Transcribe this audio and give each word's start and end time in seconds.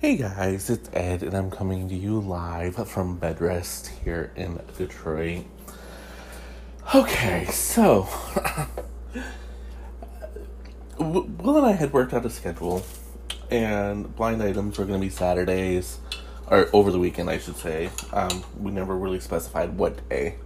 Hey 0.00 0.16
guys, 0.16 0.70
it's 0.70 0.88
Ed, 0.92 1.24
and 1.24 1.34
I'm 1.34 1.50
coming 1.50 1.88
to 1.88 1.94
you 1.96 2.20
live 2.20 2.76
from 2.88 3.18
Bedrest 3.18 3.88
here 4.04 4.30
in 4.36 4.60
Detroit. 4.76 5.44
Okay, 6.94 7.46
so 7.46 8.06
Will 11.00 11.56
and 11.56 11.66
I 11.66 11.72
had 11.72 11.92
worked 11.92 12.14
out 12.14 12.24
a 12.24 12.30
schedule, 12.30 12.86
and 13.50 14.14
blind 14.14 14.40
items 14.40 14.78
were 14.78 14.84
going 14.84 15.00
to 15.00 15.04
be 15.04 15.10
Saturdays, 15.10 15.98
or 16.46 16.68
over 16.72 16.92
the 16.92 17.00
weekend, 17.00 17.28
I 17.28 17.38
should 17.38 17.56
say. 17.56 17.90
Um, 18.12 18.44
we 18.56 18.70
never 18.70 18.96
really 18.96 19.18
specified 19.18 19.76
what 19.76 20.08
day. 20.08 20.36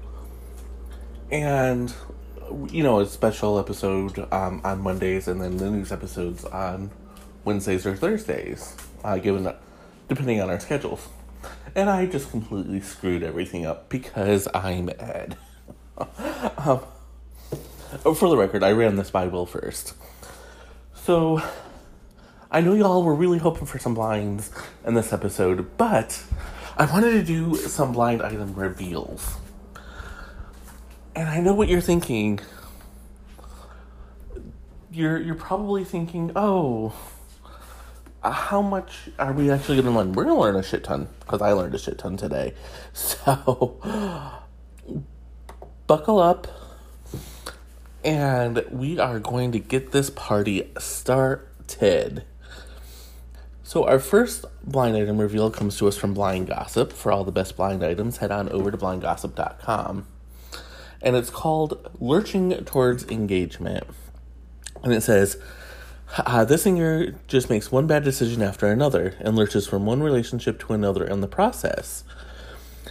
And, 1.30 1.92
you 2.70 2.82
know, 2.82 3.00
a 3.00 3.06
special 3.06 3.58
episode 3.58 4.18
um, 4.32 4.62
on 4.64 4.80
Mondays, 4.80 5.28
and 5.28 5.42
then 5.42 5.58
the 5.58 5.70
news 5.70 5.92
episodes 5.92 6.42
on 6.46 6.90
Wednesdays 7.44 7.84
or 7.84 7.94
Thursdays 7.94 8.76
uh, 9.04 9.18
given 9.18 9.52
depending 10.08 10.40
on 10.40 10.50
our 10.50 10.60
schedules. 10.60 11.08
And 11.74 11.88
I 11.88 12.06
just 12.06 12.30
completely 12.30 12.80
screwed 12.80 13.22
everything 13.22 13.66
up 13.66 13.88
because 13.88 14.46
I'm 14.54 14.90
Ed. 14.90 15.36
um, 15.96 16.80
for 18.14 18.28
the 18.28 18.36
record, 18.36 18.62
I 18.62 18.72
ran 18.72 18.96
this 18.96 19.10
by 19.10 19.26
Will 19.26 19.46
first. 19.46 19.94
So, 20.94 21.42
I 22.50 22.60
know 22.60 22.74
y'all 22.74 23.02
were 23.02 23.14
really 23.14 23.38
hoping 23.38 23.66
for 23.66 23.78
some 23.78 23.94
blinds 23.94 24.50
in 24.86 24.94
this 24.94 25.12
episode, 25.12 25.76
but 25.78 26.22
I 26.76 26.84
wanted 26.84 27.12
to 27.12 27.22
do 27.22 27.54
some 27.56 27.92
blind 27.92 28.22
item 28.22 28.54
reveals. 28.54 29.36
And 31.14 31.28
I 31.28 31.40
know 31.40 31.54
what 31.54 31.68
you're 31.68 31.80
thinking. 31.80 32.40
You're 34.90 35.18
you're 35.18 35.34
probably 35.34 35.84
thinking, 35.84 36.32
"Oh, 36.36 36.94
Uh, 38.22 38.30
how 38.30 38.62
much 38.62 39.10
are 39.18 39.32
we 39.32 39.50
actually 39.50 39.82
going 39.82 39.92
to 39.92 39.98
learn? 39.98 40.12
We're 40.12 40.24
going 40.24 40.36
to 40.36 40.40
learn 40.40 40.56
a 40.56 40.62
shit 40.62 40.84
ton 40.84 41.08
because 41.20 41.42
I 41.42 41.52
learned 41.52 41.74
a 41.74 41.78
shit 41.78 41.98
ton 41.98 42.16
today. 42.16 42.54
So, 42.94 43.78
buckle 45.86 46.18
up 46.18 46.46
and 48.04 48.64
we 48.70 48.98
are 48.98 49.18
going 49.18 49.52
to 49.52 49.58
get 49.58 49.92
this 49.92 50.10
party 50.10 50.70
started. 50.78 52.24
So, 53.62 53.86
our 53.86 53.98
first 53.98 54.44
blind 54.62 54.96
item 54.96 55.18
reveal 55.18 55.50
comes 55.50 55.78
to 55.78 55.88
us 55.88 55.96
from 55.96 56.12
Blind 56.12 56.48
Gossip. 56.48 56.92
For 56.92 57.10
all 57.10 57.24
the 57.24 57.32
best 57.32 57.56
blind 57.56 57.82
items, 57.82 58.18
head 58.18 58.30
on 58.30 58.48
over 58.50 58.70
to 58.70 58.76
blindgossip.com. 58.76 60.06
And 61.00 61.16
it's 61.16 61.30
called 61.30 61.90
Lurching 61.98 62.52
Towards 62.64 63.08
Engagement. 63.08 63.84
And 64.82 64.92
it 64.92 65.02
says, 65.02 65.38
uh, 66.18 66.44
this 66.44 66.62
singer 66.62 67.14
just 67.26 67.48
makes 67.48 67.72
one 67.72 67.86
bad 67.86 68.04
decision 68.04 68.42
after 68.42 68.66
another 68.66 69.14
and 69.20 69.34
lurches 69.34 69.66
from 69.66 69.86
one 69.86 70.02
relationship 70.02 70.58
to 70.60 70.74
another 70.74 71.04
in 71.04 71.20
the 71.20 71.28
process. 71.28 72.04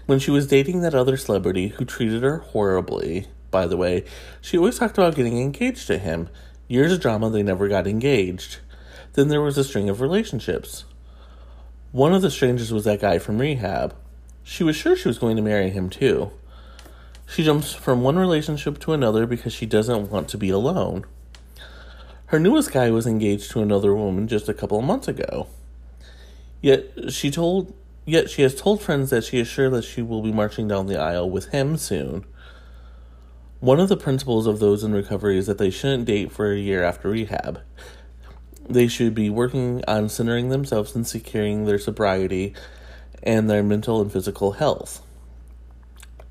When 0.06 0.20
she 0.20 0.32
was 0.32 0.48
dating 0.48 0.82
that 0.82 0.96
other 0.96 1.18
celebrity 1.18 1.70
who 1.70 1.86
treated 1.86 2.24
her 2.24 2.40
horribly, 2.40 3.28
by 3.52 3.68
the 3.68 3.78
way, 3.78 4.06
she 4.42 4.58
always 4.58 4.80
talked 4.80 4.98
about 4.98 5.16
getting 5.16 5.40
engaged 5.40 5.88
to 5.88 5.98
him. 5.98 6.30
Years 6.68 6.92
of 6.92 7.02
drama, 7.02 7.30
they 7.30 7.44
never 7.44 7.68
got 7.68 7.86
engaged. 7.86 8.60
Then 9.14 9.28
there 9.28 9.42
was 9.42 9.58
a 9.58 9.64
string 9.64 9.90
of 9.90 10.02
relationships. 10.02 10.86
One 11.92 12.14
of 12.14 12.22
the 12.22 12.32
strangers 12.32 12.72
was 12.72 12.86
that 12.86 13.02
guy 13.02 13.20
from 13.20 13.38
rehab. 13.38 13.94
She 14.44 14.64
was 14.64 14.76
sure 14.76 14.96
she 14.96 15.10
was 15.10 15.20
going 15.20 15.36
to 15.36 15.42
marry 15.42 15.70
him 15.70 15.90
too. 15.90 16.32
She 17.28 17.44
jumps 17.44 17.74
from 17.74 18.02
one 18.02 18.18
relationship 18.18 18.80
to 18.80 18.94
another 18.94 19.28
because 19.28 19.54
she 19.54 19.66
doesn't 19.66 20.10
want 20.10 20.28
to 20.30 20.38
be 20.38 20.50
alone. 20.50 21.06
Her 22.32 22.40
newest 22.40 22.72
guy 22.72 22.90
was 22.92 23.06
engaged 23.06 23.52
to 23.52 23.62
another 23.62 23.94
woman 23.94 24.26
just 24.26 24.48
a 24.48 24.54
couple 24.54 24.80
of 24.80 24.86
months 24.86 25.10
ago. 25.10 25.48
Yet 26.62 27.12
she 27.12 27.30
told 27.30 27.74
yet 28.06 28.30
she 28.30 28.42
has 28.44 28.56
told 28.56 28.82
friends 28.82 29.10
that 29.10 29.26
she 29.26 29.40
is 29.40 29.50
sure 29.50 29.70
that 29.70 29.84
she 29.84 30.02
will 30.02 30.22
be 30.22 30.32
marching 30.32 30.66
down 30.66 30.88
the 30.88 30.98
aisle 30.98 31.30
with 31.30 31.50
him 31.50 31.76
soon. 31.76 32.24
One 33.60 33.82
of 33.82 33.90
the 33.90 33.98
principles 33.98 34.48
of 34.48 34.60
those 34.60 34.82
in 34.82 34.94
recovery 34.94 35.38
is 35.38 35.46
that 35.48 35.58
they 35.58 35.70
shouldn't 35.70 36.06
date 36.06 36.32
for 36.32 36.54
a 36.54 36.58
year 36.58 36.82
after 36.86 37.10
rehab. 37.10 37.60
They 38.66 38.88
should 38.88 39.14
be 39.14 39.30
working 39.30 39.84
on 39.86 40.08
centering 40.08 40.48
themselves 40.48 40.96
and 40.96 41.06
securing 41.06 41.66
their 41.66 41.80
sobriety 41.80 42.54
and 43.22 43.50
their 43.50 43.62
mental 43.62 44.02
and 44.02 44.10
physical 44.10 44.54
health. 44.54 45.02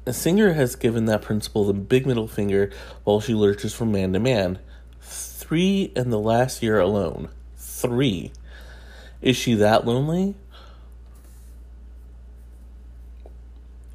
A 0.07 0.15
singer 0.15 0.55
has 0.55 0.77
given 0.77 1.05
that 1.05 1.21
principle 1.21 1.67
the 1.67 1.75
big 1.75 2.07
middle 2.07 2.27
finger 2.27 2.71
while 3.05 3.21
she 3.21 3.35
lurches 3.35 3.75
from 3.75 3.93
man 3.93 4.15
to 4.15 4.19
man, 4.19 4.61
Three 5.51 5.91
in 5.97 6.11
the 6.11 6.19
last 6.21 6.63
year 6.63 6.79
alone. 6.79 7.29
Three. 7.57 8.31
Is 9.21 9.37
she 9.37 9.55
that 9.55 9.85
lonely? 9.85 10.37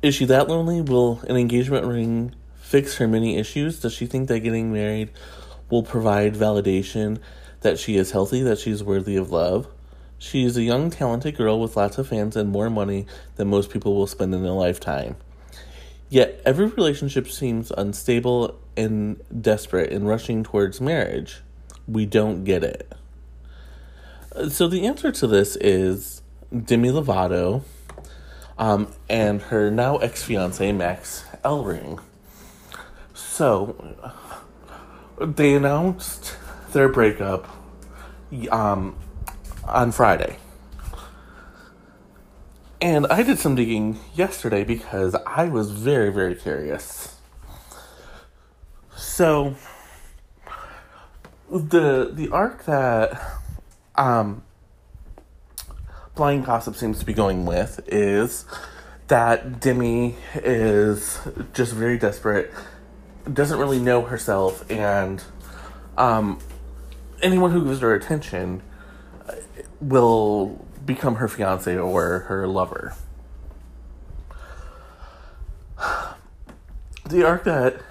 Is 0.01 0.13
she 0.13 0.25
that 0.25 0.49
lonely? 0.49 0.81
Will 0.81 1.21
an 1.29 1.37
engagement 1.37 1.85
ring 1.85 2.35
fix 2.57 2.97
her 2.97 3.07
many 3.07 3.37
issues? 3.37 3.79
Does 3.79 3.93
she 3.93 4.05
think 4.05 4.27
that 4.27 4.41
getting 4.41 4.73
married 4.73 5.11
will 5.69 5.81
provide 5.81 6.33
validation 6.33 7.19
that 7.61 7.79
she 7.79 7.95
is 7.95 8.11
healthy, 8.11 8.41
that 8.41 8.59
she 8.59 8.71
is 8.71 8.83
worthy 8.83 9.15
of 9.15 9.31
love? 9.31 9.65
She 10.17 10.43
is 10.43 10.57
a 10.57 10.61
young, 10.61 10.89
talented 10.89 11.37
girl 11.37 11.61
with 11.61 11.77
lots 11.77 11.97
of 11.97 12.09
fans 12.09 12.35
and 12.35 12.49
more 12.49 12.69
money 12.69 13.05
than 13.37 13.47
most 13.47 13.69
people 13.69 13.95
will 13.95 14.07
spend 14.07 14.35
in 14.35 14.43
a 14.43 14.53
lifetime. 14.53 15.15
Yet 16.09 16.41
every 16.45 16.65
relationship 16.65 17.29
seems 17.29 17.71
unstable 17.71 18.59
and 18.75 19.21
desperate 19.41 19.93
and 19.93 20.05
rushing 20.05 20.43
towards 20.43 20.81
marriage 20.81 21.41
we 21.87 22.05
don't 22.05 22.43
get 22.43 22.63
it. 22.63 22.91
So 24.49 24.67
the 24.67 24.85
answer 24.85 25.11
to 25.11 25.27
this 25.27 25.55
is 25.57 26.21
Demi 26.51 26.89
Lovato 26.89 27.63
um, 28.57 28.91
and 29.09 29.41
her 29.43 29.71
now 29.71 29.97
ex 29.97 30.23
fiance 30.23 30.71
Max 30.71 31.25
Ehrich. 31.43 32.01
So 33.13 33.95
they 35.19 35.55
announced 35.55 36.35
their 36.71 36.89
breakup 36.89 37.47
um, 38.51 38.97
on 39.65 39.91
Friday. 39.91 40.37
And 42.81 43.07
I 43.07 43.23
did 43.23 43.39
some 43.39 43.55
digging 43.55 43.99
yesterday 44.13 44.63
because 44.63 45.15
I 45.25 45.45
was 45.45 45.71
very, 45.71 46.11
very 46.11 46.35
curious. 46.35 47.15
So 48.95 49.55
the 51.49 52.09
the 52.11 52.29
arc 52.29 52.65
that 52.65 53.21
um, 53.95 54.43
blind 56.15 56.45
gossip 56.45 56.75
seems 56.75 56.99
to 56.99 57.05
be 57.05 57.13
going 57.13 57.45
with 57.45 57.81
is 57.87 58.45
that 59.07 59.59
Demi 59.59 60.15
is 60.35 61.19
just 61.53 61.73
very 61.73 61.97
desperate, 61.97 62.51
doesn't 63.31 63.59
really 63.59 63.79
know 63.79 64.01
herself, 64.01 64.69
and 64.69 65.23
um, 65.97 66.39
anyone 67.21 67.51
who 67.51 67.65
gives 67.65 67.79
her 67.81 67.93
attention 67.93 68.61
will 69.79 70.65
become 70.85 71.15
her 71.15 71.27
fiance 71.27 71.75
or 71.77 72.19
her 72.19 72.47
lover. 72.47 72.95
The 77.07 77.23
arc 77.23 77.43
that 77.43 77.81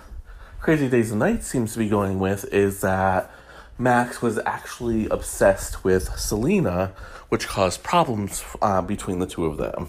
Crazy 0.61 0.89
Days 0.89 1.11
and 1.11 1.21
Nights 1.21 1.47
seems 1.47 1.73
to 1.75 1.79
be 1.79 1.89
going 1.89 2.19
with 2.19 2.53
is 2.53 2.81
that 2.81 3.31
Max 3.79 4.23
was 4.23 4.39
actually 4.47 5.09
obsessed 5.09 5.83
with 5.83 6.17
Selena, 6.19 6.93
which 7.29 7.49
caused 7.49 7.83
problems 7.83 8.45
uh, 8.63 8.81
between 8.83 9.19
the 9.19 9.27
two 9.27 9.47
of 9.47 9.57
them. 9.57 9.89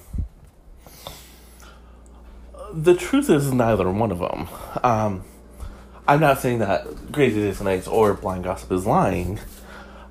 The 2.74 2.96
truth 2.96 3.30
is 3.30 3.54
neither 3.54 3.90
one 3.92 4.12
of 4.12 4.20
them. 4.20 4.48
Um, 4.84 5.24
I'm 6.08 6.20
not 6.20 6.40
saying 6.40 6.60
that 6.60 6.88
Crazy 7.12 7.40
Days 7.40 7.60
and 7.60 7.66
Nights 7.66 7.88
or 7.88 8.14
Blind 8.14 8.44
Gossip 8.44 8.72
is 8.72 8.86
lying, 8.86 9.40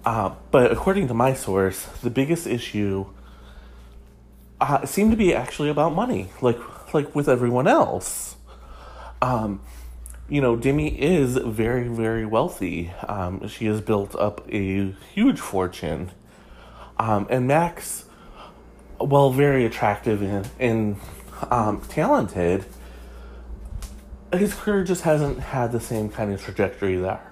uh, 0.05 0.35
but 0.51 0.71
according 0.73 1.09
to 1.09 1.15
my 1.15 1.35
source, 1.35 1.87
the 2.03 2.11
biggest 2.11 2.47
issue 2.47 3.07
uh, 4.61 4.87
seemed 4.87 5.11
to 5.11 5.17
be 5.17 5.35
actually 5.35 5.69
about 5.69 5.95
money, 5.95 6.31
like 6.41 6.59
like 6.95 7.15
with 7.15 7.29
everyone 7.29 7.67
else. 7.67 8.37
Um, 9.21 9.61
you 10.29 10.41
know, 10.41 10.57
Demi 10.57 10.89
is 11.01 11.37
very, 11.37 11.89
very 11.89 12.25
wealthy. 12.25 12.91
Um, 13.07 13.47
she 13.47 13.67
has 13.67 13.81
built 13.81 14.15
up 14.17 14.47
a 14.51 14.93
huge 15.13 15.39
fortune. 15.39 16.13
Um, 16.99 17.27
and 17.29 17.47
Max, 17.47 18.05
while 18.99 19.31
very 19.31 19.67
attractive 19.67 20.23
and, 20.23 20.49
and 20.59 20.97
um, 21.51 21.83
talented, 21.89 22.65
his 24.33 24.55
career 24.55 24.83
just 24.83 25.03
hasn't 25.03 25.41
had 25.41 25.73
the 25.73 25.81
same 25.81 26.09
kind 26.09 26.33
of 26.33 26.43
trajectory 26.43 26.97
that 26.97 27.25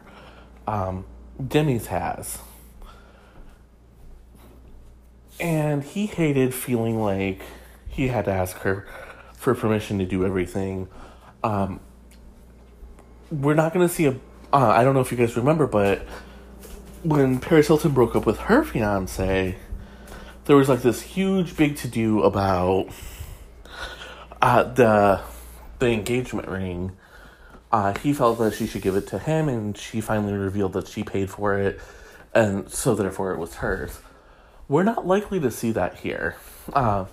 um, 0.66 1.04
Demi's 1.44 1.86
has. 1.86 2.38
And 5.40 5.82
he 5.82 6.06
hated 6.06 6.54
feeling 6.54 7.00
like 7.00 7.42
he 7.88 8.08
had 8.08 8.26
to 8.26 8.30
ask 8.30 8.58
her 8.58 8.86
for 9.34 9.54
permission 9.54 9.98
to 9.98 10.04
do 10.04 10.24
everything. 10.24 10.88
Um, 11.42 11.80
we're 13.32 13.54
not 13.54 13.72
going 13.72 13.86
to 13.86 13.92
see 13.92 14.06
a. 14.06 14.10
Uh, 14.52 14.68
I 14.68 14.84
don't 14.84 14.94
know 14.94 15.00
if 15.00 15.10
you 15.10 15.16
guys 15.16 15.36
remember, 15.36 15.66
but 15.66 16.02
when 17.02 17.40
Paris 17.40 17.68
Hilton 17.68 17.92
broke 17.92 18.14
up 18.14 18.26
with 18.26 18.38
her 18.40 18.62
fiance, 18.62 19.56
there 20.44 20.56
was 20.56 20.68
like 20.68 20.82
this 20.82 21.00
huge 21.00 21.56
big 21.56 21.76
to 21.76 21.88
do 21.88 22.22
about 22.22 22.88
uh, 24.42 24.64
the 24.64 25.20
the 25.78 25.86
engagement 25.88 26.48
ring. 26.48 26.92
Uh, 27.70 27.94
he 28.00 28.12
felt 28.12 28.38
that 28.38 28.52
she 28.52 28.66
should 28.66 28.82
give 28.82 28.96
it 28.96 29.06
to 29.06 29.18
him, 29.18 29.48
and 29.48 29.78
she 29.78 30.02
finally 30.02 30.34
revealed 30.34 30.74
that 30.74 30.86
she 30.86 31.02
paid 31.02 31.30
for 31.30 31.58
it, 31.58 31.80
and 32.34 32.68
so 32.70 32.94
therefore 32.94 33.32
it 33.32 33.38
was 33.38 33.56
hers. 33.56 34.00
We're 34.68 34.82
not 34.82 35.06
likely 35.06 35.40
to 35.40 35.50
see 35.50 35.72
that 35.72 36.00
here, 36.00 36.36
uh, 36.74 37.06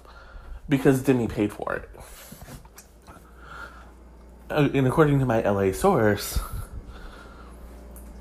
because 0.68 1.02
Demi 1.02 1.28
paid 1.28 1.54
for 1.54 1.76
it. 1.76 1.90
Uh, 4.50 4.68
and 4.74 4.88
according 4.88 5.20
to 5.20 5.26
my 5.26 5.42
LA 5.42 5.72
source, 5.72 6.40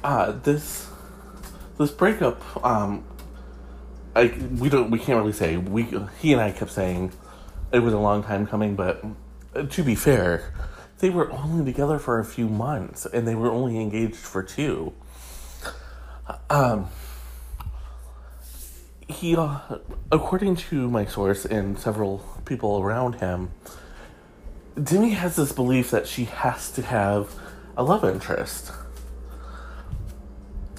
uh, 0.04 0.32
this 0.32 0.88
this 1.78 1.90
breakup, 1.90 2.42
um, 2.64 3.04
I 4.14 4.34
we 4.58 4.69
don't 4.69 4.90
we 4.90 4.98
can't 4.98 5.19
really 5.19 5.32
say 5.32 5.56
we 5.56 5.88
he 6.20 6.32
and 6.32 6.42
I 6.42 6.50
kept 6.50 6.70
saying 6.70 7.12
it 7.72 7.78
was 7.78 7.94
a 7.94 7.98
long 7.98 8.22
time 8.22 8.46
coming, 8.46 8.76
but 8.76 9.02
uh, 9.54 9.62
to 9.62 9.82
be 9.82 9.94
fair, 9.94 10.52
they 10.98 11.08
were 11.08 11.30
only 11.30 11.64
together 11.64 11.98
for 11.98 12.19
a 12.19 12.25
few 12.25 12.48
months 12.48 13.06
and 13.06 13.26
they 13.26 13.34
were 13.34 13.50
only 13.50 13.80
engaged 13.80 14.16
for 14.16 14.42
two. 14.42 14.92
Um, 16.50 16.88
he, 19.08 19.34
uh, 19.34 19.60
according 20.12 20.56
to 20.56 20.90
my 20.90 21.06
source 21.06 21.46
and 21.46 21.78
several 21.78 22.19
people 22.44 22.80
around 22.80 23.14
him, 23.14 23.50
Demi 24.82 25.10
has 25.10 25.36
this 25.36 25.52
belief 25.52 25.90
that 25.90 26.06
she 26.06 26.25
has 26.25 26.70
to 26.72 26.82
have 26.82 27.34
a 27.76 27.82
love 27.82 28.04
interest. 28.04 28.70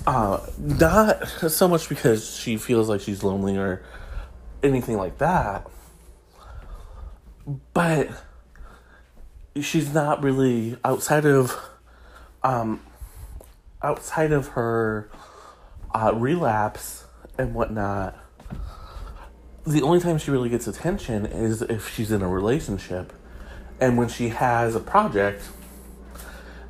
Uh, 0.08 0.40
not 0.58 1.28
so 1.28 1.68
much 1.68 1.90
because 1.90 2.36
she 2.36 2.58
feels 2.58 2.88
like 2.88 3.02
she's 3.02 3.24
lonely 3.24 3.58
or 3.58 3.84
anything 4.64 4.98
like 4.98 5.18
that, 5.18 5.68
but 7.74 8.10
she's 9.62 9.94
not 9.94 10.24
really 10.24 10.78
outside 10.84 11.26
of, 11.26 11.58
um, 12.44 12.82
outside 13.84 14.32
of 14.32 14.50
her 14.50 15.10
uh, 15.94 16.12
relapse 16.16 17.06
and 17.38 17.54
whatnot. 17.54 18.18
The 19.68 19.82
only 19.82 20.00
time 20.00 20.18
she 20.18 20.32
really 20.32 20.50
gets 20.50 20.68
attention 20.68 21.26
is 21.26 21.62
if 21.62 21.94
she's 21.94 22.12
in 22.12 22.22
a 22.22 22.30
relationship 22.30 23.14
and 23.80 23.98
when 23.98 24.08
she 24.08 24.30
has 24.30 24.76
a 24.76 24.80
project. 24.80 25.44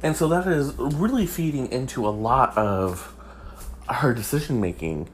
And 0.01 0.15
so 0.15 0.27
that 0.29 0.47
is 0.47 0.73
really 0.77 1.25
feeding 1.25 1.71
into 1.71 2.07
a 2.07 2.09
lot 2.09 2.57
of 2.57 3.15
her 3.89 4.13
decision 4.13 4.61
making, 4.61 5.09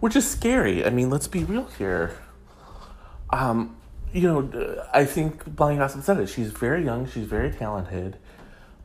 which 0.00 0.14
is 0.14 0.28
scary. 0.28 0.84
I 0.84 0.90
mean, 0.90 1.10
let's 1.10 1.26
be 1.26 1.44
real 1.44 1.66
here. 1.78 2.16
Um, 3.30 3.76
you 4.12 4.22
know, 4.22 4.84
I 4.92 5.04
think 5.04 5.44
Blind 5.44 5.78
Gossip 5.78 6.02
said 6.02 6.18
it. 6.18 6.28
She's 6.28 6.50
very 6.50 6.84
young, 6.84 7.08
she's 7.08 7.26
very 7.26 7.50
talented, 7.50 8.16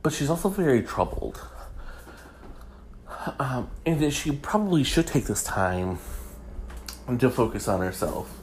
but 0.02 0.12
she's 0.12 0.28
also 0.28 0.48
very 0.48 0.82
troubled. 0.82 1.40
Um, 3.38 3.70
and 3.86 4.12
she 4.12 4.32
probably 4.32 4.84
should 4.84 5.06
take 5.06 5.24
this 5.24 5.42
time 5.42 5.98
to 7.18 7.30
focus 7.30 7.68
on 7.68 7.80
herself. 7.80 8.38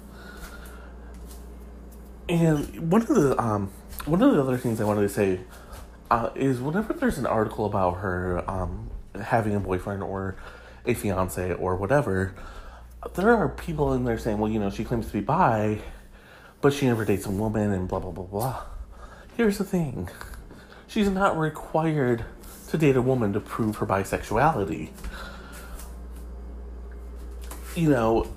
And 2.27 2.91
one 2.91 3.01
of 3.01 3.09
the 3.09 3.39
um, 3.39 3.71
one 4.05 4.21
of 4.21 4.33
the 4.33 4.41
other 4.41 4.57
things 4.57 4.81
I 4.81 4.83
wanted 4.83 5.01
to 5.01 5.09
say 5.09 5.39
uh, 6.09 6.29
is 6.35 6.59
whenever 6.59 6.93
there's 6.93 7.17
an 7.17 7.25
article 7.25 7.65
about 7.65 7.99
her 7.99 8.43
um, 8.49 8.89
having 9.21 9.55
a 9.55 9.59
boyfriend 9.59 10.03
or 10.03 10.35
a 10.85 10.93
fiance 10.93 11.53
or 11.53 11.75
whatever, 11.75 12.33
there 13.15 13.35
are 13.35 13.49
people 13.49 13.93
in 13.93 14.03
there 14.03 14.17
saying, 14.17 14.37
well, 14.37 14.51
you 14.51 14.59
know, 14.59 14.69
she 14.69 14.83
claims 14.83 15.07
to 15.07 15.13
be 15.13 15.21
bi, 15.21 15.79
but 16.61 16.73
she 16.73 16.87
never 16.87 17.05
dates 17.05 17.25
a 17.25 17.31
woman 17.31 17.71
and 17.71 17.87
blah, 17.87 17.99
blah, 17.99 18.11
blah, 18.11 18.25
blah. 18.25 18.63
Here's 19.37 19.57
the 19.57 19.63
thing 19.63 20.09
she's 20.87 21.09
not 21.09 21.37
required 21.37 22.25
to 22.69 22.77
date 22.77 22.95
a 22.95 23.01
woman 23.01 23.33
to 23.33 23.39
prove 23.39 23.77
her 23.77 23.85
bisexuality. 23.85 24.89
You 27.75 27.89
know, 27.89 28.27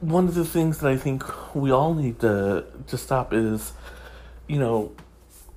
one 0.00 0.28
of 0.28 0.34
the 0.34 0.44
things 0.44 0.78
that 0.78 0.90
I 0.90 0.96
think 0.96 1.24
we 1.54 1.70
all 1.70 1.94
need 1.94 2.20
to 2.20 2.64
to 2.86 2.98
stop 2.98 3.32
is, 3.32 3.72
you 4.46 4.58
know, 4.58 4.92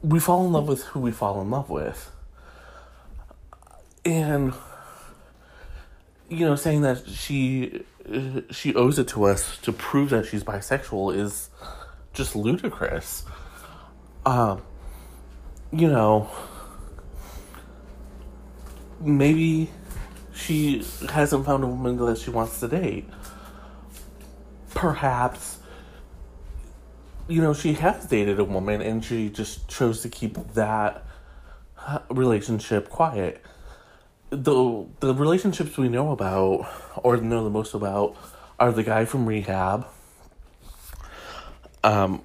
we 0.01 0.19
fall 0.19 0.45
in 0.45 0.51
love 0.51 0.67
with 0.67 0.83
who 0.85 0.99
we 0.99 1.11
fall 1.11 1.41
in 1.41 1.49
love 1.49 1.69
with. 1.69 2.11
And 4.03 4.53
you 6.29 6.45
know, 6.45 6.55
saying 6.55 6.81
that 6.81 7.07
she 7.07 7.83
she 8.49 8.73
owes 8.73 8.97
it 8.97 9.07
to 9.09 9.25
us 9.25 9.57
to 9.57 9.71
prove 9.71 10.09
that 10.09 10.25
she's 10.25 10.44
bisexual 10.44 11.15
is 11.15 11.49
just 12.13 12.35
ludicrous. 12.35 13.23
Um, 14.25 14.61
you 15.71 15.87
know, 15.87 16.29
maybe 18.99 19.69
she 20.33 20.83
hasn't 21.09 21.45
found 21.45 21.63
a 21.63 21.67
woman 21.67 21.97
that 21.97 22.17
she 22.17 22.29
wants 22.29 22.59
to 22.59 22.67
date. 22.67 23.07
Perhaps, 24.73 25.59
you 27.27 27.41
know, 27.41 27.53
she 27.53 27.73
has 27.73 28.06
dated 28.06 28.39
a 28.39 28.44
woman 28.44 28.81
and 28.81 29.03
she 29.03 29.29
just 29.29 29.68
chose 29.68 30.01
to 30.01 30.09
keep 30.09 30.38
that 30.53 31.06
relationship 32.09 32.89
quiet. 32.89 33.41
The 34.29 34.85
the 35.01 35.13
relationships 35.13 35.77
we 35.77 35.89
know 35.89 36.12
about 36.12 36.68
or 36.97 37.18
know 37.18 37.44
the 37.44 37.50
most 37.50 37.73
about 37.73 38.15
are 38.59 38.71
the 38.71 38.83
guy 38.83 39.06
from 39.06 39.25
rehab, 39.25 39.88
um, 41.83 42.21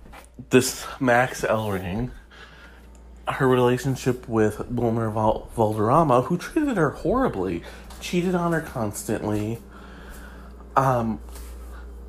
this 0.50 0.86
Max 1.00 1.42
Ehrich, 1.42 2.10
her 3.26 3.48
relationship 3.48 4.28
with 4.28 4.68
Wilmer 4.70 5.10
Val- 5.10 5.50
Valderrama, 5.56 6.22
who 6.22 6.38
treated 6.38 6.76
her 6.76 6.90
horribly, 6.90 7.62
cheated 8.00 8.34
on 8.34 8.52
her 8.52 8.60
constantly. 8.60 9.58
Um, 10.76 11.20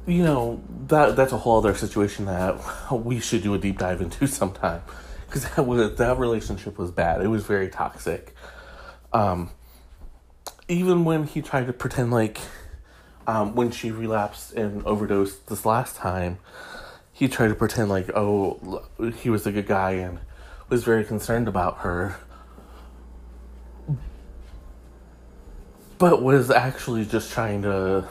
you 0.07 0.23
know 0.23 0.63
that 0.87 1.17
that's 1.17 1.33
a 1.33 1.37
whole 1.37 1.57
other 1.57 1.75
situation 1.75 2.25
that 2.25 2.57
we 2.91 3.19
should 3.19 3.43
do 3.43 3.53
a 3.53 3.57
deep 3.57 3.77
dive 3.77 4.01
into 4.01 4.25
sometime 4.27 4.81
because 5.27 5.43
that 5.49 5.67
was 5.67 5.95
that 5.97 6.17
relationship 6.17 6.77
was 6.77 6.89
bad. 6.89 7.21
It 7.21 7.27
was 7.27 7.43
very 7.45 7.69
toxic. 7.69 8.33
Um, 9.13 9.51
even 10.69 11.05
when 11.05 11.25
he 11.25 11.41
tried 11.41 11.67
to 11.67 11.73
pretend 11.73 12.11
like 12.11 12.39
um, 13.27 13.53
when 13.55 13.71
she 13.71 13.91
relapsed 13.91 14.53
and 14.53 14.83
overdosed 14.85 15.47
this 15.47 15.65
last 15.65 15.97
time, 15.97 16.39
he 17.11 17.27
tried 17.27 17.49
to 17.49 17.55
pretend 17.55 17.89
like 17.89 18.09
oh 18.15 18.83
he 19.17 19.29
was 19.29 19.45
a 19.45 19.51
good 19.51 19.67
guy 19.67 19.91
and 19.91 20.19
was 20.69 20.85
very 20.85 21.03
concerned 21.03 21.49
about 21.49 21.79
her. 21.79 22.15
But 25.97 26.21
was 26.21 26.51
actually 26.51 27.05
just 27.05 27.31
trying 27.31 27.63
to 27.63 28.07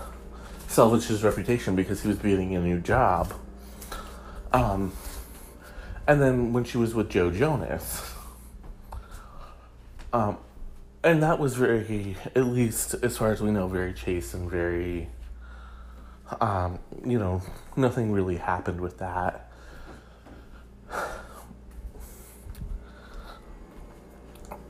salvage 0.76 1.06
his 1.06 1.24
reputation 1.24 1.74
because 1.74 2.02
he 2.02 2.08
was 2.08 2.18
getting 2.18 2.54
a 2.54 2.60
new 2.60 2.78
job. 2.78 3.32
Um, 4.52 4.92
and 6.06 6.20
then 6.20 6.52
when 6.52 6.64
she 6.64 6.76
was 6.76 6.94
with 6.94 7.08
Joe 7.08 7.30
Jonas, 7.30 8.12
um, 10.12 10.36
and 11.02 11.22
that 11.22 11.38
was 11.38 11.54
very, 11.56 12.18
at 12.34 12.44
least 12.44 12.94
as 13.02 13.16
far 13.16 13.32
as 13.32 13.40
we 13.40 13.50
know, 13.50 13.66
very 13.68 13.94
chaste 13.94 14.34
and 14.34 14.50
very, 14.50 15.08
um, 16.42 16.78
you 17.06 17.18
know, 17.18 17.40
nothing 17.74 18.12
really 18.12 18.36
happened 18.36 18.82
with 18.82 18.98
that. 18.98 19.50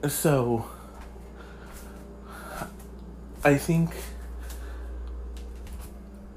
So, 0.06 0.66
I 3.42 3.56
think, 3.56 3.90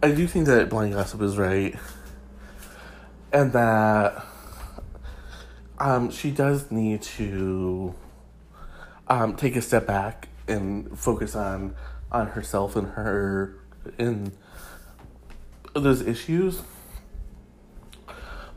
I 0.02 0.12
do 0.12 0.28
think 0.28 0.46
that 0.46 0.70
Blind 0.70 0.94
Gossip 0.94 1.22
is 1.22 1.38
right, 1.38 1.76
and 3.34 3.52
that 3.52 4.24
um, 5.78 6.10
she 6.10 6.32
does 6.32 6.72
need 6.72 7.02
to 7.02 7.94
um, 9.10 9.36
take 9.36 9.58
a 9.58 9.62
step 9.62 9.86
back 9.86 10.30
and 10.48 10.98
focus 10.98 11.36
on 11.36 11.76
on 12.14 12.28
herself 12.28 12.78
and 12.78 12.88
her 12.92 13.60
in 13.98 14.32
those 15.74 16.02
issues. 16.02 16.62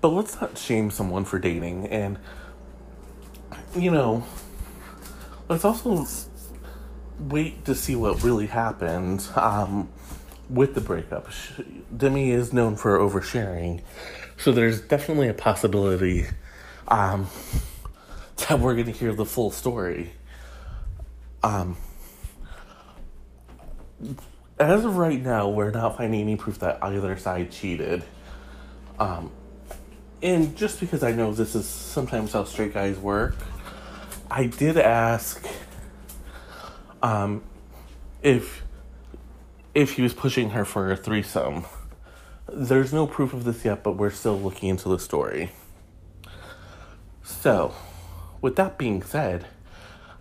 But 0.01 0.11
let's 0.11 0.41
not 0.41 0.57
shame 0.57 0.93
someone 0.93 1.25
for 1.25 1.41
dating, 1.41 1.89
and 1.89 2.21
you 3.77 3.91
know, 3.91 4.25
let's 5.49 5.65
also 5.65 6.07
wait 7.19 7.65
to 7.65 7.75
see 7.75 7.97
what 7.97 8.23
really 8.23 8.47
happened 8.47 9.27
um, 9.35 9.89
with 10.53 10.75
the 10.75 10.81
breakup. 10.81 11.29
Demi 11.97 12.31
is 12.31 12.53
known 12.53 12.77
for 12.77 12.99
oversharing, 12.99 13.81
so 14.37 14.53
there's 14.53 14.81
definitely 14.81 15.29
a 15.29 15.35
possibility 15.35 16.27
um, 16.89 17.29
that 18.49 18.61
we're 18.61 18.75
going 18.75 18.87
to 18.87 18.93
hear 18.93 19.13
the 19.15 19.25
full 19.25 19.51
story. 19.51 20.13
Um, 21.43 21.77
as 24.59 24.85
of 24.85 24.97
right 24.97 25.21
now, 25.21 25.49
we're 25.49 25.71
not 25.71 25.97
finding 25.97 26.21
any 26.21 26.37
proof 26.37 26.59
that 26.61 26.79
either 26.83 27.17
side 27.17 27.51
cheated. 27.51 28.05
Um, 28.99 29.33
and 30.23 30.57
just 30.57 30.79
because 30.79 31.03
I 31.03 31.13
know 31.13 31.33
this 31.33 31.55
is 31.55 31.67
sometimes 31.67 32.33
how 32.33 32.45
straight 32.45 32.75
guys 32.75 32.97
work, 32.99 33.37
I 34.31 34.47
did 34.47 34.79
ask 34.79 35.45
um, 37.03 37.43
if 38.23 38.62
if 39.75 39.93
he 39.93 40.03
was 40.03 40.15
pushing 40.15 40.51
her 40.51 40.65
for 40.65 40.91
a 40.91 40.97
threesome. 40.97 41.65
There's 42.53 42.93
no 42.93 43.07
proof 43.07 43.33
of 43.33 43.45
this 43.45 43.65
yet, 43.65 43.83
but 43.83 43.97
we're 43.97 44.11
still 44.11 44.39
looking 44.39 44.69
into 44.69 44.89
the 44.89 44.99
story. 44.99 45.51
So, 47.23 47.75
with 48.41 48.57
that 48.57 48.77
being 48.77 49.03
said, 49.03 49.47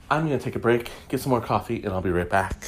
I'm 0.10 0.30
to 0.30 0.40
take 0.40 0.56
a 0.56 0.60
break, 0.60 0.92
get 1.10 1.20
some 1.20 1.32
more 1.32 1.42
coffee, 1.42 1.84
and 1.84 1.94
I'll 1.94 2.02
be 2.02 2.12
right 2.12 2.30
back. 2.30 2.66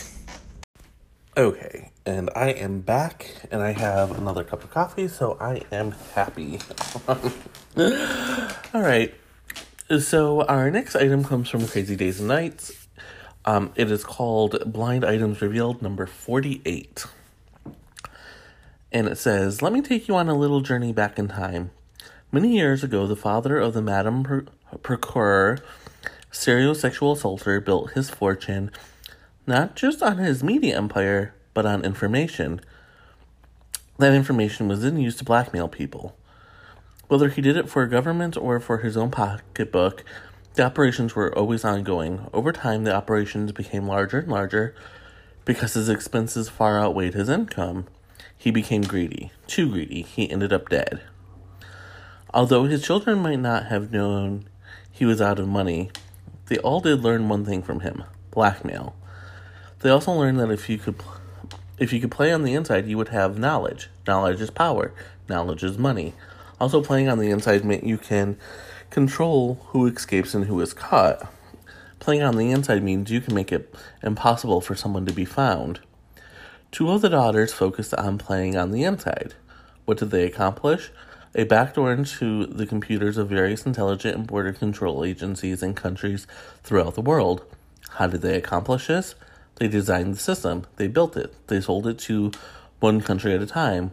Okay, 1.35 1.91
and 2.05 2.29
I 2.35 2.49
am 2.49 2.81
back, 2.81 3.47
and 3.51 3.61
I 3.61 3.71
have 3.71 4.17
another 4.17 4.43
cup 4.43 4.63
of 4.63 4.71
coffee, 4.71 5.07
so 5.07 5.37
I 5.39 5.61
am 5.71 5.91
happy. 6.13 6.59
All 7.07 8.81
right, 8.81 9.13
so 9.99 10.43
our 10.43 10.69
next 10.69 10.95
item 10.95 11.23
comes 11.23 11.49
from 11.49 11.67
Crazy 11.67 11.95
Days 11.95 12.19
and 12.19 12.27
Nights. 12.27 12.82
Um, 13.45 13.71
it 13.75 13.91
is 13.91 14.03
called 14.03 14.71
Blind 14.71 15.03
Items 15.03 15.41
Revealed 15.41 15.81
number 15.81 16.05
48. 16.05 17.05
And 18.91 19.07
it 19.07 19.17
says, 19.17 19.61
Let 19.61 19.73
me 19.73 19.81
take 19.81 20.07
you 20.07 20.15
on 20.15 20.29
a 20.29 20.35
little 20.35 20.61
journey 20.61 20.93
back 20.93 21.19
in 21.19 21.27
time. 21.27 21.71
Many 22.31 22.55
years 22.55 22.83
ago, 22.83 23.05
the 23.05 23.15
father 23.15 23.57
of 23.57 23.73
the 23.73 23.81
Madame 23.81 24.47
Procurer, 24.81 25.59
serial 26.31 26.73
sexual 26.73 27.11
assaulter, 27.13 27.59
built 27.59 27.91
his 27.91 28.09
fortune 28.09 28.71
not 29.45 29.75
just 29.75 30.01
on 30.01 30.17
his 30.17 30.43
media 30.43 30.77
empire, 30.77 31.33
but 31.53 31.65
on 31.65 31.83
information. 31.83 32.61
That 33.97 34.13
information 34.13 34.67
was 34.67 34.81
then 34.81 34.97
used 34.97 35.19
to 35.19 35.25
blackmail 35.25 35.67
people. 35.67 36.15
Whether 37.07 37.29
he 37.29 37.41
did 37.41 37.57
it 37.57 37.69
for 37.69 37.85
government 37.85 38.37
or 38.37 38.59
for 38.59 38.79
his 38.79 38.95
own 38.95 39.11
pocketbook, 39.11 40.03
the 40.53 40.63
operations 40.63 41.15
were 41.15 41.35
always 41.37 41.65
ongoing. 41.65 42.27
Over 42.33 42.51
time, 42.51 42.83
the 42.83 42.95
operations 42.95 43.51
became 43.51 43.87
larger 43.87 44.19
and 44.19 44.31
larger 44.31 44.75
because 45.45 45.73
his 45.73 45.89
expenses 45.89 46.49
far 46.49 46.79
outweighed 46.79 47.13
his 47.13 47.29
income. 47.29 47.87
He 48.37 48.51
became 48.51 48.83
greedy, 48.83 49.31
too 49.47 49.69
greedy. 49.69 50.03
He 50.03 50.29
ended 50.29 50.53
up 50.53 50.69
dead. 50.69 51.01
Although 52.33 52.65
his 52.65 52.83
children 52.83 53.19
might 53.19 53.39
not 53.39 53.67
have 53.67 53.91
known 53.91 54.47
he 54.91 55.05
was 55.05 55.21
out 55.21 55.39
of 55.39 55.47
money, 55.47 55.91
they 56.47 56.57
all 56.59 56.79
did 56.79 57.01
learn 57.01 57.29
one 57.29 57.45
thing 57.45 57.63
from 57.63 57.81
him 57.81 58.03
blackmail. 58.31 58.95
They 59.79 59.89
also 59.89 60.11
learned 60.11 60.39
that 60.39 60.49
if 60.49 60.69
you 60.69 60.77
could 60.77 60.95
if 61.77 61.91
you 61.91 61.99
could 61.99 62.11
play 62.11 62.31
on 62.31 62.43
the 62.43 62.53
inside, 62.53 62.87
you 62.87 62.97
would 62.97 63.09
have 63.09 63.37
knowledge. 63.37 63.89
Knowledge 64.07 64.41
is 64.41 64.49
power. 64.49 64.93
Knowledge 65.27 65.63
is 65.63 65.77
money. 65.77 66.13
Also, 66.59 66.81
playing 66.81 67.09
on 67.09 67.17
the 67.17 67.29
inside 67.29 67.65
meant 67.65 67.83
you 67.83 67.97
can 67.97 68.37
control 68.93 69.55
who 69.69 69.87
escapes 69.87 70.35
and 70.35 70.45
who 70.45 70.61
is 70.61 70.71
caught. 70.71 71.27
Playing 71.97 72.21
on 72.21 72.37
the 72.37 72.51
inside 72.51 72.83
means 72.83 73.09
you 73.09 73.21
can 73.21 73.33
make 73.33 73.51
it 73.51 73.73
impossible 74.03 74.61
for 74.61 74.75
someone 74.75 75.07
to 75.07 75.11
be 75.11 75.25
found. 75.25 75.79
Two 76.71 76.91
of 76.91 77.01
the 77.01 77.09
daughters 77.09 77.51
focused 77.51 77.95
on 77.95 78.19
playing 78.19 78.55
on 78.55 78.71
the 78.71 78.83
inside. 78.83 79.33
What 79.85 79.97
did 79.97 80.11
they 80.11 80.25
accomplish? 80.25 80.91
A 81.33 81.43
backdoor 81.43 81.91
into 81.91 82.45
the 82.45 82.67
computers 82.67 83.17
of 83.17 83.29
various 83.29 83.65
intelligent 83.65 84.15
and 84.15 84.27
border 84.27 84.53
control 84.53 85.03
agencies 85.03 85.63
in 85.63 85.73
countries 85.73 86.27
throughout 86.61 86.93
the 86.93 87.01
world. 87.01 87.43
How 87.97 88.05
did 88.05 88.21
they 88.21 88.35
accomplish 88.35 88.87
this? 88.87 89.15
They 89.55 89.67
designed 89.67 90.13
the 90.13 90.19
system, 90.19 90.67
they 90.75 90.87
built 90.87 91.17
it, 91.17 91.33
they 91.47 91.61
sold 91.61 91.87
it 91.87 91.97
to 91.99 92.31
one 92.79 93.01
country 93.01 93.33
at 93.33 93.41
a 93.41 93.47
time. 93.47 93.91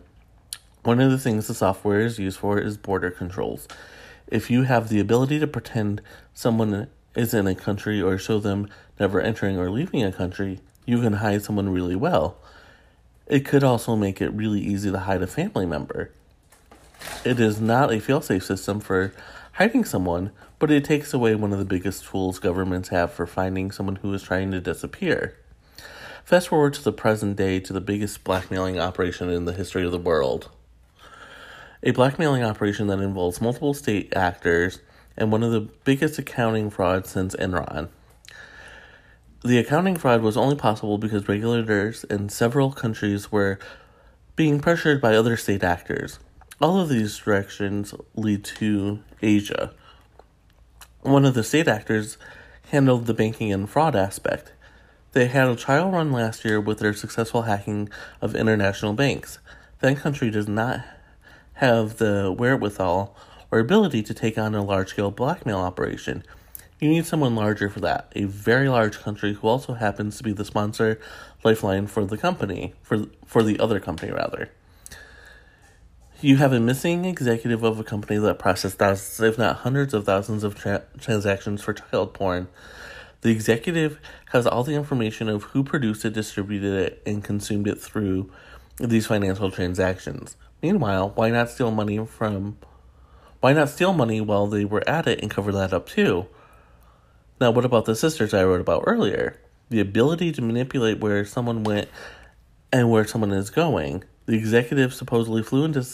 One 0.83 1.01
of 1.01 1.11
the 1.11 1.19
things 1.19 1.47
the 1.47 1.55
software 1.55 2.01
is 2.01 2.19
used 2.19 2.39
for 2.39 2.59
is 2.59 2.77
border 2.77 3.11
controls. 3.11 3.67
If 4.31 4.49
you 4.49 4.63
have 4.63 4.89
the 4.89 5.01
ability 5.01 5.41
to 5.41 5.47
pretend 5.49 6.03
someone 6.33 6.89
is 7.17 7.35
in 7.35 7.49
a 7.49 7.55
country 7.55 8.01
or 8.01 8.17
show 8.17 8.39
them 8.39 8.69
never 8.99 9.21
entering 9.21 9.59
or 9.59 9.71
leaving 9.71 10.05
a 10.05 10.13
country, 10.13 10.61
you 10.87 11.01
can 11.01 11.15
hide 11.15 11.43
someone 11.43 11.69
really 11.69 11.97
well. 11.97 12.37
It 13.27 13.45
could 13.45 13.65
also 13.65 13.97
make 13.97 14.21
it 14.21 14.33
really 14.33 14.61
easy 14.61 14.91
to 14.91 15.01
hide 15.01 15.23
a 15.23 15.27
family 15.27 15.67
member. 15.67 16.13
It 17.25 17.41
is 17.41 17.61
not 17.61 17.93
a 17.93 17.97
failsafe 17.97 18.45
system 18.45 18.79
for 18.79 19.13
hiding 19.53 19.85
someone, 19.85 20.31
but 20.61 20.71
it 20.71 20.85
takes 20.85 21.13
away 21.13 21.35
one 21.35 21.53
of 21.53 21.59
the 21.59 21.65
biggest 21.65 22.05
tools 22.05 22.39
governments 22.39 22.91
have 22.91 23.13
for 23.13 23.27
finding 23.27 23.71
someone 23.71 23.97
who 23.97 24.13
is 24.15 24.23
trying 24.23 24.53
to 24.53 24.61
disappear. 24.61 25.37
Fast 26.25 26.49
forward 26.49 26.75
to 26.75 26.85
the 26.85 26.93
present 26.93 27.37
day 27.37 27.59
to 27.59 27.73
the 27.73 27.81
biggest 27.81 28.23
blackmailing 28.23 28.79
operation 28.79 29.29
in 29.29 29.47
the 29.47 29.53
history 29.53 29.85
of 29.85 29.91
the 29.91 29.99
world. 29.99 30.51
A 31.83 31.93
blackmailing 31.93 32.43
operation 32.43 32.89
that 32.89 33.01
involves 33.01 33.41
multiple 33.41 33.73
state 33.73 34.13
actors 34.15 34.81
and 35.17 35.33
one 35.33 35.43
of 35.43 35.51
the 35.51 35.63
biggest 35.85 36.19
accounting 36.19 36.69
frauds 36.69 37.09
since 37.09 37.35
Enron. 37.37 37.89
The 39.43 39.57
accounting 39.57 39.97
fraud 39.97 40.21
was 40.21 40.37
only 40.37 40.57
possible 40.57 40.99
because 40.99 41.27
regulators 41.27 42.05
in 42.05 42.29
several 42.29 42.71
countries 42.71 43.33
were 43.33 43.59
being 44.37 44.61
pressured 44.61 45.01
by 45.01 45.17
other 45.17 45.39
state 45.39 45.65
actors. 45.65 46.19
All 46.61 46.79
of 46.79 46.91
these 46.91 47.17
directions 47.17 47.95
lead 48.15 48.45
to 48.45 49.01
Asia. 49.23 49.73
One 51.01 51.25
of 51.25 51.33
the 51.33 51.43
state 51.43 51.67
actors 51.67 52.19
handled 52.71 53.07
the 53.07 53.15
banking 53.15 53.51
and 53.55 53.69
fraud 53.69 53.97
aspect. 53.97 54.53
They 55.13 55.29
had 55.29 55.49
a 55.49 55.57
trial 55.57 55.91
run 55.91 56.13
last 56.13 56.45
year 56.45 56.61
with 56.61 56.81
their 56.81 56.93
successful 56.93 57.43
hacking 57.43 57.89
of 58.21 58.37
international 58.37 58.93
banks. 58.93 59.39
That 59.81 59.97
country 59.97 60.31
does 60.31 60.47
not 60.47 60.85
have 61.61 61.99
the 61.99 62.33
wherewithal 62.33 63.15
or 63.51 63.59
ability 63.59 64.03
to 64.03 64.15
take 64.15 64.39
on 64.39 64.55
a 64.55 64.65
large 64.65 64.89
scale 64.89 65.11
blackmail 65.11 65.59
operation. 65.59 66.25
You 66.79 66.89
need 66.89 67.05
someone 67.05 67.35
larger 67.35 67.69
for 67.69 67.81
that. 67.81 68.11
A 68.17 68.25
very 68.25 68.71
large 68.71 68.99
country 68.99 69.35
who 69.35 69.47
also 69.47 69.75
happens 69.75 70.17
to 70.17 70.23
be 70.23 70.33
the 70.33 70.47
sponsor 70.47 70.99
lifeline 71.45 71.87
for 71.87 72.07
the 72.07 72.17
company, 72.17 72.73
for 72.83 73.05
for 73.27 73.43
the 73.43 73.61
other 73.61 73.79
company 73.79 74.11
rather. 74.11 74.49
You 76.23 76.39
have 76.39 76.55
a 76.55 76.61
missing 76.61 77.05
executive 77.05 77.63
of 77.63 77.79
a 77.79 77.85
company 77.85 78.19
that 78.19 78.39
processed 78.39 78.79
thousands, 78.79 79.21
if 79.21 79.37
not 79.37 79.57
hundreds 79.57 79.93
of 79.93 80.07
thousands 80.07 80.45
of 80.45 80.55
tra- 80.55 80.85
transactions 80.99 81.63
for 81.63 81.75
child 81.75 82.15
porn. 82.15 82.49
The 83.21 83.31
executive 83.31 84.01
has 84.33 84.47
all 84.47 84.65
the 84.65 84.75
information 84.75 85.29
of 85.29 85.43
who 85.43 85.63
produced 85.63 86.07
it, 86.07 86.15
distributed 86.15 86.73
it, 86.73 87.03
and 87.05 87.23
consumed 87.23 87.69
it 87.69 87.79
through 87.79 88.31
these 88.79 89.07
financial 89.07 89.51
transactions. 89.51 90.37
Meanwhile, 90.63 91.13
why 91.15 91.31
not 91.31 91.51
steal 91.51 91.71
money 91.71 92.05
from 92.07 92.59
why 93.41 93.55
not 93.55 93.71
steal 93.71 93.95
money 93.95 94.21
while 94.21 94.47
they 94.47 94.67
were 94.67 94.87
at 94.89 95.07
it 95.07 95.21
and 95.21 95.31
cover 95.31 95.51
that 95.53 95.73
up 95.73 95.89
too? 95.89 96.27
Now, 97.41 97.51
what 97.51 97.65
about 97.65 97.87
the 97.87 97.97
sisters 97.97 98.35
I 98.35 98.45
wrote 98.45 98.61
about 98.61 98.85
earlier? 98.87 99.41
The 99.71 99.81
ability 99.81 100.33
to 100.33 100.43
manipulate 100.43 101.01
where 101.01 101.25
someone 101.25 101.65
went 101.65 101.89
and 102.71 102.91
where 102.91 103.07
someone 103.07 103.33
is 103.33 103.49
going. 103.49 104.05
The 104.27 104.37
executive 104.37 104.93
supposedly 104.93 105.43
flew 105.43 105.65
into, 105.65 105.87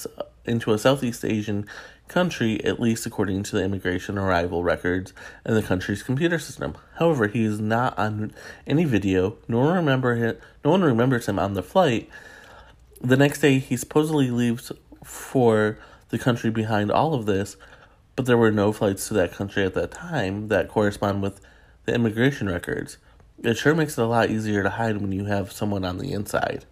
into 0.44 0.72
a 0.72 0.78
Southeast 0.78 1.24
Asian 1.24 1.66
country, 2.08 2.62
at 2.64 2.80
least 2.80 3.06
according 3.06 3.44
to 3.44 3.56
the 3.56 3.62
immigration 3.62 4.18
arrival 4.18 4.64
records 4.64 5.12
and 5.44 5.56
the 5.56 5.62
country's 5.62 6.02
computer 6.02 6.38
system. 6.38 6.76
However, 6.98 7.28
he 7.28 7.44
is 7.44 7.60
not 7.60 7.96
on 7.96 8.32
any 8.66 8.84
video, 8.84 9.36
nor 9.46 9.72
remember 9.72 10.16
him, 10.16 10.36
no 10.64 10.72
one 10.72 10.82
remembers 10.82 11.26
him 11.28 11.38
on 11.38 11.54
the 11.54 11.62
flight. 11.62 12.08
The 13.00 13.16
next 13.16 13.40
day, 13.40 13.58
he 13.58 13.76
supposedly 13.76 14.30
leaves 14.30 14.72
for 15.04 15.78
the 16.08 16.18
country 16.18 16.50
behind 16.50 16.90
all 16.90 17.14
of 17.14 17.26
this, 17.26 17.56
but 18.14 18.26
there 18.26 18.38
were 18.38 18.50
no 18.50 18.72
flights 18.72 19.08
to 19.08 19.14
that 19.14 19.32
country 19.32 19.64
at 19.64 19.74
that 19.74 19.90
time 19.90 20.48
that 20.48 20.68
correspond 20.68 21.22
with 21.22 21.40
the 21.84 21.94
immigration 21.94 22.48
records. 22.48 22.98
It 23.42 23.56
sure 23.56 23.74
makes 23.74 23.98
it 23.98 24.02
a 24.02 24.06
lot 24.06 24.30
easier 24.30 24.62
to 24.62 24.70
hide 24.70 25.00
when 25.00 25.12
you 25.12 25.26
have 25.26 25.52
someone 25.52 25.84
on 25.84 25.98
the 25.98 26.12
inside. 26.12 26.64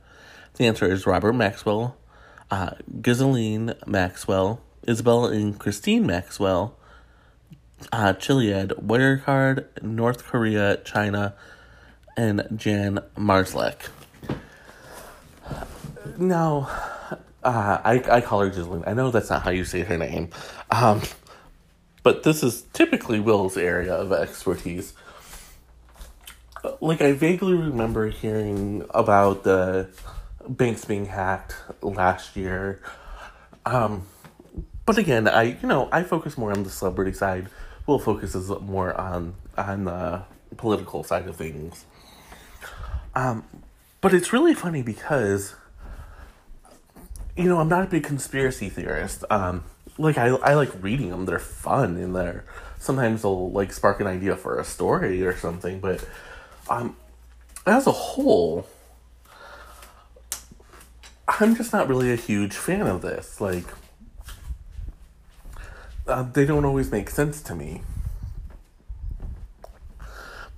The 0.56 0.66
answer 0.66 0.90
is 0.90 1.06
Robert 1.06 1.34
Maxwell, 1.34 1.96
uh, 2.50 2.70
Ghislaine 3.02 3.74
Maxwell, 3.86 4.60
Isabel 4.86 5.26
and 5.26 5.58
Christine 5.58 6.06
Maxwell, 6.06 6.76
uh, 7.92 8.14
Chiliad, 8.14 8.68
Wirecard, 8.82 9.82
North 9.82 10.24
Korea, 10.24 10.78
China, 10.78 11.34
and 12.16 12.46
Jan 12.54 13.00
Marsalek. 13.16 13.88
Now, 16.18 16.68
uh, 17.42 17.78
I, 17.84 18.02
I 18.10 18.20
call 18.20 18.40
her 18.40 18.50
Ghislaine. 18.50 18.84
I 18.86 18.94
know 18.94 19.10
that's 19.10 19.30
not 19.30 19.42
how 19.42 19.50
you 19.50 19.64
say 19.64 19.80
her 19.80 19.98
name. 19.98 20.30
Um, 20.70 21.02
but 22.02 22.22
this 22.22 22.42
is 22.42 22.62
typically 22.72 23.20
Will's 23.20 23.56
area 23.56 23.94
of 23.94 24.12
expertise. 24.12 24.94
Like, 26.80 27.00
I 27.00 27.12
vaguely 27.12 27.54
remember 27.54 28.08
hearing 28.08 28.84
about 28.90 29.44
the 29.44 29.88
banks 30.48 30.84
being 30.84 31.06
hacked 31.06 31.54
last 31.82 32.36
year. 32.36 32.80
Um, 33.66 34.06
but 34.86 34.98
again, 34.98 35.26
I 35.26 35.42
you 35.60 35.68
know 35.68 35.88
I 35.90 36.02
focus 36.02 36.36
more 36.36 36.52
on 36.52 36.62
the 36.62 36.70
celebrity 36.70 37.12
side. 37.12 37.48
Will 37.86 37.98
focuses 37.98 38.50
more 38.60 38.98
on 38.98 39.34
on 39.56 39.84
the 39.84 40.22
political 40.56 41.02
side 41.04 41.26
of 41.26 41.36
things. 41.36 41.84
Um, 43.14 43.44
But 44.00 44.12
it's 44.12 44.34
really 44.34 44.52
funny 44.52 44.82
because, 44.82 45.54
you 47.36 47.44
know, 47.44 47.58
I'm 47.58 47.68
not 47.68 47.84
a 47.84 47.86
big 47.86 48.04
conspiracy 48.04 48.68
theorist. 48.68 49.24
Um, 49.30 49.64
like 49.98 50.18
I, 50.18 50.28
I 50.28 50.54
like 50.54 50.70
reading 50.82 51.10
them. 51.10 51.24
They're 51.24 51.38
fun 51.38 51.96
and 51.96 52.14
they're 52.14 52.44
sometimes 52.78 53.22
they'll 53.22 53.50
like 53.50 53.72
spark 53.72 54.00
an 54.00 54.06
idea 54.06 54.36
for 54.36 54.58
a 54.58 54.64
story 54.64 55.24
or 55.24 55.36
something. 55.36 55.80
But 55.80 56.06
um, 56.68 56.96
as 57.66 57.86
a 57.86 57.92
whole, 57.92 58.66
I'm 61.26 61.56
just 61.56 61.72
not 61.72 61.88
really 61.88 62.12
a 62.12 62.16
huge 62.16 62.54
fan 62.54 62.86
of 62.86 63.02
this. 63.02 63.40
Like, 63.40 63.64
uh, 66.06 66.22
they 66.22 66.44
don't 66.44 66.64
always 66.64 66.92
make 66.92 67.08
sense 67.08 67.42
to 67.42 67.54
me. 67.54 67.82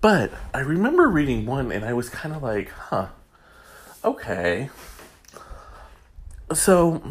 But 0.01 0.31
I 0.53 0.61
remember 0.61 1.09
reading 1.09 1.47
one 1.47 1.73
and 1.73 1.85
I 1.85 1.93
was 1.93 2.09
kind 2.09 2.35
of 2.35 2.43
like, 2.43 2.69
huh, 2.71 3.09
okay. 4.05 4.71
So, 6.55 7.03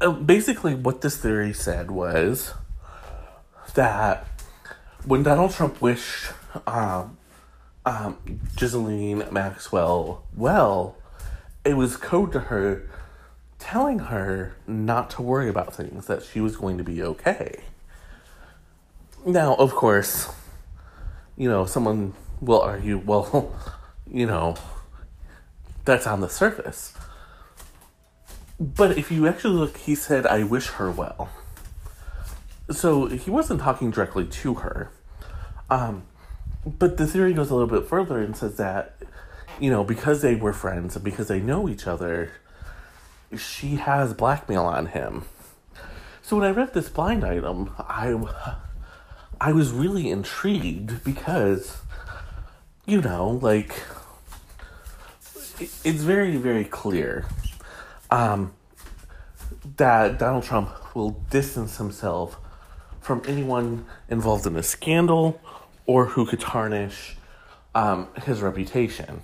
uh, 0.00 0.10
basically, 0.12 0.74
what 0.74 1.00
this 1.00 1.16
theory 1.16 1.52
said 1.52 1.90
was 1.90 2.54
that 3.74 4.26
when 5.04 5.22
Donald 5.22 5.52
Trump 5.52 5.82
wished 5.82 6.32
um, 6.66 7.18
um, 7.84 8.18
Maxwell 9.32 10.24
well, 10.36 10.96
it 11.64 11.74
was 11.74 11.96
code 11.96 12.32
to 12.32 12.40
her 12.40 12.88
telling 13.58 13.98
her 13.98 14.56
not 14.66 15.10
to 15.10 15.22
worry 15.22 15.48
about 15.48 15.74
things, 15.74 16.06
that 16.06 16.22
she 16.22 16.40
was 16.40 16.56
going 16.56 16.78
to 16.78 16.84
be 16.84 17.02
okay. 17.02 17.60
Now, 19.26 19.54
of 19.56 19.72
course, 19.72 20.28
you 21.36 21.48
know, 21.48 21.66
someone 21.66 22.14
will 22.40 22.60
argue, 22.60 22.98
well, 22.98 23.54
you 24.12 24.26
know, 24.26 24.56
that's 25.84 26.06
on 26.06 26.20
the 26.20 26.28
surface. 26.28 26.94
But 28.58 28.98
if 28.98 29.10
you 29.10 29.26
actually 29.26 29.54
look, 29.54 29.76
he 29.78 29.94
said, 29.94 30.26
I 30.26 30.42
wish 30.42 30.66
her 30.68 30.90
well. 30.90 31.30
So 32.70 33.06
he 33.06 33.30
wasn't 33.30 33.60
talking 33.60 33.90
directly 33.90 34.26
to 34.26 34.54
her. 34.54 34.90
Um, 35.70 36.02
but 36.66 36.96
the 36.96 37.06
theory 37.06 37.32
goes 37.32 37.50
a 37.50 37.54
little 37.54 37.68
bit 37.68 37.88
further 37.88 38.20
and 38.20 38.36
says 38.36 38.56
that, 38.58 38.96
you 39.58 39.70
know, 39.70 39.82
because 39.82 40.20
they 40.20 40.34
were 40.34 40.52
friends 40.52 40.94
and 40.94 41.04
because 41.04 41.28
they 41.28 41.40
know 41.40 41.68
each 41.68 41.86
other, 41.86 42.32
she 43.36 43.76
has 43.76 44.12
blackmail 44.12 44.64
on 44.64 44.86
him. 44.86 45.24
So 46.22 46.36
when 46.36 46.46
I 46.46 46.50
read 46.50 46.74
this 46.74 46.88
blind 46.88 47.24
item, 47.24 47.74
I 47.78 48.14
I 49.40 49.52
was 49.52 49.72
really 49.72 50.10
intrigued 50.10 51.02
because 51.02 51.78
you 52.86 53.00
know, 53.00 53.38
like 53.42 53.74
it's 55.60 56.02
very 56.02 56.36
very 56.36 56.64
clear 56.64 57.26
um, 58.10 58.52
that 59.76 60.18
Donald 60.18 60.44
Trump 60.44 60.70
will 60.94 61.10
distance 61.30 61.76
himself 61.76 62.38
from 63.00 63.22
anyone 63.26 63.86
involved 64.08 64.46
in 64.46 64.56
a 64.56 64.62
scandal 64.62 65.40
or 65.86 66.06
who 66.06 66.26
could 66.26 66.40
tarnish 66.40 67.16
um, 67.74 68.08
his 68.24 68.40
reputation. 68.40 69.22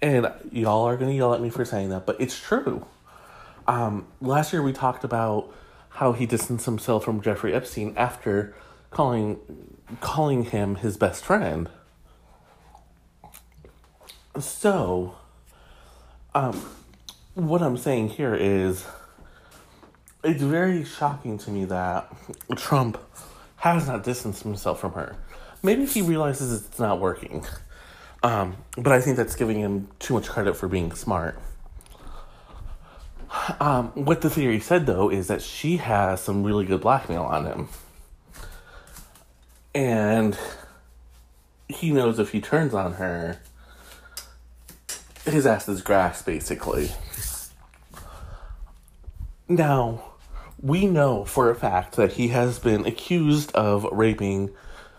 And 0.00 0.32
y'all 0.52 0.86
are 0.86 0.96
going 0.96 1.10
to 1.10 1.16
yell 1.16 1.34
at 1.34 1.40
me 1.40 1.50
for 1.50 1.64
saying 1.64 1.88
that, 1.90 2.06
but 2.06 2.20
it's 2.20 2.38
true. 2.38 2.86
Um, 3.66 4.06
last 4.20 4.52
year 4.52 4.62
we 4.62 4.72
talked 4.72 5.02
about 5.04 5.52
how 5.90 6.12
he 6.12 6.26
distanced 6.26 6.64
himself 6.64 7.04
from 7.04 7.20
Jeffrey 7.20 7.52
Epstein 7.52 7.92
after 7.96 8.54
calling 8.90 9.38
calling 10.00 10.44
him 10.44 10.76
his 10.76 10.96
best 10.96 11.24
friend. 11.24 11.68
So, 14.40 15.16
um, 16.34 16.60
what 17.34 17.62
I'm 17.62 17.76
saying 17.76 18.10
here 18.10 18.34
is, 18.34 18.86
it's 20.22 20.42
very 20.42 20.84
shocking 20.84 21.38
to 21.38 21.50
me 21.50 21.64
that 21.66 22.12
Trump 22.56 22.98
has 23.56 23.88
not 23.88 24.04
distanced 24.04 24.42
himself 24.42 24.80
from 24.80 24.92
her. 24.92 25.16
Maybe 25.62 25.86
he 25.86 26.02
realizes 26.02 26.64
it's 26.64 26.78
not 26.78 27.00
working. 27.00 27.44
Um, 28.22 28.56
but 28.76 28.92
I 28.92 29.00
think 29.00 29.16
that's 29.16 29.36
giving 29.36 29.60
him 29.60 29.88
too 29.98 30.14
much 30.14 30.28
credit 30.28 30.56
for 30.56 30.68
being 30.68 30.92
smart. 30.92 31.40
Um, 33.60 33.88
what 33.94 34.20
the 34.20 34.30
theory 34.30 34.60
said, 34.60 34.86
though, 34.86 35.10
is 35.10 35.28
that 35.28 35.42
she 35.42 35.76
has 35.76 36.20
some 36.20 36.42
really 36.42 36.64
good 36.64 36.80
blackmail 36.80 37.22
on 37.22 37.46
him. 37.46 37.68
And 39.74 40.36
he 41.68 41.90
knows 41.90 42.18
if 42.18 42.32
he 42.32 42.40
turns 42.40 42.74
on 42.74 42.94
her, 42.94 43.38
his 45.32 45.46
ass 45.46 45.68
is 45.68 45.82
grass, 45.82 46.22
basically. 46.22 46.90
Now, 49.48 50.02
we 50.60 50.86
know 50.86 51.24
for 51.24 51.50
a 51.50 51.54
fact 51.54 51.96
that 51.96 52.12
he 52.12 52.28
has 52.28 52.58
been 52.58 52.84
accused 52.86 53.52
of 53.52 53.86
raping 53.92 54.50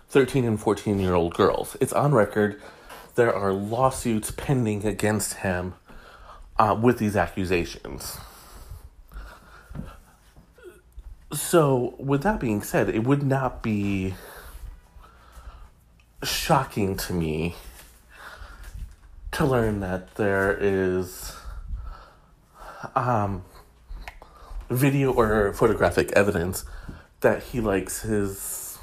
13 0.10 0.46
and 0.46 0.60
14 0.60 1.00
year 1.00 1.14
old 1.14 1.34
girls. 1.36 1.78
It's 1.80 1.94
on 1.94 2.14
record 2.14 2.60
there 3.16 3.36
are 3.36 3.52
lawsuits 3.52 4.32
pending 4.32 4.86
against 4.86 5.36
him 5.36 5.74
uh, 6.58 6.78
with 6.80 7.00
these 7.00 7.18
accusations. 7.18 8.18
So, 11.34 11.96
with 12.00 12.24
that 12.24 12.40
being 12.40 12.64
said, 12.64 12.90
it 12.90 13.04
would 13.04 13.22
not 13.22 13.62
be 13.62 14.16
shocking 16.24 16.96
to 16.96 17.14
me 17.14 17.56
to 19.32 19.46
learn 19.46 19.80
that 19.80 20.16
there 20.16 20.58
is 20.60 21.36
um, 22.96 23.44
video 24.70 25.12
or 25.14 25.54
photographic 25.54 26.12
evidence 26.14 26.66
that 27.22 27.44
he 27.44 27.60
likes 27.60 28.02
his 28.02 28.78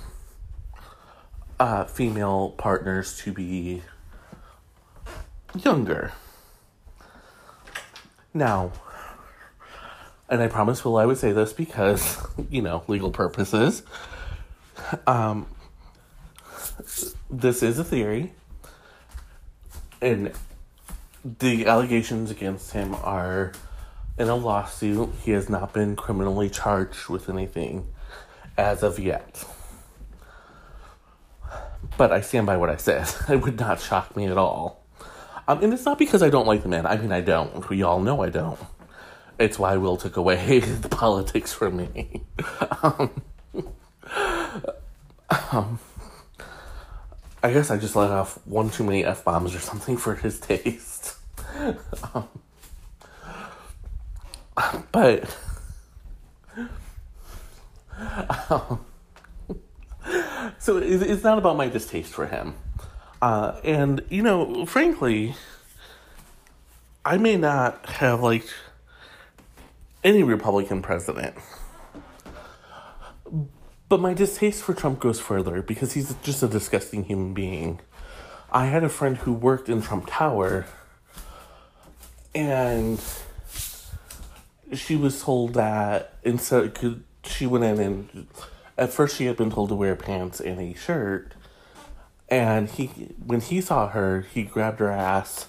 uh, 1.58 1.84
female 1.84 2.50
partners 2.50 3.16
to 3.18 3.32
be 3.32 3.82
younger. 5.54 6.12
Now, 8.34 8.72
and 10.28 10.42
I 10.42 10.48
promise 10.48 10.84
Will 10.84 10.96
I 10.96 11.06
would 11.06 11.18
say 11.18 11.32
this 11.32 11.52
because, 11.52 12.18
you 12.50 12.60
know, 12.60 12.82
legal 12.88 13.10
purposes. 13.10 13.82
Um, 15.06 15.46
this 17.30 17.62
is 17.62 17.78
a 17.78 17.84
theory, 17.84 18.32
and 20.00 20.32
the 21.24 21.66
allegations 21.66 22.30
against 22.30 22.72
him 22.72 22.94
are 22.94 23.52
in 24.18 24.28
a 24.28 24.36
lawsuit. 24.36 25.10
He 25.22 25.32
has 25.32 25.48
not 25.48 25.72
been 25.72 25.96
criminally 25.96 26.48
charged 26.48 27.08
with 27.08 27.28
anything 27.28 27.86
as 28.56 28.82
of 28.82 28.98
yet. 28.98 29.44
But 31.96 32.12
I 32.12 32.20
stand 32.20 32.46
by 32.46 32.56
what 32.56 32.70
I 32.70 32.76
said. 32.76 33.08
It 33.28 33.42
would 33.42 33.58
not 33.58 33.80
shock 33.80 34.16
me 34.16 34.26
at 34.26 34.38
all. 34.38 34.84
Um, 35.48 35.62
and 35.62 35.72
it's 35.72 35.84
not 35.84 35.98
because 35.98 36.22
I 36.22 36.30
don't 36.30 36.46
like 36.46 36.62
the 36.62 36.68
man. 36.68 36.86
I 36.86 36.96
mean, 36.96 37.12
I 37.12 37.20
don't. 37.20 37.68
We 37.68 37.82
all 37.82 38.00
know 38.00 38.22
I 38.22 38.30
don't. 38.30 38.58
It's 39.38 39.58
why 39.58 39.76
Will 39.76 39.96
took 39.96 40.16
away 40.16 40.58
the 40.60 40.88
politics 40.88 41.52
from 41.52 41.76
me. 41.76 42.22
um, 42.82 43.22
um, 45.52 45.78
I 47.46 47.52
guess 47.52 47.70
I 47.70 47.76
just 47.76 47.94
let 47.94 48.10
off 48.10 48.44
one 48.44 48.70
too 48.70 48.82
many 48.82 49.04
f 49.04 49.22
bombs 49.22 49.54
or 49.54 49.60
something 49.60 49.96
for 49.96 50.16
his 50.16 50.40
taste. 50.40 51.14
um, 52.14 52.28
but. 54.90 55.36
Um, 58.50 58.84
so 60.58 60.78
it's 60.78 61.22
not 61.22 61.38
about 61.38 61.56
my 61.56 61.68
distaste 61.68 62.12
for 62.12 62.26
him. 62.26 62.54
Uh, 63.22 63.60
and, 63.62 64.02
you 64.10 64.24
know, 64.24 64.66
frankly, 64.66 65.36
I 67.04 67.16
may 67.16 67.36
not 67.36 67.86
have 67.86 68.22
liked 68.22 68.52
any 70.02 70.24
Republican 70.24 70.82
president. 70.82 71.36
But 73.88 74.00
my 74.00 74.14
distaste 74.14 74.62
for 74.62 74.74
Trump 74.74 74.98
goes 74.98 75.20
further 75.20 75.62
because 75.62 75.92
he's 75.92 76.14
just 76.22 76.42
a 76.42 76.48
disgusting 76.48 77.04
human 77.04 77.34
being. 77.34 77.80
I 78.50 78.66
had 78.66 78.82
a 78.82 78.88
friend 78.88 79.16
who 79.18 79.32
worked 79.32 79.68
in 79.68 79.80
Trump 79.80 80.06
Tower 80.08 80.66
and 82.34 83.00
she 84.72 84.96
was 84.96 85.22
told 85.22 85.54
that 85.54 86.14
instead 86.22 86.76
she 87.24 87.46
went 87.46 87.64
in 87.64 87.80
and 87.80 88.26
at 88.76 88.92
first 88.92 89.16
she 89.16 89.26
had 89.26 89.36
been 89.36 89.50
told 89.50 89.68
to 89.68 89.74
wear 89.74 89.96
pants 89.96 90.40
and 90.40 90.60
a 90.60 90.74
shirt 90.74 91.32
and 92.28 92.68
he 92.68 92.86
when 93.24 93.40
he 93.40 93.60
saw 93.60 93.88
her 93.88 94.26
he 94.34 94.42
grabbed 94.42 94.80
her 94.80 94.90
ass 94.90 95.46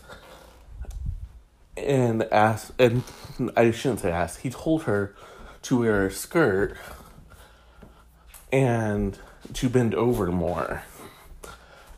and 1.76 2.24
asked 2.32 2.72
and 2.80 3.04
i 3.58 3.70
shouldn't 3.72 4.00
say 4.00 4.12
asked 4.12 4.42
he 4.42 4.50
told 4.50 4.84
her 4.84 5.14
to 5.62 5.80
wear 5.80 6.06
a 6.06 6.12
skirt 6.12 6.78
and 8.52 9.18
to 9.54 9.70
bend 9.70 9.94
over 9.96 10.28
more 10.28 10.84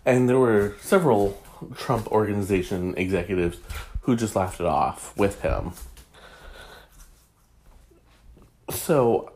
And 0.05 0.27
there 0.27 0.39
were 0.39 0.75
several 0.81 1.41
Trump 1.75 2.07
organization 2.07 2.95
executives 2.97 3.57
who 4.01 4.15
just 4.15 4.35
laughed 4.35 4.59
it 4.59 4.65
off 4.65 5.15
with 5.17 5.41
him. 5.41 5.73
So, 8.69 9.31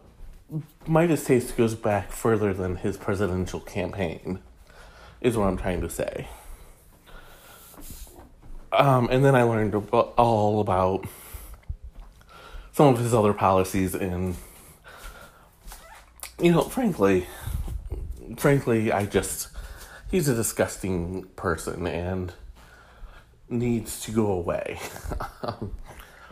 my 0.88 1.06
distaste 1.06 1.58
goes 1.58 1.76
back 1.76 2.12
further 2.12 2.54
than 2.54 2.78
his 2.78 2.98
presidential 2.98 3.60
campaign, 3.60 4.40
is 5.22 5.36
what 5.36 5.48
I'm 5.48 5.58
trying 5.58 5.82
to 5.82 5.90
say. 5.90 6.28
Um, 8.72 9.08
and 9.12 9.24
then 9.24 9.36
I 9.36 9.44
learned 9.44 9.76
all 9.76 10.60
about 10.60 11.06
some 12.72 12.88
of 12.88 13.00
his 13.00 13.14
other 13.14 13.34
policies 13.34 13.94
and 13.94 14.36
you 16.40 16.52
know 16.52 16.62
frankly 16.62 17.26
frankly 18.38 18.92
i 18.92 19.06
just 19.06 19.50
he's 20.10 20.28
a 20.28 20.36
disgusting 20.36 21.24
person 21.36 21.88
and 21.88 22.34
needs 23.50 24.02
to 24.02 24.12
go 24.12 24.32
away. 24.32 24.80
Um, 25.46 25.74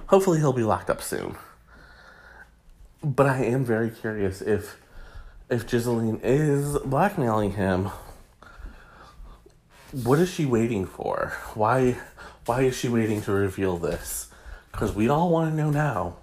hopefully 0.08 0.40
he'll 0.40 0.54
be 0.54 0.64
locked 0.64 0.90
up 0.90 1.02
soon. 1.02 1.36
But 3.04 3.26
i 3.26 3.44
am 3.44 3.66
very 3.66 3.90
curious 3.90 4.42
if 4.42 4.78
if 5.50 5.68
Ghislaine 5.68 6.22
is 6.24 6.78
blackmailing 6.78 7.52
him 7.52 7.90
what 9.92 10.20
is 10.20 10.32
she 10.32 10.46
waiting 10.46 10.86
for? 10.86 11.34
Why 11.56 11.98
why 12.46 12.62
is 12.62 12.78
she 12.78 12.88
waiting 12.88 13.22
to 13.24 13.34
reveal 13.34 13.78
this? 13.78 14.30
Because 14.72 14.96
we 14.96 15.10
all 15.10 15.30
want 15.30 15.52
to 15.52 15.58
know 15.58 15.70
now. 15.70 16.16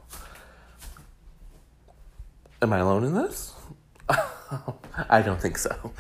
Am 2.62 2.72
I 2.72 2.78
alone 2.78 3.04
in 3.04 3.12
this? 3.12 3.52
I 5.08 5.22
don't 5.22 5.40
think 5.40 5.58
so. 5.58 5.92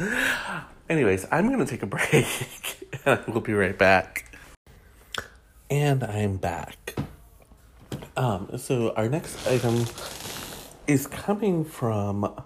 Anyways, 0.88 1.26
I'm 1.30 1.48
going 1.48 1.58
to 1.58 1.66
take 1.66 1.82
a 1.82 1.86
break 1.86 2.26
we'll 3.28 3.40
be 3.40 3.54
right 3.54 3.76
back. 3.76 4.24
And 5.70 6.02
I'm 6.02 6.36
back. 6.36 6.94
Um, 8.16 8.58
so 8.58 8.92
our 8.94 9.08
next 9.08 9.46
item 9.46 9.86
is 10.86 11.06
coming 11.06 11.64
from 11.64 12.42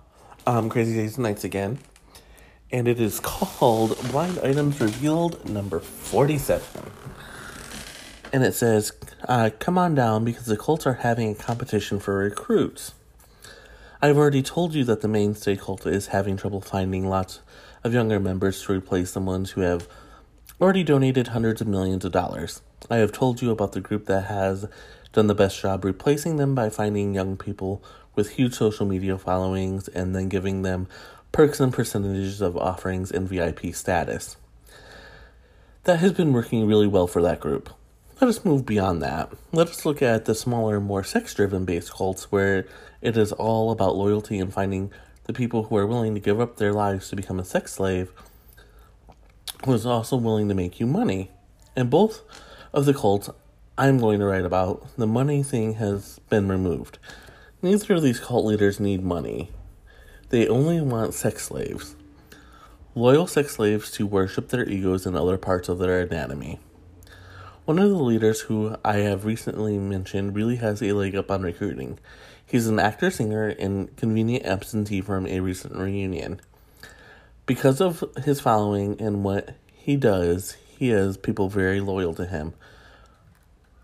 um, 0.47 0.69
Crazy 0.69 0.95
Days 0.95 1.17
and 1.17 1.23
Nights 1.23 1.45
again. 1.45 1.79
And 2.71 2.89
it 2.89 3.01
is 3.01 3.21
called 3.23 3.97
Blind 4.11 4.39
Items 4.41 4.81
Revealed 4.81 5.49
number 5.49 5.81
47. 5.81 6.63
And 8.33 8.45
it 8.45 8.55
says, 8.55 8.93
uh, 9.29 9.51
Come 9.59 9.79
on 9.79 9.95
down 9.95 10.25
because 10.25 10.47
the 10.47 10.57
Colts 10.57 10.87
are 10.87 10.95
having 10.95 11.31
a 11.31 11.35
competition 11.35 12.01
for 12.01 12.19
recruits. 12.19 12.95
I've 14.05 14.19
already 14.19 14.43
told 14.43 14.75
you 14.75 14.83
that 14.87 15.01
the 15.01 15.07
mainstay 15.07 15.55
cult 15.55 15.87
is 15.87 16.09
having 16.09 16.37
trouble 16.37 16.61
finding 16.61 17.09
lots 17.09 17.39
of 17.85 17.95
younger 17.95 18.19
members 18.19 18.61
to 18.65 18.73
replace 18.73 19.13
the 19.13 19.21
ones 19.21 19.53
who 19.53 19.61
have 19.61 19.87
already 20.61 20.83
donated 20.83 21.29
hundreds 21.29 21.61
of 21.61 21.69
millions 21.69 22.05
of 22.05 22.11
dollars. 22.11 22.63
I 22.91 22.97
have 22.97 23.13
told 23.13 23.41
you 23.41 23.53
about 23.53 23.75
the 23.75 23.81
group 23.81 24.07
that 24.07 24.25
has 24.25 24.67
done 25.13 25.29
the 25.29 25.37
best 25.37 25.61
job 25.61 25.85
replacing 25.85 26.35
them 26.35 26.53
by 26.53 26.69
finding 26.69 27.15
young 27.15 27.37
people 27.37 27.81
with 28.17 28.31
huge 28.31 28.55
social 28.55 28.87
media 28.87 29.17
followings 29.19 29.87
and 29.87 30.17
then 30.17 30.29
giving 30.29 30.63
them 30.63 30.89
perks 31.31 31.61
and 31.61 31.73
percentages 31.73 32.41
of 32.41 32.57
offerings 32.57 33.13
and 33.13 33.29
VIP 33.29 33.73
status. 33.73 34.37
That 35.85 36.01
has 36.01 36.13
been 36.13 36.33
working 36.33 36.67
really 36.67 36.89
well 36.89 37.07
for 37.07 37.23
that 37.23 37.39
group. 37.39 37.71
Let 38.21 38.29
us 38.29 38.45
move 38.45 38.65
beyond 38.65 39.03
that. 39.03 39.33
Let 39.53 39.69
us 39.69 39.85
look 39.85 40.01
at 40.01 40.27
the 40.27 40.35
smaller, 40.35 40.81
more 40.81 41.03
sex 41.03 41.35
driven 41.35 41.65
based 41.65 41.93
cults 41.93 42.31
where 42.31 42.67
it 43.01 43.17
is 43.17 43.33
all 43.33 43.71
about 43.71 43.97
loyalty 43.97 44.39
and 44.39 44.53
finding 44.53 44.93
the 45.25 45.33
people 45.33 45.65
who 45.65 45.77
are 45.77 45.87
willing 45.87 46.15
to 46.15 46.21
give 46.21 46.41
up 46.41 46.57
their 46.57 46.73
lives 46.73 47.09
to 47.09 47.17
become 47.17 47.41
a 47.41 47.45
sex 47.45 47.73
slave 47.73 48.13
who 49.65 49.73
is 49.73 49.87
also 49.87 50.17
willing 50.17 50.49
to 50.49 50.55
make 50.55 50.79
you 50.79 50.87
money. 50.87 51.31
And 51.75 51.91
both 51.91 52.23
of 52.73 52.85
the 52.85 52.95
cults 52.95 53.31
I'm 53.79 53.99
going 53.99 54.21
to 54.21 54.27
write 54.27 54.45
about, 54.45 54.87
the 54.97 55.07
money 55.07 55.43
thing 55.43 55.75
has 55.75 56.21
been 56.29 56.49
removed. 56.49 56.99
Neither 57.63 57.95
of 57.95 58.03
these 58.03 58.21
cult 58.21 58.45
leaders 58.45 58.79
need 58.79 59.03
money. 59.03 59.51
They 60.29 60.47
only 60.47 60.81
want 60.81 61.15
sex 61.15 61.45
slaves. 61.45 61.97
Loyal 62.95 63.27
sex 63.27 63.53
slaves 63.53 63.91
to 63.93 64.07
worship 64.07 64.49
their 64.49 64.69
egos 64.69 65.07
and 65.07 65.17
other 65.17 65.39
parts 65.39 65.69
of 65.69 65.79
their 65.79 66.01
anatomy. 66.01 66.61
One 67.73 67.81
of 67.83 67.89
the 67.89 67.97
leaders 67.97 68.41
who 68.43 68.77
I 68.85 68.99
have 68.99 69.25
recently 69.25 69.79
mentioned 69.79 70.37
really 70.37 70.57
has 70.57 70.83
a 70.83 70.93
leg 70.93 71.17
up 71.17 71.31
on 71.31 71.41
recruiting. 71.41 71.99
He's 72.45 72.67
an 72.67 72.79
actor 72.79 73.11
singer 73.11 73.49
and 73.49 73.97
convenient 73.97 74.45
absentee 74.45 75.01
from 75.01 75.27
a 75.27 75.41
recent 75.41 75.75
reunion. 75.75 76.43
Because 77.47 77.81
of 77.81 78.05
his 78.27 78.43
following 78.43 79.01
and 79.01 79.25
what 79.25 79.55
he 79.73 79.97
does, 79.97 80.59
he 80.67 80.89
has 80.89 81.17
people 81.17 81.49
very 81.49 81.81
loyal 81.81 82.13
to 82.17 82.27
him, 82.27 82.53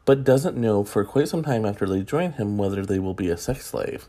but 0.04 0.22
doesn't 0.22 0.58
know 0.58 0.84
for 0.84 1.02
quite 1.06 1.28
some 1.28 1.42
time 1.42 1.64
after 1.64 1.86
they 1.86 2.02
join 2.02 2.32
him 2.32 2.58
whether 2.58 2.84
they 2.84 2.98
will 2.98 3.14
be 3.14 3.30
a 3.30 3.38
sex 3.38 3.64
slave. 3.64 4.06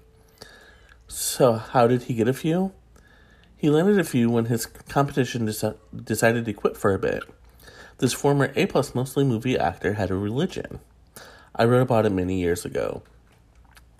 So, 1.07 1.53
how 1.53 1.87
did 1.87 2.03
he 2.03 2.15
get 2.15 2.27
a 2.27 2.33
few? 2.33 2.73
He 3.55 3.69
landed 3.69 3.97
a 3.97 4.03
few 4.03 4.29
when 4.29 4.47
his 4.47 4.65
competition 4.65 5.45
decided 5.45 6.43
to 6.43 6.53
quit 6.53 6.75
for 6.75 6.93
a 6.93 6.99
bit. 6.99 7.23
This 7.99 8.13
former 8.13 8.53
A 8.55 8.65
plus 8.65 8.95
mostly 8.95 9.25
movie 9.25 9.57
actor 9.57 9.93
had 9.93 10.09
a 10.09 10.15
religion. 10.15 10.79
I 11.53 11.65
wrote 11.65 11.81
about 11.81 12.05
it 12.05 12.11
many 12.11 12.39
years 12.39 12.63
ago. 12.63 13.03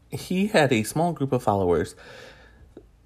He 0.10 0.48
had 0.48 0.72
a 0.72 0.84
small 0.84 1.12
group 1.12 1.34
of 1.34 1.44
followers. 1.44 1.96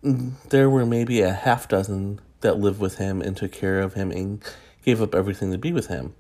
There 0.04 0.70
were 0.70 0.86
maybe 0.86 1.22
a 1.22 1.34
half 1.34 1.68
dozen 1.68 2.22
that 2.42 2.60
lived 2.60 2.80
with 2.80 3.00
him 3.00 3.24
and 3.24 3.36
took 3.36 3.52
care 3.52 3.80
of 3.80 3.96
him 3.96 4.12
and 4.12 4.44
gave 4.86 5.02
up 5.02 5.16
everything 5.16 5.52
to 5.52 5.58
be 5.58 5.74
with 5.74 5.88
him. 5.88 6.14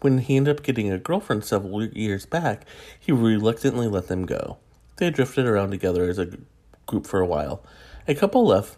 When 0.00 0.18
he 0.18 0.36
ended 0.36 0.58
up 0.58 0.62
getting 0.62 0.92
a 0.92 0.98
girlfriend 0.98 1.46
several 1.46 1.82
years 1.86 2.26
back, 2.26 2.66
he 3.00 3.10
reluctantly 3.10 3.86
let 3.88 4.08
them 4.08 4.26
go. 4.26 4.58
They 4.96 5.08
drifted 5.08 5.46
around 5.46 5.70
together 5.70 6.10
as 6.10 6.18
a 6.18 6.36
group 6.84 7.06
for 7.06 7.20
a 7.20 7.26
while. 7.26 7.64
A 8.06 8.14
couple 8.14 8.44
left, 8.44 8.76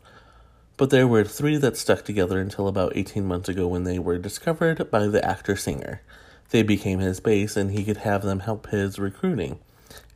but 0.77 0.91
there 0.91 1.07
were 1.07 1.25
three 1.25 1.57
that 1.57 1.77
stuck 1.77 2.05
together 2.05 2.41
until 2.41 2.69
about 2.69 2.97
18 2.97 3.25
months 3.25 3.49
ago 3.49 3.67
when 3.67 3.85
they 3.85 3.99
were 3.99 4.19
discovered 4.19 4.91
by 4.91 5.07
the 5.07 5.25
actor 5.25 5.57
singer. 5.57 6.03
They 6.51 6.63
became 6.63 6.99
his 6.99 7.21
base 7.21 7.57
and 7.57 7.71
he 7.71 7.85
could 7.85 7.99
have 7.99 8.23
them 8.23 8.41
help 8.41 8.69
his 8.69 8.99
recruiting. 8.99 9.59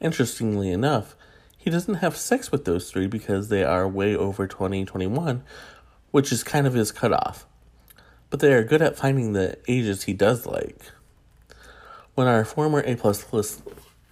Interestingly 0.00 0.70
enough, 0.70 1.16
he 1.56 1.70
doesn't 1.70 1.96
have 1.96 2.16
sex 2.16 2.52
with 2.52 2.64
those 2.64 2.90
three 2.90 3.06
because 3.06 3.48
they 3.48 3.64
are 3.64 3.88
way 3.88 4.14
over 4.14 4.46
2021, 4.46 5.42
which 6.10 6.32
is 6.32 6.42
kind 6.42 6.66
of 6.66 6.74
his 6.74 6.92
cutoff. 6.92 7.46
But 8.28 8.40
they 8.40 8.52
are 8.52 8.62
good 8.62 8.82
at 8.82 8.96
finding 8.96 9.32
the 9.32 9.58
ages 9.66 10.04
he 10.04 10.12
does 10.12 10.46
like. 10.46 10.80
When 12.14 12.26
our 12.26 12.44
former 12.44 12.82
A 12.84 12.96
plus 12.96 13.32
list 13.32 13.62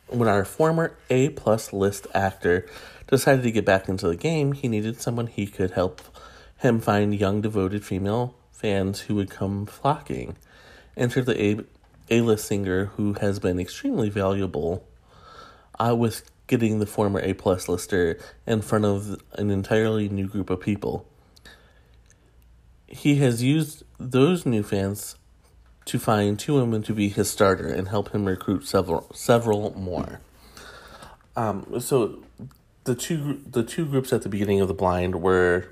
when 0.08 0.28
our 0.28 0.44
former 0.44 0.96
A 1.10 1.28
plus 1.30 1.72
list 1.72 2.06
actor 2.14 2.66
decided 3.08 3.42
to 3.42 3.50
get 3.50 3.64
back 3.64 3.88
into 3.88 4.08
the 4.08 4.16
game, 4.16 4.52
he 4.52 4.66
needed 4.66 5.00
someone 5.00 5.26
he 5.26 5.46
could 5.46 5.72
help 5.72 6.00
him 6.58 6.80
find 6.80 7.14
young 7.14 7.40
devoted 7.40 7.84
female 7.84 8.34
fans 8.52 9.00
who 9.00 9.14
would 9.14 9.30
come 9.30 9.66
flocking. 9.66 10.36
Enter 10.96 11.22
the 11.22 11.64
A 12.10 12.20
list 12.20 12.46
singer 12.46 12.86
who 12.96 13.14
has 13.14 13.38
been 13.38 13.60
extremely 13.60 14.10
valuable 14.10 14.84
uh, 15.78 15.94
with 15.94 16.28
getting 16.48 16.80
the 16.80 16.86
former 16.86 17.20
A 17.20 17.34
plus 17.34 17.68
lister 17.68 18.18
in 18.46 18.62
front 18.62 18.84
of 18.84 19.22
an 19.34 19.50
entirely 19.50 20.08
new 20.08 20.26
group 20.26 20.50
of 20.50 20.60
people. 20.60 21.06
He 22.86 23.16
has 23.16 23.42
used 23.42 23.84
those 23.98 24.44
new 24.44 24.62
fans 24.62 25.14
to 25.84 25.98
find 25.98 26.38
two 26.38 26.54
women 26.54 26.82
to 26.82 26.92
be 26.92 27.08
his 27.08 27.30
starter 27.30 27.68
and 27.68 27.88
help 27.88 28.10
him 28.10 28.24
recruit 28.24 28.66
several 28.66 29.08
several 29.14 29.78
more. 29.78 30.20
Um, 31.36 31.80
so 31.80 32.18
the 32.84 32.94
two 32.94 33.40
the 33.46 33.62
two 33.62 33.86
groups 33.86 34.12
at 34.12 34.22
the 34.22 34.28
beginning 34.28 34.60
of 34.60 34.68
the 34.68 34.74
blind 34.74 35.22
were 35.22 35.68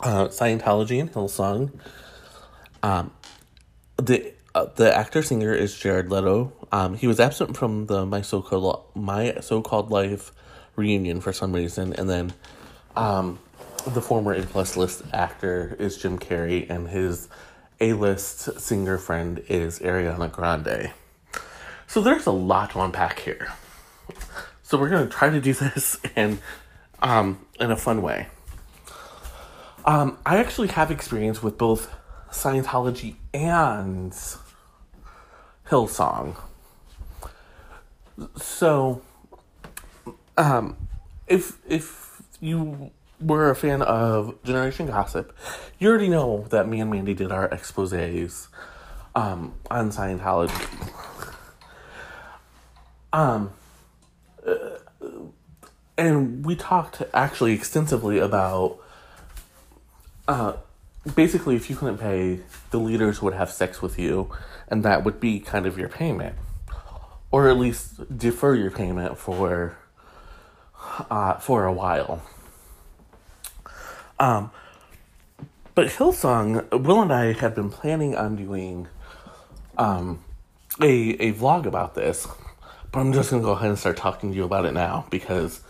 uh, 0.00 0.28
Scientology 0.28 1.00
and 1.00 1.12
Hillsong. 1.12 1.72
Um, 2.82 3.12
the 3.96 4.32
uh, 4.54 4.66
the 4.76 4.94
actor 4.94 5.22
singer 5.22 5.54
is 5.54 5.78
Jared 5.78 6.10
Leto. 6.10 6.52
Um, 6.70 6.94
he 6.94 7.06
was 7.06 7.20
absent 7.20 7.56
from 7.56 7.86
the 7.86 8.04
my 8.04 8.22
so 8.22 8.42
called 8.42 8.84
my 8.94 9.34
so 9.40 9.62
called 9.62 9.90
life 9.90 10.32
reunion 10.76 11.20
for 11.20 11.32
some 11.32 11.52
reason, 11.52 11.92
and 11.94 12.08
then 12.08 12.32
um, 12.96 13.38
the 13.86 14.02
former 14.02 14.32
A 14.34 14.42
plus 14.42 14.76
list 14.76 15.02
actor 15.12 15.76
is 15.78 15.96
Jim 15.96 16.18
Carrey, 16.18 16.68
and 16.68 16.88
his 16.88 17.28
A 17.80 17.92
list 17.92 18.60
singer 18.60 18.98
friend 18.98 19.42
is 19.48 19.78
Ariana 19.80 20.30
Grande. 20.30 20.92
So 21.86 22.00
there's 22.00 22.26
a 22.26 22.32
lot 22.32 22.70
to 22.70 22.80
unpack 22.80 23.20
here. 23.20 23.52
So 24.62 24.78
we're 24.78 24.88
gonna 24.88 25.08
try 25.08 25.30
to 25.30 25.40
do 25.40 25.52
this 25.54 25.98
in 26.16 26.38
um, 27.00 27.44
in 27.60 27.70
a 27.70 27.76
fun 27.76 28.02
way. 28.02 28.28
Um, 29.84 30.18
I 30.24 30.38
actually 30.38 30.68
have 30.68 30.90
experience 30.90 31.42
with 31.42 31.58
both 31.58 31.92
Scientology 32.30 33.16
and 33.34 34.12
Hillsong. 35.68 36.36
So, 38.36 39.02
um, 40.36 40.76
if 41.26 41.58
if 41.68 42.22
you 42.40 42.90
were 43.20 43.50
a 43.50 43.56
fan 43.56 43.82
of 43.82 44.40
Generation 44.44 44.86
Gossip, 44.86 45.36
you 45.78 45.88
already 45.88 46.08
know 46.08 46.46
that 46.50 46.68
me 46.68 46.80
and 46.80 46.90
Mandy 46.90 47.14
did 47.14 47.32
our 47.32 47.48
exposés 47.48 48.48
um, 49.14 49.54
on 49.70 49.90
Scientology. 49.90 50.68
Um, 53.12 53.52
uh, 54.46 54.78
and 55.98 56.46
we 56.46 56.56
talked 56.56 57.02
actually 57.12 57.52
extensively 57.52 58.18
about 58.18 58.81
uh, 60.28 60.54
basically 61.14 61.56
if 61.56 61.68
you 61.68 61.76
couldn't 61.76 61.98
pay, 61.98 62.40
the 62.70 62.78
leaders 62.78 63.20
would 63.22 63.34
have 63.34 63.50
sex 63.50 63.82
with 63.82 63.98
you, 63.98 64.30
and 64.68 64.82
that 64.84 65.04
would 65.04 65.20
be 65.20 65.40
kind 65.40 65.66
of 65.66 65.78
your 65.78 65.88
payment, 65.88 66.36
or 67.30 67.48
at 67.48 67.58
least 67.58 68.16
defer 68.16 68.54
your 68.54 68.70
payment 68.70 69.18
for 69.18 69.76
uh, 71.10 71.34
for 71.34 71.64
a 71.64 71.72
while. 71.72 72.22
Um, 74.18 74.50
but 75.74 75.88
Hillsong, 75.88 76.84
Will 76.84 77.02
and 77.02 77.12
I 77.12 77.32
have 77.32 77.54
been 77.54 77.70
planning 77.70 78.14
on 78.14 78.36
doing 78.36 78.88
um, 79.78 80.22
a 80.80 81.10
a 81.14 81.32
vlog 81.32 81.66
about 81.66 81.94
this, 81.94 82.28
but 82.92 83.00
I'm 83.00 83.12
just 83.12 83.30
gonna 83.30 83.42
go 83.42 83.52
ahead 83.52 83.70
and 83.70 83.78
start 83.78 83.96
talking 83.96 84.30
to 84.30 84.36
you 84.36 84.44
about 84.44 84.64
it 84.66 84.72
now 84.72 85.06
because 85.10 85.60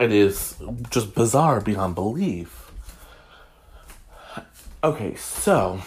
it 0.00 0.12
is 0.12 0.56
just 0.90 1.14
bizarre 1.14 1.60
beyond 1.60 1.94
belief. 1.94 2.63
Okay, 4.84 5.14
so 5.14 5.80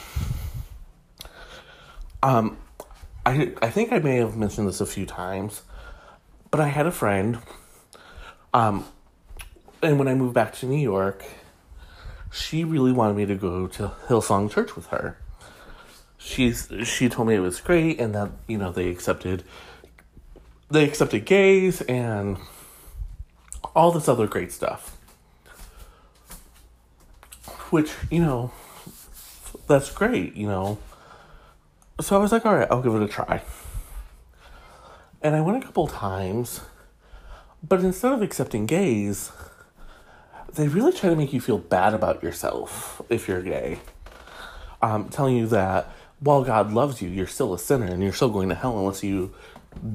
um, 2.23 2.57
I 3.27 3.53
I 3.61 3.69
think 3.69 3.93
I 3.93 3.99
may 3.99 4.15
have 4.15 4.35
mentioned 4.35 4.67
this 4.67 4.81
a 4.81 4.87
few 4.87 5.05
times, 5.05 5.61
but 6.49 6.59
I 6.59 6.69
had 6.69 6.87
a 6.87 6.91
friend, 6.91 7.37
um, 8.55 8.85
and 9.83 9.99
when 9.99 10.07
I 10.07 10.15
moved 10.15 10.33
back 10.33 10.55
to 10.55 10.65
New 10.65 10.81
York, 10.81 11.23
she 12.31 12.63
really 12.63 12.91
wanted 12.91 13.15
me 13.15 13.27
to 13.27 13.35
go 13.35 13.67
to 13.67 13.91
Hillsong 14.07 14.49
Church 14.49 14.75
with 14.75 14.87
her. 14.87 15.19
She's 16.17 16.67
she 16.83 17.07
told 17.07 17.27
me 17.27 17.35
it 17.35 17.41
was 17.41 17.61
great 17.61 17.99
and 17.99 18.15
that 18.15 18.31
you 18.47 18.57
know 18.57 18.71
they 18.71 18.89
accepted 18.89 19.43
they 20.71 20.83
accepted 20.85 21.23
gays 21.25 21.81
and 21.81 22.37
all 23.75 23.91
this 23.91 24.09
other 24.09 24.25
great 24.25 24.51
stuff. 24.51 24.97
Which, 27.69 27.91
you 28.09 28.21
know, 28.21 28.51
that's 29.67 29.91
great, 29.91 30.35
you 30.35 30.47
know. 30.47 30.77
So 31.99 32.15
I 32.15 32.19
was 32.19 32.31
like, 32.31 32.45
all 32.45 32.55
right, 32.55 32.67
I'll 32.69 32.81
give 32.81 32.95
it 32.95 33.01
a 33.01 33.07
try. 33.07 33.41
And 35.21 35.35
I 35.35 35.41
went 35.41 35.63
a 35.63 35.65
couple 35.65 35.87
times, 35.87 36.61
but 37.67 37.81
instead 37.81 38.13
of 38.13 38.21
accepting 38.21 38.65
gays, 38.65 39.31
they 40.53 40.67
really 40.67 40.93
try 40.93 41.09
to 41.09 41.15
make 41.15 41.33
you 41.33 41.41
feel 41.41 41.57
bad 41.57 41.93
about 41.93 42.21
yourself 42.23 43.01
if 43.09 43.27
you're 43.27 43.41
gay. 43.41 43.79
Um, 44.81 45.09
telling 45.09 45.35
you 45.35 45.47
that 45.47 45.91
while 46.19 46.43
God 46.43 46.71
loves 46.71 47.01
you, 47.01 47.09
you're 47.09 47.27
still 47.27 47.53
a 47.53 47.59
sinner 47.59 47.87
and 47.87 48.01
you're 48.01 48.13
still 48.13 48.29
going 48.29 48.49
to 48.49 48.55
hell 48.55 48.77
unless 48.77 49.03
you 49.03 49.33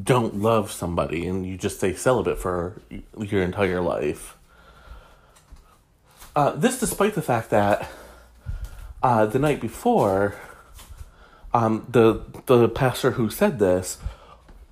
don't 0.02 0.36
love 0.36 0.70
somebody 0.70 1.26
and 1.26 1.46
you 1.46 1.56
just 1.56 1.78
stay 1.78 1.94
celibate 1.94 2.38
for 2.38 2.80
your 3.18 3.42
entire 3.42 3.80
life. 3.80 4.36
Uh, 6.34 6.50
this, 6.52 6.80
despite 6.80 7.14
the 7.14 7.22
fact 7.22 7.50
that 7.50 7.88
uh, 9.02 9.26
the 9.26 9.38
night 9.38 9.60
before, 9.60 10.34
um, 11.52 11.86
the 11.88 12.22
the 12.46 12.68
pastor 12.68 13.12
who 13.12 13.28
said 13.30 13.58
this 13.58 13.98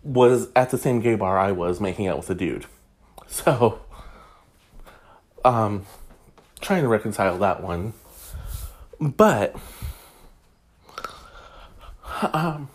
was 0.02 0.48
at 0.56 0.70
the 0.70 0.78
same 0.78 1.00
gay 1.00 1.14
bar 1.14 1.38
I 1.38 1.52
was, 1.52 1.80
making 1.80 2.06
out 2.06 2.16
with 2.16 2.30
a 2.30 2.34
dude. 2.34 2.66
So, 3.32 3.78
um, 5.44 5.86
trying 6.60 6.82
to 6.82 6.88
reconcile 6.88 7.38
that 7.38 7.62
one, 7.62 7.92
but 8.98 9.54
um, 12.32 12.68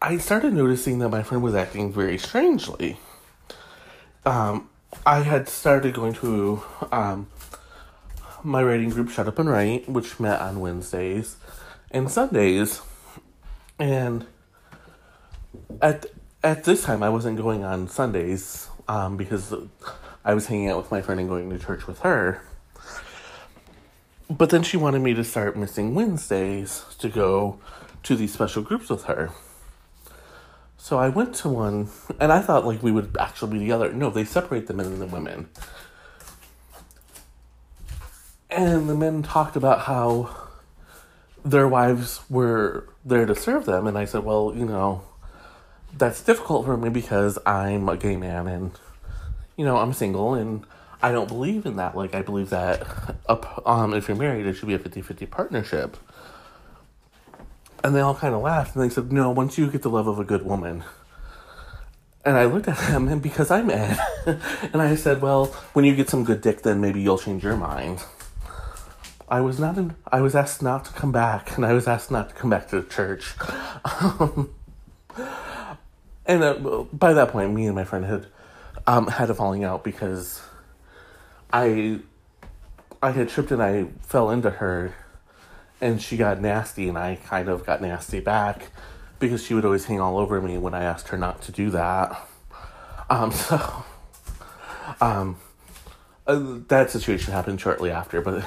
I 0.00 0.18
started 0.18 0.52
noticing 0.52 0.98
that 0.98 1.10
my 1.10 1.22
friend 1.22 1.44
was 1.44 1.54
acting 1.54 1.92
very 1.92 2.18
strangely. 2.18 2.98
Um, 4.26 4.68
I 5.04 5.20
had 5.22 5.48
started 5.48 5.94
going 5.94 6.14
to 6.14 6.62
um, 6.92 7.26
my 8.44 8.62
writing 8.62 8.90
group, 8.90 9.10
Shut 9.10 9.26
Up 9.26 9.38
and 9.38 9.50
Write, 9.50 9.88
which 9.88 10.20
met 10.20 10.40
on 10.40 10.60
Wednesdays 10.60 11.36
and 11.90 12.08
Sundays, 12.08 12.82
and 13.80 14.26
at 15.80 16.06
at 16.44 16.62
this 16.62 16.84
time 16.84 17.02
I 17.02 17.08
wasn't 17.08 17.36
going 17.36 17.64
on 17.64 17.88
Sundays 17.88 18.68
um, 18.86 19.16
because 19.16 19.52
I 20.24 20.34
was 20.34 20.46
hanging 20.46 20.68
out 20.68 20.76
with 20.76 20.92
my 20.92 21.02
friend 21.02 21.18
and 21.18 21.28
going 21.28 21.50
to 21.50 21.58
church 21.58 21.88
with 21.88 22.00
her. 22.00 22.40
But 24.30 24.50
then 24.50 24.62
she 24.62 24.76
wanted 24.76 25.02
me 25.02 25.14
to 25.14 25.24
start 25.24 25.56
missing 25.56 25.96
Wednesdays 25.96 26.84
to 26.98 27.08
go 27.08 27.58
to 28.04 28.14
these 28.14 28.32
special 28.32 28.62
groups 28.62 28.88
with 28.88 29.04
her. 29.04 29.30
So 30.82 30.98
I 30.98 31.10
went 31.10 31.36
to 31.36 31.48
one, 31.48 31.90
and 32.18 32.32
I 32.32 32.40
thought 32.40 32.66
like 32.66 32.82
we 32.82 32.90
would 32.90 33.16
actually 33.16 33.52
be 33.52 33.60
together. 33.60 33.92
No, 33.92 34.10
they 34.10 34.24
separate 34.24 34.66
the 34.66 34.74
men 34.74 34.86
and 34.86 35.00
the 35.00 35.06
women. 35.06 35.48
And 38.50 38.88
the 38.88 38.96
men 38.96 39.22
talked 39.22 39.54
about 39.54 39.82
how 39.82 40.34
their 41.44 41.68
wives 41.68 42.22
were 42.28 42.88
there 43.04 43.26
to 43.26 43.34
serve 43.36 43.64
them, 43.64 43.86
and 43.86 43.96
I 43.96 44.06
said, 44.06 44.24
well, 44.24 44.52
you 44.56 44.64
know, 44.64 45.04
that's 45.96 46.20
difficult 46.20 46.66
for 46.66 46.76
me 46.76 46.88
because 46.88 47.38
I'm 47.46 47.88
a 47.88 47.96
gay 47.96 48.16
man 48.16 48.48
and, 48.48 48.72
you 49.56 49.64
know, 49.64 49.76
I'm 49.76 49.92
single 49.92 50.34
and 50.34 50.66
I 51.00 51.12
don't 51.12 51.28
believe 51.28 51.64
in 51.64 51.76
that. 51.76 51.96
Like, 51.96 52.16
I 52.16 52.22
believe 52.22 52.50
that 52.50 52.84
um, 53.64 53.94
if 53.94 54.08
you're 54.08 54.16
married, 54.16 54.46
it 54.46 54.54
should 54.54 54.66
be 54.66 54.74
a 54.74 54.80
50 54.80 55.00
50 55.00 55.26
partnership. 55.26 55.96
And 57.84 57.94
they 57.94 58.00
all 58.00 58.14
kind 58.14 58.34
of 58.34 58.42
laughed 58.42 58.76
and 58.76 58.84
they 58.84 58.92
said, 58.92 59.12
No, 59.12 59.30
once 59.30 59.58
you 59.58 59.70
get 59.70 59.82
the 59.82 59.90
love 59.90 60.06
of 60.06 60.18
a 60.18 60.24
good 60.24 60.44
woman. 60.44 60.84
And 62.24 62.36
I 62.36 62.44
looked 62.44 62.68
at 62.68 62.78
him, 62.78 63.08
and 63.08 63.20
because 63.20 63.50
I'm 63.50 63.68
Ed, 63.68 63.98
and 64.72 64.80
I 64.80 64.94
said, 64.94 65.20
Well, 65.20 65.46
when 65.72 65.84
you 65.84 65.96
get 65.96 66.08
some 66.08 66.22
good 66.22 66.40
dick, 66.40 66.62
then 66.62 66.80
maybe 66.80 67.00
you'll 67.00 67.18
change 67.18 67.42
your 67.42 67.56
mind. 67.56 68.04
I 69.28 69.40
was 69.40 69.58
not 69.58 69.76
in, 69.76 69.96
I 70.06 70.20
was 70.20 70.36
asked 70.36 70.62
not 70.62 70.84
to 70.84 70.92
come 70.92 71.10
back, 71.10 71.56
and 71.56 71.66
I 71.66 71.72
was 71.72 71.88
asked 71.88 72.12
not 72.12 72.28
to 72.28 72.34
come 72.36 72.50
back 72.50 72.68
to 72.68 72.80
the 72.80 72.88
church. 72.88 73.34
And 76.24 76.42
uh, 76.42 76.54
by 76.92 77.12
that 77.14 77.28
point, 77.28 77.52
me 77.52 77.66
and 77.66 77.74
my 77.74 77.84
friend 77.84 78.04
had 78.04 78.26
um, 78.86 79.06
had 79.06 79.30
a 79.30 79.34
falling 79.34 79.64
out 79.64 79.84
because 79.84 80.40
I 81.52 82.00
I 83.02 83.10
had 83.10 83.28
tripped 83.28 83.50
and 83.50 83.62
I 83.62 83.86
fell 84.02 84.30
into 84.30 84.50
her 84.50 84.94
and 85.82 86.00
she 86.00 86.16
got 86.16 86.40
nasty 86.40 86.88
and 86.88 86.96
I 86.96 87.16
kind 87.16 87.48
of 87.48 87.66
got 87.66 87.82
nasty 87.82 88.20
back 88.20 88.68
because 89.18 89.44
she 89.44 89.52
would 89.52 89.64
always 89.64 89.84
hang 89.84 90.00
all 90.00 90.16
over 90.16 90.40
me 90.40 90.56
when 90.56 90.74
I 90.74 90.84
asked 90.84 91.08
her 91.08 91.18
not 91.18 91.42
to 91.42 91.52
do 91.52 91.70
that. 91.70 92.16
Um, 93.10 93.32
so, 93.32 93.84
um, 95.00 95.36
uh, 96.26 96.60
that 96.68 96.90
situation 96.90 97.32
happened 97.32 97.60
shortly 97.60 97.90
after, 97.90 98.20
but, 98.22 98.44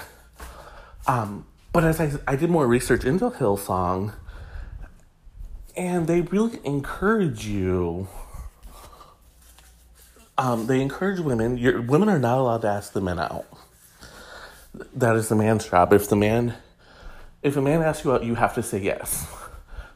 um, 1.07 1.45
but 1.73 1.83
as 1.83 1.99
I, 1.99 2.13
I 2.25 2.37
did 2.37 2.49
more 2.49 2.65
research 2.65 3.03
into 3.03 3.29
Hillsong, 3.29 4.13
and 5.75 6.07
they 6.07 6.21
really 6.21 6.59
encourage 6.63 7.45
you. 7.45 8.07
Um, 10.37 10.67
they 10.67 10.81
encourage 10.81 11.19
women. 11.19 11.57
Your 11.57 11.81
women 11.81 12.07
are 12.07 12.19
not 12.19 12.37
allowed 12.37 12.61
to 12.61 12.69
ask 12.69 12.93
the 12.93 13.01
men 13.01 13.19
out. 13.19 13.45
That 14.93 15.17
is 15.17 15.27
the 15.27 15.35
man's 15.35 15.67
job. 15.67 15.91
If 15.91 16.07
the 16.07 16.15
man 16.15 16.55
if 17.45 17.55
a 17.55 17.61
man 17.61 17.83
asks 17.83 18.03
you 18.03 18.11
out, 18.11 18.23
you 18.23 18.33
have 18.33 18.55
to 18.55 18.63
say 18.63 18.79
yes. 18.79 19.27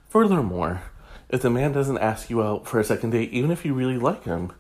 Furthermore, 0.07 0.83
if 1.29 1.41
the 1.41 1.49
man 1.49 1.71
doesn't 1.71 1.97
ask 1.97 2.29
you 2.29 2.43
out 2.43 2.67
for 2.67 2.79
a 2.79 2.83
second 2.83 3.09
date, 3.09 3.31
even 3.33 3.49
if 3.49 3.65
you 3.65 3.73
really 3.73 3.97
like 3.97 4.23
him, 4.23 4.51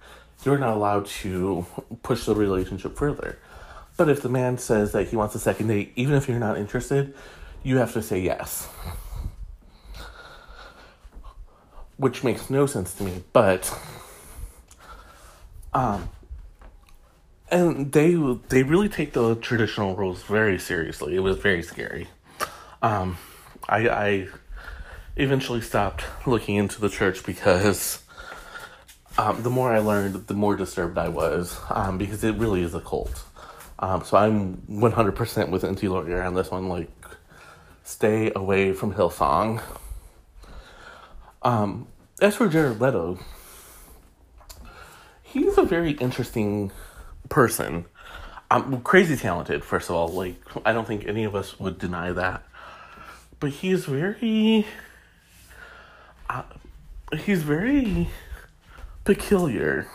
you're 0.43 0.57
not 0.57 0.75
allowed 0.75 1.05
to 1.05 1.67
push 2.01 2.25
the 2.25 2.33
relationship 2.33 2.97
further. 2.97 3.37
But 3.95 4.09
if 4.09 4.23
the 4.23 4.29
man 4.29 4.57
says 4.57 4.91
that 4.93 5.09
he 5.09 5.15
wants 5.15 5.35
a 5.35 5.39
second 5.39 5.67
date, 5.67 5.93
even 5.95 6.15
if 6.15 6.27
you're 6.27 6.39
not 6.39 6.57
interested, 6.57 7.13
you 7.61 7.77
have 7.77 7.93
to 7.93 8.01
say 8.01 8.21
yes. 8.21 8.67
Which 11.97 12.23
makes 12.23 12.49
no 12.49 12.65
sense 12.65 12.95
to 12.95 13.03
me, 13.03 13.23
but 13.33 13.71
um 15.73 16.09
and 17.51 17.91
they 17.91 18.15
they 18.47 18.63
really 18.63 18.89
take 18.89 19.13
the 19.13 19.35
traditional 19.35 19.95
rules 19.95 20.23
very 20.23 20.57
seriously. 20.57 21.15
It 21.15 21.19
was 21.19 21.37
very 21.37 21.61
scary. 21.61 22.07
Um, 22.81 23.17
I, 23.67 23.89
I 23.89 24.27
eventually 25.17 25.61
stopped 25.61 26.05
looking 26.25 26.55
into 26.55 26.79
the 26.79 26.89
church 26.89 27.25
because 27.25 28.01
um, 29.17 29.43
the 29.43 29.49
more 29.49 29.73
I 29.73 29.79
learned, 29.79 30.27
the 30.27 30.33
more 30.33 30.55
disturbed 30.55 30.97
I 30.97 31.09
was 31.09 31.59
um, 31.69 31.97
because 31.97 32.23
it 32.23 32.35
really 32.35 32.63
is 32.63 32.73
a 32.73 32.79
cult. 32.79 33.23
Um, 33.79 34.03
so 34.03 34.17
I'm 34.17 34.57
100% 34.69 35.49
with 35.49 35.63
Enty 35.63 35.89
Lawyer 35.89 36.21
on 36.21 36.33
this 36.35 36.51
one. 36.51 36.69
Like, 36.69 36.91
stay 37.83 38.31
away 38.35 38.73
from 38.73 38.93
Hillsong. 38.93 39.61
Um, 41.41 41.87
as 42.21 42.35
for 42.35 42.47
Jared 42.49 42.81
Leto, 42.81 43.19
he's 45.23 45.57
a 45.57 45.63
very 45.63 45.91
interesting 45.91 46.71
person. 47.29 47.85
Um, 48.51 48.81
crazy 48.81 49.15
talented, 49.15 49.63
first 49.63 49.89
of 49.89 49.95
all. 49.95 50.09
Like, 50.09 50.35
I 50.65 50.73
don't 50.73 50.87
think 50.87 51.05
any 51.07 51.23
of 51.23 51.35
us 51.35 51.59
would 51.59 51.77
deny 51.77 52.11
that. 52.11 52.43
But 53.39 53.51
he's 53.51 53.85
very. 53.85 54.65
Uh, 56.29 56.43
he's 57.25 57.43
very 57.43 58.09
peculiar. 59.03 59.87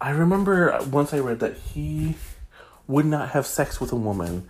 I 0.00 0.10
remember 0.10 0.76
once 0.90 1.14
I 1.14 1.20
read 1.20 1.40
that 1.40 1.56
he 1.56 2.16
would 2.88 3.06
not 3.06 3.30
have 3.30 3.46
sex 3.46 3.80
with 3.80 3.92
a 3.92 3.96
woman 3.96 4.48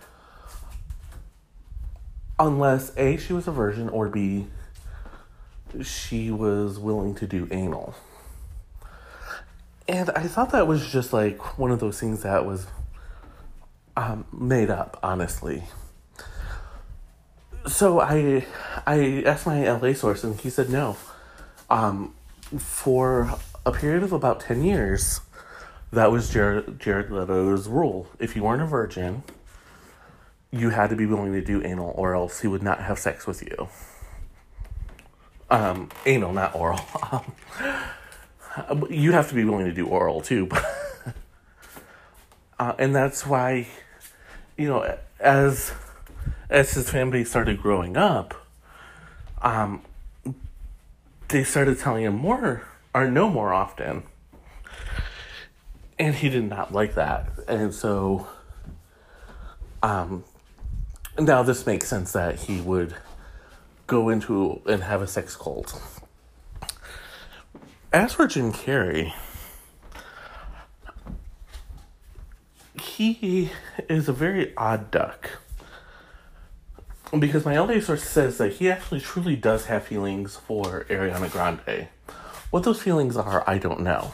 unless 2.39 2.91
A, 2.97 3.17
she 3.17 3.33
was 3.33 3.47
a 3.47 3.51
virgin, 3.51 3.89
or 3.89 4.09
B, 4.09 4.47
she 5.81 6.31
was 6.31 6.79
willing 6.79 7.15
to 7.15 7.27
do 7.27 7.47
anal. 7.51 7.95
And 9.87 10.09
I 10.11 10.23
thought 10.23 10.51
that 10.51 10.67
was 10.67 10.87
just 10.91 11.13
like 11.13 11.57
one 11.57 11.71
of 11.71 11.79
those 11.79 11.99
things 11.99 12.23
that 12.23 12.45
was 12.45 12.67
um, 13.95 14.25
made 14.31 14.69
up, 14.69 14.99
honestly. 15.03 15.63
So 17.67 18.01
I 18.01 18.45
I 18.85 19.23
asked 19.25 19.45
my 19.45 19.69
LA 19.69 19.93
source 19.93 20.23
and 20.23 20.39
he 20.39 20.49
said 20.49 20.69
no. 20.69 20.97
Um, 21.69 22.13
for 22.57 23.37
a 23.65 23.71
period 23.71 24.03
of 24.03 24.11
about 24.11 24.41
10 24.41 24.63
years, 24.63 25.21
that 25.91 26.11
was 26.11 26.29
Jared, 26.29 26.79
Jared 26.79 27.09
Leto's 27.09 27.67
rule. 27.67 28.07
If 28.19 28.35
you 28.35 28.43
weren't 28.43 28.61
a 28.61 28.65
virgin, 28.65 29.23
you 30.51 30.69
had 30.69 30.89
to 30.89 30.95
be 30.95 31.05
willing 31.05 31.33
to 31.33 31.41
do 31.41 31.63
anal 31.63 31.93
or 31.95 32.13
else 32.13 32.41
he 32.41 32.47
would 32.47 32.61
not 32.61 32.81
have 32.81 32.99
sex 32.99 33.25
with 33.25 33.41
you. 33.41 33.69
Um, 35.49 35.89
anal, 36.05 36.33
not 36.33 36.55
oral. 36.55 36.79
you 38.89 39.13
have 39.13 39.29
to 39.29 39.35
be 39.35 39.43
willing 39.43 39.65
to 39.65 39.73
do 39.73 39.87
oral 39.87 40.21
too. 40.21 40.49
uh, 42.59 42.73
and 42.77 42.95
that's 42.95 43.25
why, 43.25 43.67
you 44.57 44.67
know, 44.67 44.97
as 45.19 45.71
as 46.49 46.73
his 46.73 46.89
family 46.89 47.23
started 47.23 47.61
growing 47.61 47.97
up, 47.97 48.33
um, 49.41 49.81
they 51.29 51.43
started 51.43 51.79
telling 51.79 52.03
him 52.03 52.15
more 52.15 52.63
or 52.93 53.09
no 53.09 53.29
more 53.29 53.53
often. 53.53 54.03
And 55.97 56.15
he 56.15 56.29
did 56.29 56.49
not 56.49 56.73
like 56.73 56.95
that. 56.95 57.29
And 57.47 57.73
so 57.73 58.27
um 59.81 60.23
now 61.19 61.43
this 61.43 61.65
makes 61.65 61.87
sense 61.87 62.13
that 62.13 62.39
he 62.41 62.61
would 62.61 62.95
go 63.85 64.09
into 64.09 64.61
and 64.65 64.83
have 64.83 65.01
a 65.01 65.07
sex 65.07 65.35
cult. 65.35 65.79
As 67.91 68.13
for 68.13 68.25
Jim 68.25 68.51
Carrey, 68.51 69.13
he 72.81 73.51
is 73.87 74.09
a 74.09 74.13
very 74.13 74.55
odd 74.57 74.89
duck. 74.89 75.29
Because 77.17 77.45
my 77.45 77.59
LA 77.59 77.79
source 77.79 78.03
says 78.03 78.37
that 78.39 78.53
he 78.53 78.69
actually 78.69 78.99
truly 78.99 79.35
does 79.35 79.65
have 79.65 79.85
feelings 79.85 80.35
for 80.35 80.85
Ariana 80.89 81.31
Grande. 81.31 81.87
What 82.49 82.63
those 82.63 82.81
feelings 82.81 83.15
are, 83.17 83.43
I 83.47 83.57
don't 83.59 83.81
know. 83.81 84.11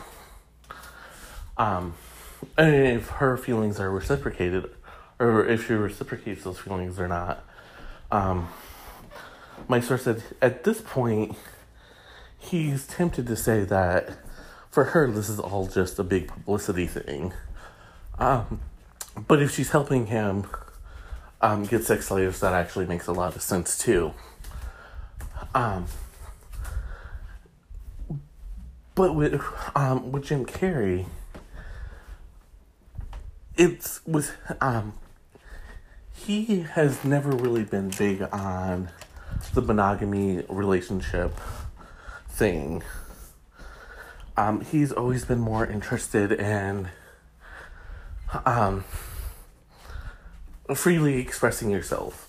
Um, 1.57 1.93
and 2.57 2.75
if 2.75 3.07
her 3.07 3.37
feelings 3.37 3.79
are 3.79 3.89
reciprocated, 3.89 4.69
or 5.19 5.45
if 5.45 5.67
she 5.67 5.73
reciprocates 5.73 6.43
those 6.43 6.59
feelings 6.59 6.99
or 6.99 7.07
not. 7.07 7.43
Um, 8.11 8.49
my 9.67 9.79
source 9.81 10.03
said 10.03 10.23
at 10.41 10.63
this 10.63 10.81
point, 10.81 11.35
he's 12.37 12.87
tempted 12.87 13.27
to 13.27 13.35
say 13.35 13.63
that 13.65 14.17
for 14.71 14.85
her, 14.85 15.11
this 15.11 15.29
is 15.29 15.39
all 15.39 15.67
just 15.67 15.99
a 15.99 16.03
big 16.03 16.27
publicity 16.27 16.87
thing. 16.87 17.33
Um, 18.17 18.61
but 19.27 19.41
if 19.41 19.53
she's 19.53 19.71
helping 19.71 20.07
him 20.07 20.45
um, 21.41 21.65
get 21.65 21.83
sex 21.83 22.07
slaves, 22.07 22.39
that 22.39 22.53
actually 22.53 22.85
makes 22.85 23.07
a 23.07 23.13
lot 23.13 23.35
of 23.35 23.41
sense 23.41 23.77
too. 23.77 24.13
Um, 25.55 25.85
but 28.95 29.15
with 29.15 29.41
um, 29.75 30.11
with 30.11 30.25
Jim 30.25 30.45
Carrey, 30.45 31.05
it's 33.55 34.01
with 34.05 34.35
um, 34.61 34.93
he 36.13 36.61
has 36.61 37.03
never 37.03 37.31
really 37.31 37.63
been 37.63 37.89
big 37.89 38.21
on 38.31 38.89
the 39.53 39.61
monogamy 39.61 40.43
relationship 40.49 41.33
thing. 42.27 42.83
Um, 44.35 44.61
he's 44.61 44.91
always 44.91 45.25
been 45.25 45.39
more 45.39 45.65
interested 45.65 46.31
in 46.31 46.89
um, 48.45 48.83
freely 50.75 51.19
expressing 51.19 51.69
yourself. 51.69 52.25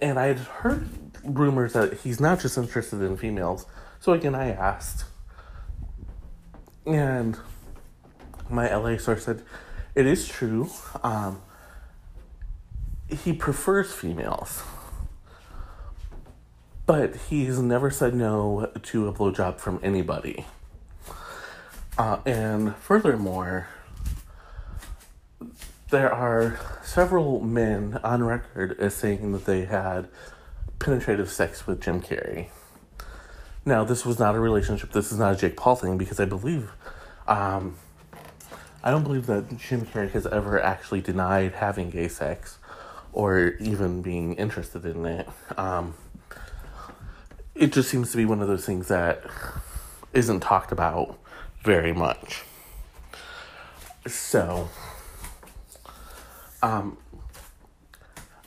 And 0.00 0.18
I 0.18 0.26
had 0.26 0.38
heard 0.38 0.88
rumors 1.24 1.74
that 1.74 2.00
he's 2.00 2.20
not 2.20 2.40
just 2.40 2.56
interested 2.56 3.02
in 3.02 3.16
females. 3.16 3.66
So 4.00 4.12
again, 4.12 4.34
I 4.34 4.50
asked. 4.50 5.04
And 6.86 7.38
my 8.48 8.74
LA 8.74 8.96
source 8.96 9.24
said, 9.24 9.42
it 9.94 10.06
is 10.06 10.26
true. 10.26 10.70
Um, 11.02 11.42
he 13.08 13.32
prefers 13.32 13.92
females. 13.92 14.62
But 16.86 17.16
he's 17.16 17.58
never 17.58 17.90
said 17.90 18.14
no 18.14 18.70
to 18.82 19.08
a 19.08 19.12
blowjob 19.12 19.58
from 19.58 19.78
anybody. 19.82 20.46
Uh, 21.98 22.18
and 22.24 22.74
furthermore, 22.76 23.68
there 25.90 26.12
are 26.12 26.58
several 26.82 27.40
men 27.40 27.98
on 28.02 28.22
record 28.22 28.78
as 28.78 28.94
saying 28.94 29.32
that 29.32 29.44
they 29.44 29.64
had 29.64 30.08
penetrative 30.78 31.30
sex 31.30 31.66
with 31.66 31.80
Jim 31.80 32.00
Carrey. 32.00 32.48
Now, 33.64 33.84
this 33.84 34.06
was 34.06 34.18
not 34.18 34.34
a 34.34 34.40
relationship. 34.40 34.92
This 34.92 35.12
is 35.12 35.18
not 35.18 35.34
a 35.34 35.36
Jake 35.36 35.56
Paul 35.56 35.76
thing 35.76 35.98
because 35.98 36.18
I 36.18 36.24
believe, 36.24 36.70
um, 37.28 37.76
I 38.82 38.90
don't 38.90 39.02
believe 39.02 39.26
that 39.26 39.58
Jim 39.58 39.84
Carrey 39.84 40.10
has 40.12 40.26
ever 40.26 40.60
actually 40.62 41.02
denied 41.02 41.52
having 41.52 41.90
gay 41.90 42.08
sex 42.08 42.58
or 43.12 43.54
even 43.60 44.00
being 44.00 44.34
interested 44.34 44.86
in 44.86 45.04
it. 45.04 45.28
Um, 45.58 45.94
it 47.54 47.72
just 47.72 47.90
seems 47.90 48.10
to 48.12 48.16
be 48.16 48.24
one 48.24 48.40
of 48.40 48.48
those 48.48 48.64
things 48.64 48.88
that 48.88 49.22
isn't 50.14 50.40
talked 50.40 50.72
about 50.72 51.18
very 51.62 51.92
much. 51.92 52.44
So, 54.06 54.70
um, 56.62 56.96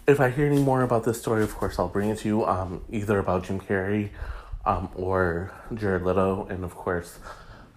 if 0.08 0.20
I 0.20 0.30
hear 0.30 0.46
any 0.46 0.62
more 0.62 0.82
about 0.82 1.04
this 1.04 1.20
story, 1.20 1.44
of 1.44 1.56
course, 1.56 1.80
I'll 1.80 1.88
bring 1.88 2.10
it 2.10 2.20
to 2.20 2.28
you, 2.28 2.46
um, 2.46 2.82
either 2.90 3.20
about 3.20 3.46
Jim 3.46 3.60
Carrey 3.60 4.10
um, 4.66 4.90
or 4.96 5.52
Jared 5.74 6.04
Leto, 6.04 6.48
and 6.50 6.64
of 6.64 6.76
course, 6.76 7.20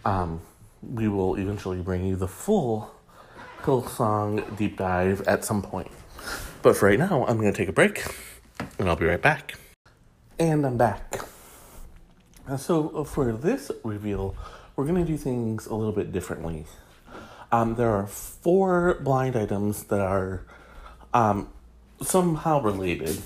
um, 0.05 0.41
we 0.83 1.09
will 1.09 1.37
eventually 1.37 1.81
bring 1.81 2.05
you 2.07 2.17
the 2.17 2.29
full 2.29 2.95
Hillsong 3.63 4.57
deep 4.57 4.77
dive 4.77 5.23
at 5.23 5.45
some 5.45 5.63
point. 5.63 5.91
But 6.63 6.77
for 6.77 6.87
right 6.87 6.99
now, 6.99 7.25
I'm 7.27 7.39
going 7.39 7.53
to 7.53 7.57
take 7.57 7.69
a 7.69 7.73
break 7.73 8.05
and 8.79 8.89
I'll 8.89 8.97
be 8.97 9.07
right 9.07 9.21
back. 9.21 9.55
And 10.39 10.67
I'm 10.67 10.77
back. 10.77 11.21
So, 12.59 12.91
uh, 12.91 13.05
for 13.05 13.33
this 13.33 13.71
reveal, 13.83 14.37
we're 14.77 14.85
going 14.85 15.05
to 15.05 15.11
do 15.11 15.17
things 15.17 15.67
a 15.67 15.75
little 15.75 15.93
bit 15.93 16.13
differently. 16.13 16.67
Um, 17.53 17.75
there 17.77 17.91
are 17.91 18.07
four 18.07 18.95
blind 19.01 19.37
items 19.37 19.85
that 19.85 20.01
are 20.01 20.45
um, 21.15 21.49
somehow 22.03 22.61
related. 22.61 23.21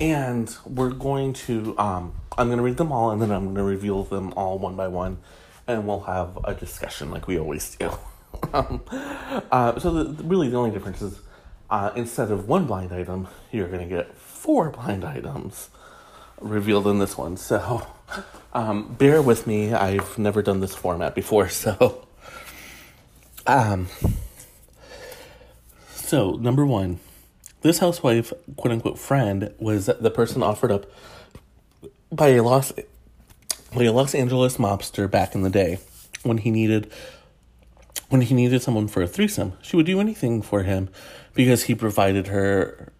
And 0.00 0.54
we're 0.66 0.90
going 0.90 1.32
to, 1.34 1.78
um, 1.78 2.14
I'm 2.36 2.48
going 2.48 2.58
to 2.58 2.64
read 2.64 2.76
them 2.76 2.92
all 2.92 3.10
and 3.10 3.22
then 3.22 3.30
I'm 3.30 3.44
going 3.44 3.56
to 3.56 3.62
reveal 3.62 4.02
them 4.04 4.32
all 4.34 4.58
one 4.58 4.76
by 4.76 4.88
one. 4.88 5.18
And 5.66 5.86
we'll 5.86 6.00
have 6.00 6.38
a 6.44 6.54
discussion 6.54 7.10
like 7.10 7.26
we 7.26 7.38
always 7.38 7.74
do. 7.76 7.90
Um, 8.52 8.82
uh, 9.50 9.78
so, 9.78 10.04
the, 10.04 10.22
really, 10.24 10.48
the 10.48 10.56
only 10.56 10.72
difference 10.72 11.00
is 11.00 11.20
uh, 11.70 11.92
instead 11.96 12.30
of 12.30 12.48
one 12.48 12.66
blind 12.66 12.92
item, 12.92 13.28
you're 13.52 13.68
going 13.68 13.88
to 13.88 13.96
get 13.96 14.14
four 14.16 14.70
blind 14.70 15.04
items 15.04 15.70
revealed 16.40 16.86
in 16.86 16.98
this 16.98 17.16
one. 17.16 17.36
So 17.36 17.86
um, 18.52 18.94
bear 18.94 19.22
with 19.22 19.46
me. 19.46 19.72
I've 19.72 20.18
never 20.18 20.42
done 20.42 20.60
this 20.60 20.74
format 20.74 21.14
before. 21.14 21.48
So, 21.54 22.03
um, 23.46 23.88
so 25.90 26.32
number 26.32 26.64
one, 26.64 27.00
this 27.62 27.78
housewife, 27.78 28.32
quote 28.56 28.72
unquote, 28.72 28.98
friend 28.98 29.52
was 29.58 29.86
the 29.86 30.10
person 30.10 30.42
offered 30.42 30.70
up 30.70 30.86
by 32.12 32.28
a 32.28 32.42
Los, 32.42 32.72
by 33.74 33.84
a 33.84 33.92
Los 33.92 34.14
Angeles 34.14 34.58
mobster 34.58 35.10
back 35.10 35.34
in 35.34 35.42
the 35.42 35.50
day 35.50 35.78
when 36.22 36.38
he 36.38 36.50
needed 36.50 36.90
when 38.08 38.20
he 38.20 38.34
needed 38.34 38.62
someone 38.62 38.86
for 38.86 39.02
a 39.02 39.08
threesome. 39.08 39.54
She 39.62 39.76
would 39.76 39.86
do 39.86 39.98
anything 39.98 40.42
for 40.42 40.62
him 40.62 40.88
because 41.32 41.64
he 41.64 41.74
provided 41.74 42.28
her 42.28 42.92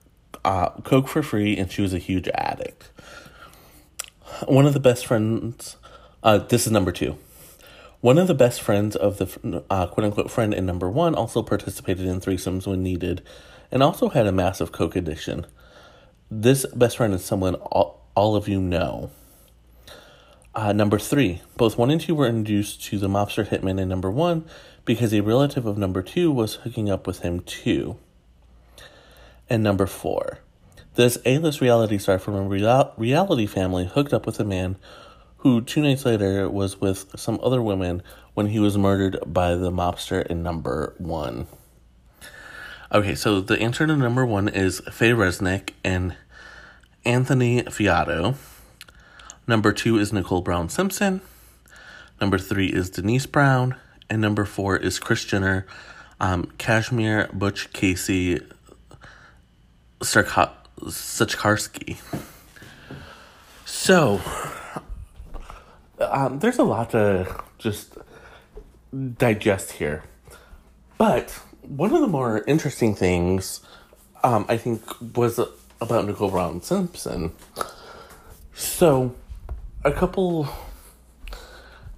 uh, 0.45 0.70
Coke 0.82 1.09
for 1.09 1.22
free 1.22 1.57
and 1.57 1.70
she 1.70 1.82
was 1.82 1.95
a 1.95 1.99
huge 1.99 2.28
addict. 2.28 2.90
One 4.49 4.66
of 4.66 4.72
the 4.72 4.80
best 4.80 5.07
friends, 5.07 5.76
uh, 6.22 6.38
this 6.38 6.66
is 6.66 6.72
number 6.72 6.90
two. 6.90 7.16
One 8.05 8.19
of 8.19 8.27
the 8.27 8.35
best 8.35 8.61
friends 8.61 8.97
of 8.97 9.17
the 9.17 9.65
uh, 9.71 9.87
quote 9.87 10.05
unquote 10.05 10.31
friend 10.31 10.53
in 10.53 10.67
number 10.67 10.91
one 10.91 11.15
also 11.15 11.43
participated 11.43 12.05
in 12.05 12.21
threesomes 12.21 12.67
when 12.67 12.83
needed 12.83 13.23
and 13.71 13.83
also 13.83 14.11
had 14.11 14.27
a 14.27 14.31
massive 14.31 14.73
coke 14.73 14.95
addiction. 14.95 15.47
This 16.31 16.67
best 16.67 16.99
friend 16.99 17.15
is 17.15 17.25
someone 17.25 17.55
all, 17.55 18.07
all 18.15 18.37
of 18.37 18.47
you 18.47 18.61
know. 18.61 19.11
Uh, 20.55 20.75
number 20.75 20.99
three, 20.99 21.41
both 21.57 21.79
one 21.79 21.91
and 21.91 21.99
two 21.99 22.15
were 22.15 22.27
introduced 22.27 22.85
to 22.85 22.99
the 22.99 23.09
mobster 23.09 23.49
hitman 23.49 23.81
in 23.81 23.89
number 23.89 24.11
one 24.11 24.45
because 24.85 25.15
a 25.15 25.23
relative 25.23 25.65
of 25.65 25.79
number 25.79 26.03
two 26.03 26.31
was 26.31 26.57
hooking 26.57 26.91
up 26.91 27.07
with 27.07 27.21
him 27.21 27.41
too. 27.41 27.97
And 29.49 29.63
number 29.63 29.87
four, 29.87 30.41
this 30.97 31.17
A 31.25 31.39
list 31.39 31.63
reality 31.63 31.97
star 31.97 32.19
from 32.19 32.35
a 32.35 32.43
real- 32.43 32.93
reality 32.99 33.47
family 33.47 33.87
hooked 33.87 34.13
up 34.13 34.27
with 34.27 34.39
a 34.39 34.45
man 34.45 34.77
who 35.45 35.61
two 35.61 35.82
nights 35.82 36.07
later 36.07 36.49
was 36.49 36.80
with 36.80 37.07
some 37.16 37.38
other 37.42 37.62
women 37.62 38.03
when 38.32 38.47
he 38.47 38.59
was 38.59 38.78
murdered 38.78 39.18
by 39.26 39.55
the 39.55 39.70
mobster 39.70 40.26
in 40.26 40.42
number 40.42 40.95
one. 40.97 41.47
Okay, 42.90 43.14
so 43.14 43.40
the 43.42 43.61
answer 43.61 43.86
to 43.86 43.95
number 43.95 44.24
one 44.24 44.49
is 44.49 44.80
Faye 44.90 45.11
Resnick 45.11 45.72
and 45.84 46.16
Anthony 47.05 47.62
Fiato. 47.64 48.36
Number 49.47 49.70
two 49.70 49.99
is 49.99 50.14
Nicole 50.14 50.40
Brown 50.40 50.70
Simpson. 50.70 51.20
Number 52.22 52.38
three 52.38 52.68
is 52.68 52.88
Denise 52.88 53.26
Brown. 53.26 53.76
And 54.09 54.22
number 54.22 54.47
four 54.47 54.78
is 54.78 54.99
Kris 54.99 55.26
Jenner, 55.26 55.66
um, 56.20 56.53
Casimir 56.57 57.28
Butch 57.34 57.70
Casey 57.74 58.40
Sucharski. 60.01 61.99
So, 63.66 64.20
um, 66.01 66.38
there's 66.38 66.59
a 66.59 66.64
lot 66.64 66.90
to 66.90 67.42
just 67.59 67.97
digest 69.18 69.72
here. 69.72 70.05
But 70.99 71.30
one 71.62 71.92
of 71.92 72.01
the 72.01 72.09
more 72.09 72.45
interesting 72.47 72.95
things 72.95 73.61
um, 74.24 74.47
I 74.49 74.57
think 74.57 74.82
was 75.16 75.38
about 75.80 76.07
Nicole 76.07 76.30
Brown 76.30 76.62
Simpson. 76.62 77.32
So, 78.55 79.14
a 79.84 79.92
couple, 79.92 80.49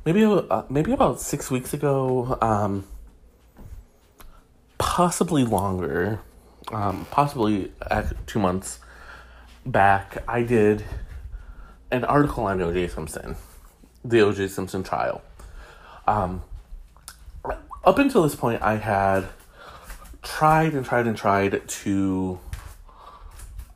maybe 0.04 0.24
uh, 0.24 0.62
maybe 0.68 0.92
about 0.92 1.20
six 1.20 1.50
weeks 1.50 1.72
ago, 1.72 2.36
um, 2.42 2.84
possibly 4.78 5.44
longer, 5.44 6.20
um, 6.72 7.06
possibly 7.10 7.70
two 8.26 8.40
months 8.40 8.80
back, 9.64 10.24
I 10.26 10.42
did 10.42 10.84
an 11.90 12.04
article 12.04 12.44
on 12.44 12.60
O.J. 12.60 12.88
Simpson, 12.88 13.36
the 14.08 14.20
O.J. 14.20 14.48
Simpson 14.48 14.82
trial. 14.82 15.22
Um, 16.06 16.42
up 17.84 17.98
until 17.98 18.22
this 18.22 18.34
point, 18.34 18.62
I 18.62 18.76
had 18.76 19.26
tried 20.22 20.74
and 20.74 20.84
tried 20.84 21.06
and 21.06 21.16
tried 21.16 21.66
to 21.68 22.38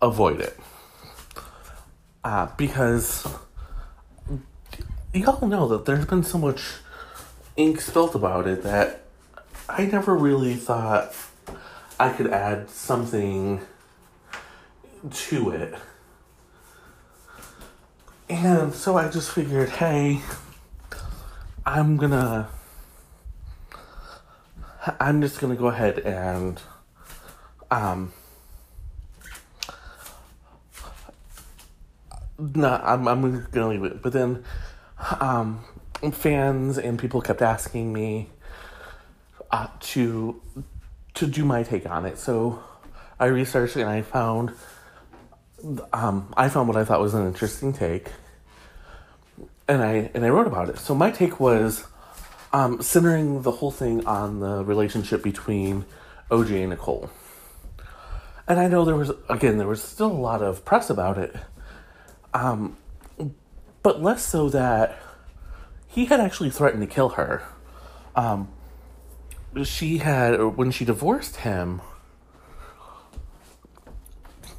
avoid 0.03 0.41
it. 0.41 0.59
Uh, 2.23 2.49
because 2.57 3.27
y'all 5.13 5.47
know 5.47 5.67
that 5.69 5.87
there's 5.87 6.07
been 6.07 6.23
so 6.23 6.39
much 6.39 6.63
ink 7.57 7.81
spilt 7.81 8.15
about 8.15 8.47
it 8.47 8.63
that 8.63 9.03
I 9.69 9.87
never 9.87 10.15
really 10.15 10.55
thought 10.55 11.15
I 11.99 12.11
could 12.11 12.29
add 12.29 12.71
something 12.71 13.61
to 15.11 15.51
it. 15.51 15.75
And 18.31 18.73
so 18.73 18.97
I 18.97 19.09
just 19.09 19.33
figured, 19.33 19.71
hey, 19.71 20.21
I'm 21.67 21.97
gonna 21.97 22.49
I'm 25.01 25.21
just 25.21 25.41
gonna 25.41 25.57
go 25.57 25.67
ahead 25.67 25.99
and 25.99 26.61
um 27.73 28.13
no, 32.39 32.81
I'm 32.85 33.09
I'm 33.09 33.47
gonna 33.51 33.69
leave 33.69 33.83
it. 33.83 34.01
But 34.01 34.13
then 34.13 34.45
um 35.21 35.65
fans 36.13 36.79
and 36.79 37.01
people 37.01 37.21
kept 37.21 37.43
asking 37.43 37.93
me 37.93 38.31
uh, 39.51 39.67
to 39.81 40.41
to 41.15 41.27
do 41.27 41.45
my 41.45 41.65
take 41.65 41.85
on 41.91 42.07
it. 42.07 42.17
So 42.17 42.63
I 43.19 43.27
researched 43.27 43.75
and 43.75 43.89
I 43.89 44.03
found 44.03 44.53
um 45.93 46.33
I 46.37 46.49
found 46.49 46.69
what 46.69 46.77
I 46.77 46.85
thought 46.85 47.01
was 47.01 47.15
an 47.15 47.27
interesting 47.27 47.73
take. 47.73 48.09
And 49.69 49.83
I 49.83 50.11
and 50.15 50.25
I 50.25 50.29
wrote 50.29 50.47
about 50.47 50.69
it. 50.69 50.79
So 50.79 50.95
my 50.95 51.11
take 51.11 51.39
was 51.39 51.85
um, 52.53 52.83
centering 52.83 53.43
the 53.43 53.51
whole 53.51 53.71
thing 53.71 54.07
on 54.07 54.41
the 54.41 54.65
relationship 54.65 55.23
between 55.23 55.85
OJ 56.31 56.61
and 56.61 56.71
Nicole. 56.71 57.11
And 58.49 58.59
I 58.59 58.67
know 58.67 58.85
there 58.85 58.97
was, 58.97 59.13
again, 59.29 59.59
there 59.59 59.69
was 59.69 59.83
still 59.83 60.11
a 60.11 60.13
lot 60.13 60.43
of 60.43 60.65
press 60.65 60.91
about 60.91 61.19
it, 61.19 61.37
um, 62.35 62.77
but 63.83 64.03
less 64.03 64.27
so 64.27 64.49
that 64.49 64.99
he 65.87 66.07
had 66.07 66.19
actually 66.21 66.51
threatened 66.51 66.83
to 66.83 66.93
kill 66.93 67.11
her. 67.11 67.45
Um, 68.17 68.49
she 69.63 69.99
had, 69.99 70.57
when 70.57 70.73
she 70.73 70.85
divorced 70.85 71.37
him, 71.37 71.81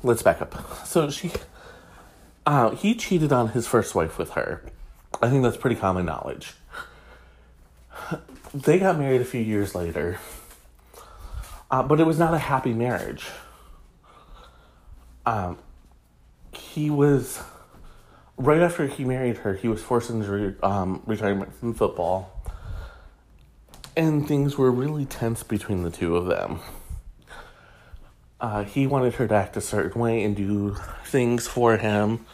let's 0.03 0.23
back 0.23 0.41
up. 0.41 0.85
So 0.85 1.09
she, 1.09 1.31
uh, 2.45 2.71
he 2.71 2.95
cheated 2.95 3.31
on 3.31 3.49
his 3.49 3.67
first 3.67 3.95
wife 3.95 4.17
with 4.17 4.31
her. 4.31 4.63
I 5.21 5.29
think 5.29 5.43
that's 5.43 5.57
pretty 5.57 5.75
common 5.75 6.05
knowledge 6.05 6.55
they 8.53 8.79
got 8.79 8.97
married 8.97 9.21
a 9.21 9.25
few 9.25 9.41
years 9.41 9.73
later, 9.75 10.19
uh, 11.69 11.83
but 11.83 11.99
it 11.99 12.05
was 12.05 12.19
not 12.19 12.33
a 12.33 12.37
happy 12.37 12.73
marriage. 12.73 13.27
Um, 15.25 15.57
he 16.53 16.89
was 16.89 17.41
right 18.37 18.61
after 18.61 18.87
he 18.87 19.05
married 19.05 19.37
her. 19.37 19.53
He 19.53 19.67
was 19.67 19.81
forced 19.81 20.09
into 20.09 20.31
re- 20.31 20.55
um, 20.63 21.01
retirement 21.05 21.53
from 21.55 21.73
football, 21.73 22.41
and 23.95 24.27
things 24.27 24.57
were 24.57 24.71
really 24.71 25.05
tense 25.05 25.43
between 25.43 25.83
the 25.83 25.91
two 25.91 26.17
of 26.17 26.25
them. 26.25 26.59
Uh, 28.41 28.63
he 28.63 28.87
wanted 28.87 29.13
her 29.13 29.27
to 29.27 29.35
act 29.35 29.55
a 29.55 29.61
certain 29.61 30.01
way 30.01 30.23
and 30.23 30.35
do 30.35 30.75
things 31.05 31.47
for 31.47 31.77
him, 31.77 32.25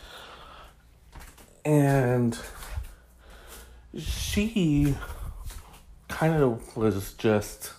and 1.66 2.40
she 4.00 4.96
kind 6.08 6.42
of 6.42 6.78
was 6.78 7.12
just. 7.16 7.74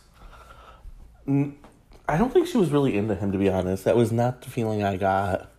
I 1.26 2.16
don't 2.18 2.30
think 2.30 2.48
she 2.48 2.58
was 2.58 2.70
really 2.70 2.98
into 2.98 3.14
him, 3.14 3.32
to 3.32 3.38
be 3.38 3.48
honest. 3.48 3.84
That 3.84 3.96
was 3.96 4.12
not 4.12 4.42
the 4.42 4.50
feeling 4.50 4.82
I 4.82 4.98
got. 4.98 5.50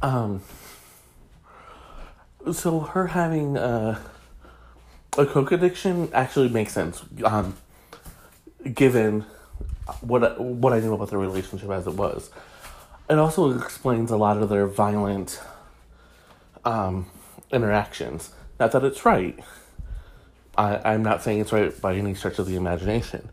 Um. 0.00 0.40
So 2.52 2.80
her 2.80 3.08
having 3.08 3.58
a, 3.58 4.00
a 5.18 5.26
coke 5.26 5.52
addiction 5.52 6.08
actually 6.14 6.48
makes 6.48 6.72
sense. 6.72 7.04
Um, 7.22 7.54
given 8.72 9.26
what 10.00 10.40
what 10.40 10.72
I 10.72 10.80
knew 10.80 10.94
about 10.94 11.10
their 11.10 11.18
relationship 11.18 11.70
as 11.70 11.86
it 11.86 11.94
was, 11.94 12.30
it 13.08 13.18
also 13.18 13.58
explains 13.58 14.10
a 14.10 14.16
lot 14.16 14.38
of 14.38 14.48
their 14.48 14.66
violent 14.66 15.40
um, 16.64 17.06
interactions. 17.52 18.30
Not 18.58 18.72
that 18.72 18.84
it's 18.84 19.04
right. 19.04 19.38
I, 20.58 20.92
I'm 20.92 21.02
not 21.02 21.22
saying 21.22 21.40
it's 21.40 21.52
right 21.52 21.78
by 21.80 21.94
any 21.94 22.14
stretch 22.14 22.38
of 22.38 22.46
the 22.46 22.56
imagination, 22.56 23.28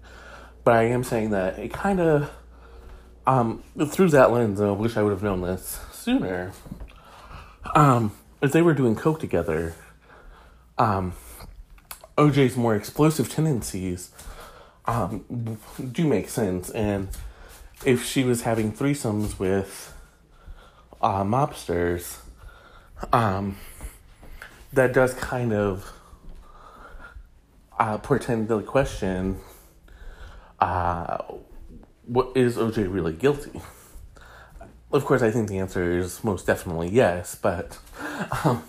but 0.64 0.76
I 0.76 0.84
am 0.84 1.04
saying 1.04 1.32
that 1.32 1.58
it 1.58 1.72
kind 1.72 1.99
of, 1.99 2.30
um, 3.26 3.64
through 3.88 4.10
that 4.10 4.32
lens, 4.32 4.60
I 4.60 4.72
wish 4.72 4.97
I 4.97 5.04
would 5.04 5.12
have 5.12 5.24
known 5.24 5.41
this 5.41 5.80
sooner. 5.91 6.51
Um, 7.76 8.12
if 8.41 8.51
they 8.51 8.62
were 8.62 8.74
doing 8.74 8.95
coke 8.95 9.22
together, 9.22 9.74
um, 10.78 11.14
OJ's 12.18 12.58
more 12.58 12.76
explosive 12.76 13.30
tendencies, 13.30 14.12
um, 14.86 15.57
do 15.91 16.07
make 16.07 16.29
sense, 16.29 16.69
and 16.71 17.09
if 17.86 18.05
she 18.05 18.23
was 18.23 18.43
having 18.43 18.71
threesomes 18.71 19.39
with 19.39 19.93
uh, 21.01 21.23
mobsters, 21.23 22.19
um, 23.11 23.57
that 24.71 24.93
does 24.93 25.13
kind 25.13 25.53
of 25.53 25.91
uh, 27.79 27.97
pretend 27.97 28.47
to 28.47 28.61
question 28.61 29.39
uh, 30.59 31.17
what 32.05 32.36
is 32.36 32.57
OJ 32.57 32.91
really 32.91 33.13
guilty? 33.13 33.61
Of 34.91 35.05
course, 35.05 35.21
I 35.21 35.31
think 35.31 35.49
the 35.49 35.57
answer 35.57 35.97
is 35.97 36.23
most 36.23 36.45
definitely 36.45 36.89
yes, 36.89 37.36
but 37.36 37.79
um, 38.45 38.63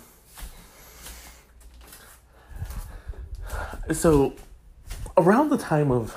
so 3.93 4.33
around 5.17 5.49
the 5.49 5.57
time 5.57 5.91
of 5.91 6.15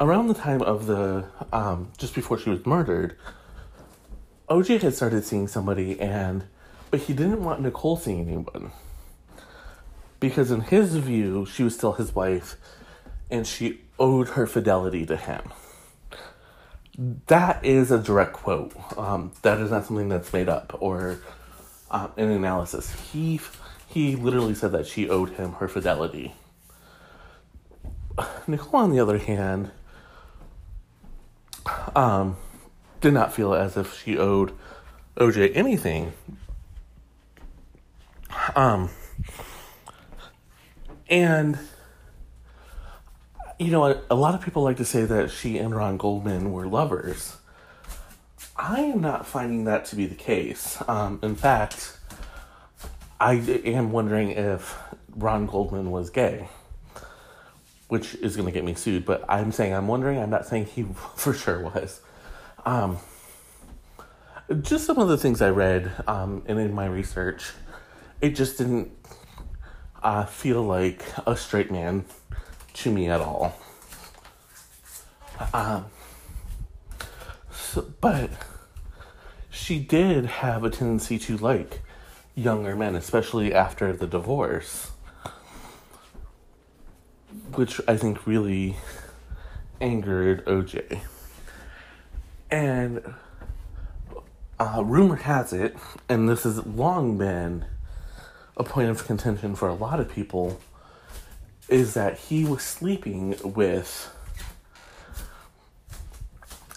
around 0.00 0.28
the 0.28 0.34
time 0.34 0.62
of 0.62 0.86
the 0.86 1.24
um, 1.52 1.90
just 1.98 2.14
before 2.14 2.38
she 2.38 2.50
was 2.50 2.64
murdered, 2.64 3.16
OJ 4.48 4.80
had 4.80 4.94
started 4.94 5.24
seeing 5.24 5.48
somebody, 5.48 5.98
and 6.00 6.44
but 6.90 7.00
he 7.00 7.12
didn't 7.12 7.44
want 7.44 7.60
Nicole 7.60 7.96
seeing 7.96 8.20
anyone 8.20 8.72
because 10.20 10.50
in 10.50 10.62
his 10.62 10.96
view, 10.96 11.46
she 11.46 11.62
was 11.62 11.74
still 11.74 11.92
his 11.92 12.14
wife 12.14 12.56
and 13.30 13.46
she 13.46 13.80
owed 13.98 14.30
her 14.30 14.46
fidelity 14.46 15.04
to 15.06 15.16
him. 15.16 15.42
That 17.26 17.64
is 17.64 17.90
a 17.90 17.98
direct 17.98 18.32
quote. 18.32 18.74
Um, 18.98 19.32
that 19.42 19.60
is 19.60 19.70
not 19.70 19.86
something 19.86 20.08
that's 20.08 20.32
made 20.32 20.48
up 20.48 20.76
or 20.80 21.20
uh, 21.90 22.08
an 22.16 22.30
analysis. 22.30 22.92
He 23.12 23.40
he 23.86 24.16
literally 24.16 24.54
said 24.54 24.72
that 24.72 24.86
she 24.86 25.08
owed 25.08 25.30
him 25.30 25.52
her 25.54 25.68
fidelity. 25.68 26.34
Nicole, 28.46 28.80
on 28.80 28.90
the 28.90 29.00
other 29.00 29.18
hand, 29.18 29.70
um, 31.94 32.36
did 33.00 33.14
not 33.14 33.32
feel 33.32 33.54
as 33.54 33.76
if 33.76 33.98
she 34.02 34.18
owed 34.18 34.52
OJ 35.16 35.52
anything. 35.54 36.12
Um, 38.54 38.90
and 41.08 41.58
you 43.58 43.70
know, 43.72 43.86
a, 43.86 44.00
a 44.10 44.14
lot 44.14 44.34
of 44.34 44.40
people 44.40 44.62
like 44.62 44.76
to 44.76 44.84
say 44.84 45.04
that 45.04 45.30
she 45.30 45.58
and 45.58 45.74
Ron 45.74 45.96
Goldman 45.96 46.52
were 46.52 46.66
lovers. 46.66 47.36
I 48.56 48.80
am 48.80 49.00
not 49.00 49.26
finding 49.26 49.64
that 49.64 49.84
to 49.86 49.96
be 49.96 50.06
the 50.06 50.14
case. 50.14 50.82
Um, 50.88 51.18
in 51.22 51.34
fact, 51.34 51.98
I 53.20 53.34
am 53.34 53.90
wondering 53.90 54.30
if 54.30 54.76
Ron 55.14 55.46
Goldman 55.46 55.90
was 55.90 56.10
gay, 56.10 56.48
which 57.88 58.14
is 58.16 58.36
going 58.36 58.46
to 58.46 58.52
get 58.52 58.64
me 58.64 58.74
sued. 58.74 59.04
But 59.04 59.24
I'm 59.28 59.52
saying 59.52 59.74
I'm 59.74 59.88
wondering. 59.88 60.18
I'm 60.18 60.30
not 60.30 60.46
saying 60.46 60.66
he 60.66 60.86
for 61.16 61.34
sure 61.34 61.60
was. 61.60 62.00
Um, 62.64 62.98
just 64.62 64.86
some 64.86 64.98
of 64.98 65.08
the 65.08 65.18
things 65.18 65.42
I 65.42 65.50
read 65.50 65.90
um, 66.06 66.42
and 66.46 66.58
in 66.58 66.72
my 66.72 66.86
research, 66.86 67.52
it 68.20 68.30
just 68.30 68.58
didn't 68.58 68.90
uh, 70.02 70.24
feel 70.24 70.62
like 70.62 71.02
a 71.26 71.36
straight 71.36 71.70
man 71.70 72.04
to 72.74 72.90
me 72.90 73.08
at 73.08 73.20
all. 73.20 73.54
Um, 75.52 75.86
so, 77.50 77.92
but 78.00 78.30
she 79.50 79.78
did 79.78 80.24
have 80.26 80.64
a 80.64 80.70
tendency 80.70 81.18
to 81.18 81.36
like 81.36 81.80
younger 82.34 82.76
men, 82.76 82.94
especially 82.94 83.52
after 83.52 83.92
the 83.92 84.06
divorce, 84.06 84.90
which 87.54 87.80
I 87.88 87.96
think 87.96 88.26
really 88.26 88.76
angered 89.80 90.44
OJ. 90.46 91.00
And 92.50 93.14
uh, 94.58 94.82
rumor 94.84 95.16
has 95.16 95.52
it, 95.52 95.76
and 96.08 96.28
this 96.28 96.44
has 96.44 96.64
long 96.66 97.18
been 97.18 97.64
a 98.56 98.64
point 98.64 98.90
of 98.90 99.06
contention 99.06 99.54
for 99.54 99.68
a 99.68 99.74
lot 99.74 100.00
of 100.00 100.10
people, 100.10 100.60
is 101.68 101.94
that 101.94 102.18
he 102.18 102.44
was 102.44 102.62
sleeping 102.62 103.36
with. 103.42 104.10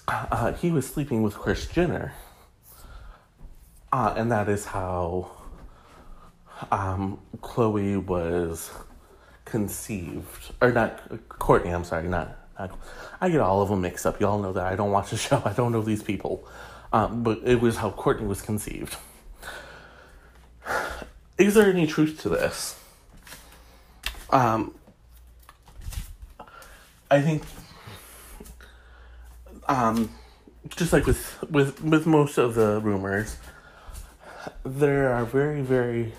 Uh, 0.08 0.52
he 0.54 0.72
was 0.72 0.86
sleeping 0.86 1.24
with 1.24 1.36
Kris 1.36 1.68
Jenner. 1.68 2.14
Uh, 3.94 4.14
and 4.16 4.32
that 4.32 4.50
is 4.50 4.66
how 4.66 5.32
um, 6.72 7.20
Khloe 7.38 8.04
was 8.06 8.72
conceived. 9.52 10.54
Or 10.62 10.72
not, 10.72 11.00
Courtney. 11.30 11.72
I'm 11.72 11.84
sorry, 11.84 12.08
not, 12.08 12.36
not, 12.58 12.72
I 13.20 13.30
get 13.30 13.42
all 13.42 13.62
of 13.62 13.70
them 13.70 13.82
mixed 13.82 14.06
up. 14.06 14.20
Y'all 14.20 14.42
know 14.42 14.54
that 14.54 14.66
I 14.66 14.76
don't 14.76 14.92
watch 14.92 15.12
the 15.12 15.18
show, 15.28 15.42
I 15.46 15.54
don't 15.54 15.72
know 15.72 15.82
these 15.82 16.02
people. 16.02 16.48
Um, 16.94 17.24
but 17.24 17.40
it 17.46 17.62
was 17.62 17.78
how 17.78 17.92
Courtney 17.92 18.28
was 18.28 18.42
conceived. 18.42 18.96
Is 21.38 21.54
there 21.54 21.70
any 21.70 21.88
truth 21.88 22.22
to 22.22 22.30
this? 22.30 22.78
Um, 24.30 24.74
I 27.10 27.22
think, 27.22 27.44
um, 29.68 30.10
just 30.76 30.94
like 30.94 31.06
with 31.06 31.44
with 31.50 31.82
with 31.82 32.06
most 32.06 32.38
of 32.38 32.56
the 32.56 32.80
rumors, 32.82 33.38
there 34.64 35.14
are 35.14 35.26
very 35.26 35.62
very 35.62 36.14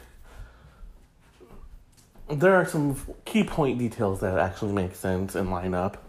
there 2.29 2.55
are 2.55 2.67
some 2.67 2.97
key 3.25 3.45
point 3.45 3.79
details 3.79 4.21
that 4.21 4.39
actually 4.39 4.73
make 4.73 4.95
sense 4.95 5.35
and 5.35 5.51
line 5.51 5.75
up. 5.75 6.03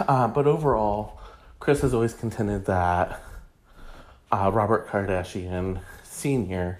Uh, 0.00 0.28
but 0.28 0.46
overall, 0.46 1.20
Kris 1.58 1.80
has 1.80 1.94
always 1.94 2.14
contended 2.14 2.66
that 2.66 3.20
uh, 4.32 4.50
Robert 4.52 4.88
Kardashian 4.88 5.80
Sr. 6.04 6.78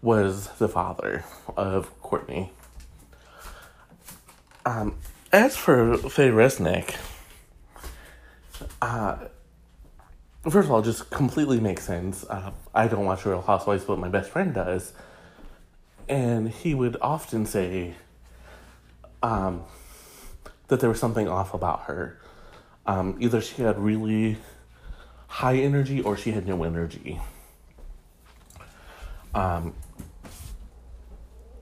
was 0.00 0.48
the 0.58 0.68
father 0.68 1.24
of 1.56 1.98
Courtney. 2.00 2.52
Um, 4.64 4.96
as 5.32 5.56
for 5.56 5.96
Faye 5.96 6.30
Resnick, 6.30 6.96
uh, 8.80 9.16
first 10.44 10.66
of 10.66 10.70
all, 10.70 10.82
just 10.82 11.10
completely 11.10 11.58
makes 11.58 11.84
sense. 11.84 12.24
Uh, 12.24 12.52
I 12.74 12.86
don't 12.86 13.04
watch 13.04 13.24
Real 13.24 13.42
Housewives, 13.42 13.84
but 13.84 13.98
my 13.98 14.08
best 14.08 14.30
friend 14.30 14.54
does. 14.54 14.92
And 16.08 16.48
he 16.50 16.74
would 16.74 16.96
often 17.00 17.46
say 17.46 17.94
um, 19.22 19.62
that 20.68 20.80
there 20.80 20.88
was 20.88 20.98
something 20.98 21.28
off 21.28 21.54
about 21.54 21.82
her. 21.82 22.18
Um, 22.86 23.16
either 23.20 23.40
she 23.40 23.62
had 23.62 23.78
really 23.78 24.38
high 25.28 25.56
energy 25.56 26.00
or 26.00 26.16
she 26.16 26.32
had 26.32 26.46
no 26.46 26.64
energy. 26.64 27.20
Um, 29.34 29.74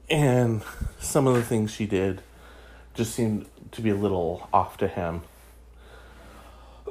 and 0.08 0.62
some 0.98 1.26
of 1.26 1.34
the 1.34 1.42
things 1.42 1.70
she 1.70 1.86
did 1.86 2.22
just 2.94 3.14
seemed 3.14 3.46
to 3.72 3.80
be 3.80 3.90
a 3.90 3.94
little 3.94 4.48
off 4.52 4.76
to 4.78 4.88
him. 4.88 5.22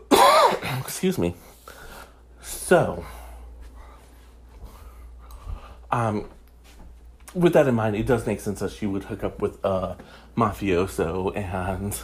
Excuse 0.79 1.17
me. 1.17 1.35
So, 2.41 3.05
um, 5.91 6.29
with 7.33 7.53
that 7.53 7.67
in 7.67 7.75
mind, 7.75 7.95
it 7.95 8.05
does 8.05 8.25
make 8.25 8.39
sense 8.39 8.59
that 8.59 8.71
she 8.71 8.85
would 8.85 9.05
hook 9.05 9.23
up 9.23 9.41
with 9.41 9.63
a 9.63 9.97
mafioso, 10.35 11.35
and 11.35 11.97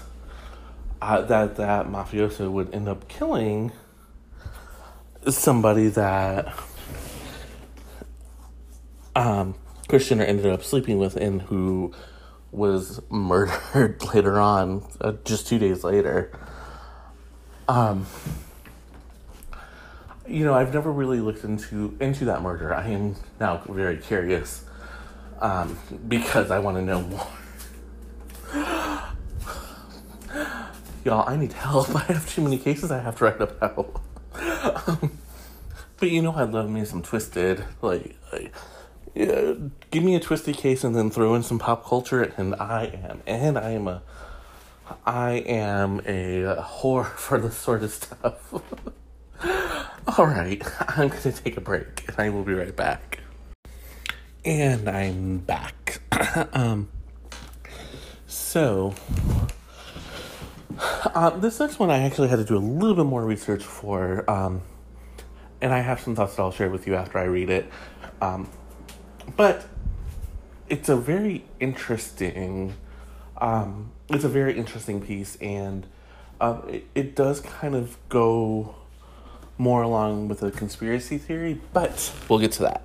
uh, 1.01 1.21
that 1.21 1.55
that 1.55 1.87
mafioso 1.87 2.51
would 2.51 2.73
end 2.73 2.87
up 2.87 3.07
killing 3.07 3.71
somebody 5.27 5.87
that 5.87 6.53
um, 9.15 9.55
Kris 9.87 10.11
ended 10.11 10.45
up 10.45 10.63
sleeping 10.63 10.99
with, 10.99 11.15
and 11.15 11.41
who 11.43 11.93
was 12.51 13.01
murdered 13.09 14.03
later 14.13 14.39
on, 14.39 14.85
uh, 15.01 15.13
just 15.23 15.47
two 15.47 15.57
days 15.57 15.83
later. 15.83 16.37
Um, 17.67 18.05
you 20.27 20.43
know, 20.45 20.53
I've 20.53 20.73
never 20.73 20.91
really 20.91 21.19
looked 21.19 21.43
into 21.43 21.97
into 21.99 22.25
that 22.25 22.43
murder. 22.43 22.73
I 22.73 22.89
am 22.89 23.15
now 23.39 23.57
very 23.67 23.97
curious 23.97 24.65
um, 25.39 25.77
because 26.07 26.51
I 26.51 26.59
want 26.59 26.77
to 26.77 26.83
know 26.83 27.01
more. 27.01 27.27
Y'all, 31.03 31.27
I 31.29 31.35
need 31.35 31.53
help. 31.53 31.95
I 31.95 32.03
have 32.13 32.29
too 32.29 32.41
many 32.41 32.57
cases 32.57 32.91
I 32.91 32.99
have 32.99 33.17
to 33.17 33.25
write 33.25 33.41
about. 33.41 34.01
um, 34.87 35.17
but 35.97 36.09
you 36.09 36.21
know, 36.21 36.31
I 36.31 36.43
love 36.43 36.69
me 36.69 36.83
some 36.85 37.03
twisted. 37.03 37.63
Like, 37.81 38.15
like 38.31 38.53
yeah, 39.13 39.53
give 39.91 40.03
me 40.03 40.15
a 40.15 40.19
twisted 40.19 40.57
case 40.57 40.83
and 40.83 40.95
then 40.95 41.09
throw 41.09 41.35
in 41.35 41.43
some 41.43 41.59
pop 41.59 41.85
culture, 41.85 42.33
and 42.37 42.55
I 42.55 42.85
am, 42.85 43.21
and 43.27 43.57
I 43.57 43.71
am 43.71 43.87
a, 43.87 44.01
I 45.05 45.31
am 45.31 46.01
a 46.05 46.57
whore 46.59 47.05
for 47.15 47.39
this 47.39 47.55
sort 47.55 47.83
of 47.83 47.91
stuff. 47.91 48.53
All 50.17 50.25
right, 50.25 50.63
I'm 50.87 51.09
to 51.09 51.31
take 51.31 51.57
a 51.57 51.61
break 51.61 52.05
and 52.07 52.19
I 52.19 52.29
will 52.29 52.43
be 52.43 52.53
right 52.53 52.75
back. 52.75 53.19
And 54.45 54.87
I'm 54.87 55.39
back. 55.39 56.01
um, 56.53 56.87
so, 58.27 58.93
uh, 60.79 61.31
this 61.31 61.59
next 61.59 61.79
one 61.79 61.89
I 61.89 62.03
actually 62.03 62.27
had 62.27 62.35
to 62.35 62.45
do 62.45 62.55
a 62.55 62.59
little 62.59 62.95
bit 62.95 63.07
more 63.07 63.25
research 63.25 63.63
for, 63.63 64.29
um, 64.29 64.61
and 65.61 65.73
I 65.73 65.79
have 65.79 65.99
some 65.99 66.15
thoughts 66.15 66.35
that 66.35 66.43
I'll 66.43 66.51
share 66.51 66.69
with 66.69 66.85
you 66.85 66.93
after 66.93 67.17
I 67.17 67.23
read 67.23 67.49
it. 67.49 67.67
Um, 68.21 68.47
but 69.35 69.65
it's 70.69 70.89
a 70.89 70.95
very 70.95 71.45
interesting, 71.59 72.75
um, 73.39 73.93
it's 74.09 74.25
a 74.25 74.29
very 74.29 74.55
interesting 74.55 75.01
piece, 75.01 75.37
and 75.37 75.87
uh, 76.39 76.61
it, 76.67 76.85
it 76.93 77.15
does 77.15 77.39
kind 77.39 77.73
of 77.73 77.97
go 78.09 78.75
more 79.57 79.81
along 79.81 80.27
with 80.27 80.43
a 80.43 80.51
conspiracy 80.51 81.17
theory, 81.17 81.59
but 81.73 82.13
we'll 82.29 82.37
get 82.37 82.51
to 82.51 82.61
that. 82.61 82.83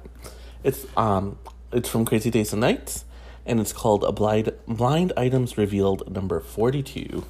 It's 0.62 0.86
um 0.96 1.38
it's 1.72 1.88
from 1.88 2.04
Crazy 2.04 2.30
Days 2.30 2.52
and 2.52 2.60
Nights, 2.60 3.04
and 3.46 3.60
it's 3.60 3.72
called 3.72 4.04
a 4.04 4.12
blind 4.12 4.52
blind 4.66 5.12
items 5.16 5.56
revealed 5.56 6.12
number 6.12 6.40
forty 6.40 6.82
two. 6.82 7.24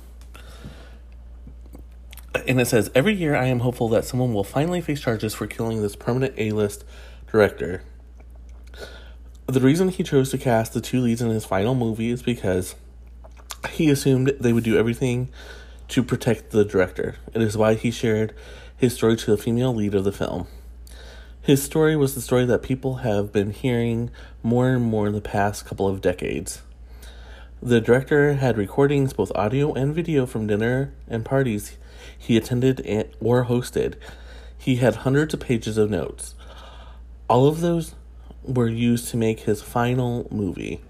And 2.46 2.60
it 2.60 2.66
says 2.66 2.90
every 2.94 3.14
year 3.14 3.36
I 3.36 3.46
am 3.46 3.60
hopeful 3.60 3.88
that 3.90 4.04
someone 4.04 4.32
will 4.32 4.44
finally 4.44 4.80
face 4.80 5.00
charges 5.00 5.34
for 5.34 5.46
killing 5.46 5.82
this 5.82 5.96
permanent 5.96 6.34
A 6.38 6.52
list 6.52 6.84
director. 7.30 7.82
The 9.46 9.60
reason 9.60 9.88
he 9.88 10.04
chose 10.04 10.30
to 10.30 10.38
cast 10.38 10.72
the 10.72 10.80
two 10.80 11.00
leads 11.00 11.20
in 11.20 11.28
his 11.30 11.44
final 11.44 11.74
movie 11.74 12.10
is 12.10 12.22
because 12.22 12.76
he 13.70 13.90
assumed 13.90 14.28
they 14.40 14.52
would 14.52 14.64
do 14.64 14.78
everything 14.78 15.28
to 15.88 16.04
protect 16.04 16.50
the 16.50 16.64
director. 16.64 17.16
It 17.34 17.42
is 17.42 17.56
why 17.56 17.74
he 17.74 17.90
shared 17.90 18.32
his 18.76 18.94
story 18.94 19.16
to 19.16 19.30
the 19.30 19.36
female 19.36 19.74
lead 19.74 19.94
of 19.94 20.04
the 20.04 20.12
film. 20.12 20.46
His 21.50 21.64
story 21.64 21.96
was 21.96 22.14
the 22.14 22.20
story 22.20 22.44
that 22.44 22.62
people 22.62 22.98
have 22.98 23.32
been 23.32 23.50
hearing 23.50 24.12
more 24.40 24.68
and 24.68 24.84
more 24.84 25.08
in 25.08 25.14
the 25.14 25.20
past 25.20 25.66
couple 25.66 25.88
of 25.88 26.00
decades. 26.00 26.62
The 27.60 27.80
director 27.80 28.34
had 28.34 28.56
recordings, 28.56 29.12
both 29.12 29.32
audio 29.34 29.72
and 29.72 29.92
video, 29.92 30.26
from 30.26 30.46
dinner 30.46 30.92
and 31.08 31.24
parties 31.24 31.76
he 32.16 32.36
attended 32.36 32.78
or 33.18 33.46
hosted. 33.46 33.94
He 34.56 34.76
had 34.76 35.02
hundreds 35.02 35.34
of 35.34 35.40
pages 35.40 35.76
of 35.76 35.90
notes. 35.90 36.36
All 37.28 37.48
of 37.48 37.62
those 37.62 37.96
were 38.44 38.68
used 38.68 39.08
to 39.08 39.16
make 39.16 39.40
his 39.40 39.60
final 39.60 40.28
movie. 40.30 40.80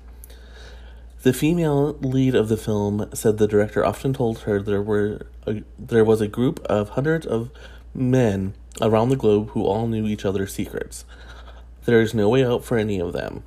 The 1.23 1.33
female 1.33 1.95
lead 2.03 2.35
of 2.35 2.51
the 2.51 2.59
film 2.59 3.09
said 3.15 3.39
the 3.39 3.49
director 3.49 3.83
often 3.83 4.13
told 4.13 4.41
her 4.41 4.61
there 4.61 4.83
were 4.83 5.27
a, 5.47 5.63
there 5.79 6.05
was 6.05 6.21
a 6.21 6.29
group 6.29 6.61
of 6.67 6.91
hundreds 6.91 7.25
of 7.25 7.49
men 7.95 8.53
around 8.81 9.09
the 9.09 9.17
globe 9.17 9.51
who 9.51 9.65
all 9.65 9.87
knew 9.87 10.07
each 10.07 10.25
other's 10.25 10.53
secrets. 10.53 11.05
There 11.85 12.01
is 12.01 12.15
no 12.15 12.29
way 12.29 12.45
out 12.45 12.65
for 12.65 12.79
any 12.79 13.01
of 13.01 13.13
them. 13.13 13.43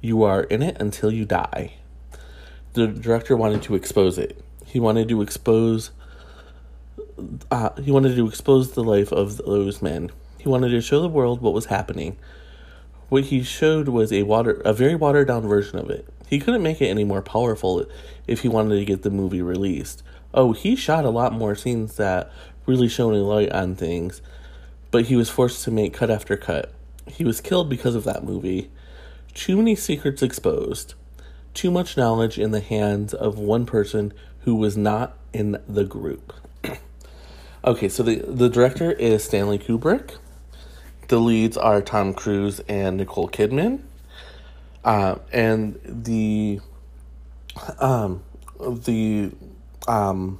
You 0.00 0.22
are 0.22 0.42
in 0.44 0.62
it 0.62 0.76
until 0.80 1.12
you 1.12 1.24
die. 1.24 1.74
The 2.74 2.86
director 2.86 3.36
wanted 3.36 3.62
to 3.64 3.74
expose 3.74 4.18
it. 4.18 4.42
He 4.66 4.80
wanted 4.80 5.08
to 5.08 5.22
expose. 5.22 5.90
Uh, 7.50 7.70
he 7.80 7.90
wanted 7.90 8.16
to 8.16 8.26
expose 8.26 8.72
the 8.72 8.82
life 8.82 9.12
of 9.12 9.36
those 9.38 9.82
men. 9.82 10.10
He 10.38 10.48
wanted 10.48 10.70
to 10.70 10.80
show 10.80 11.00
the 11.00 11.08
world 11.08 11.40
what 11.40 11.52
was 11.52 11.66
happening. 11.66 12.16
What 13.08 13.24
he 13.24 13.42
showed 13.42 13.88
was 13.88 14.12
a 14.12 14.22
water, 14.22 14.62
a 14.64 14.72
very 14.72 14.94
watered 14.94 15.28
down 15.28 15.46
version 15.46 15.78
of 15.78 15.90
it. 15.90 16.08
He 16.26 16.40
couldn't 16.40 16.62
make 16.62 16.80
it 16.80 16.86
any 16.86 17.04
more 17.04 17.20
powerful 17.20 17.84
if 18.26 18.40
he 18.40 18.48
wanted 18.48 18.78
to 18.78 18.84
get 18.86 19.02
the 19.02 19.10
movie 19.10 19.42
released. 19.42 20.02
Oh, 20.32 20.52
he 20.52 20.74
shot 20.74 21.04
a 21.04 21.10
lot 21.10 21.34
more 21.34 21.54
scenes 21.54 21.96
that 21.96 22.32
really 22.64 22.88
shone 22.88 23.14
a 23.14 23.18
light 23.18 23.52
on 23.52 23.74
things 23.74 24.22
but 24.92 25.06
he 25.06 25.16
was 25.16 25.28
forced 25.28 25.64
to 25.64 25.72
make 25.72 25.94
cut 25.94 26.10
after 26.10 26.36
cut. 26.36 26.72
He 27.08 27.24
was 27.24 27.40
killed 27.40 27.68
because 27.68 27.96
of 27.96 28.04
that 28.04 28.22
movie. 28.22 28.70
Too 29.34 29.56
many 29.56 29.74
secrets 29.74 30.22
exposed. 30.22 30.94
Too 31.54 31.70
much 31.70 31.96
knowledge 31.96 32.38
in 32.38 32.52
the 32.52 32.60
hands 32.60 33.12
of 33.12 33.38
one 33.38 33.66
person 33.66 34.12
who 34.40 34.54
was 34.54 34.76
not 34.76 35.16
in 35.32 35.58
the 35.66 35.84
group. 35.84 36.34
okay, 37.64 37.88
so 37.88 38.02
the, 38.02 38.16
the 38.16 38.48
director 38.48 38.92
is 38.92 39.24
Stanley 39.24 39.58
Kubrick. 39.58 40.16
The 41.08 41.18
leads 41.18 41.56
are 41.56 41.80
Tom 41.80 42.12
Cruise 42.14 42.60
and 42.68 42.98
Nicole 42.98 43.28
Kidman. 43.28 43.80
Uh, 44.84 45.16
and 45.32 45.78
the 45.84 46.60
um, 47.78 48.22
the 48.58 49.30
um, 49.88 50.38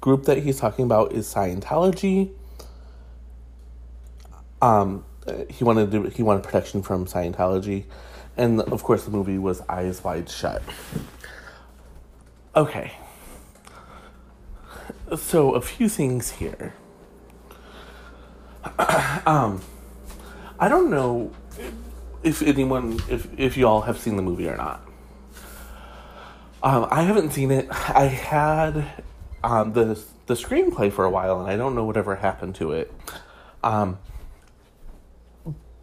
group 0.00 0.24
that 0.24 0.38
he's 0.38 0.58
talking 0.58 0.84
about 0.84 1.12
is 1.12 1.32
Scientology 1.32 2.30
um, 4.62 5.04
he 5.48 5.64
wanted 5.64 5.90
to, 5.92 6.02
he 6.04 6.22
wanted 6.22 6.42
protection 6.42 6.82
from 6.82 7.06
Scientology, 7.06 7.84
and 8.36 8.60
of 8.60 8.82
course 8.82 9.04
the 9.04 9.10
movie 9.10 9.38
was 9.38 9.60
Eyes 9.68 10.02
Wide 10.02 10.28
Shut. 10.28 10.62
Okay. 12.54 12.92
So 15.16 15.54
a 15.54 15.60
few 15.60 15.88
things 15.88 16.30
here. 16.32 16.74
um, 19.26 19.60
I 20.58 20.68
don't 20.68 20.90
know 20.90 21.32
if 22.22 22.42
anyone, 22.42 23.00
if 23.08 23.28
if 23.38 23.56
y'all 23.56 23.82
have 23.82 23.98
seen 23.98 24.16
the 24.16 24.22
movie 24.22 24.48
or 24.48 24.56
not. 24.56 24.86
Um, 26.62 26.86
I 26.90 27.02
haven't 27.02 27.32
seen 27.32 27.50
it. 27.50 27.68
I 27.70 28.04
had 28.04 29.04
um, 29.42 29.72
the 29.72 29.98
the 30.26 30.34
screenplay 30.34 30.92
for 30.92 31.04
a 31.04 31.10
while, 31.10 31.40
and 31.40 31.50
I 31.50 31.56
don't 31.56 31.74
know 31.74 31.84
whatever 31.84 32.16
happened 32.16 32.54
to 32.56 32.72
it. 32.72 32.92
Um, 33.64 33.98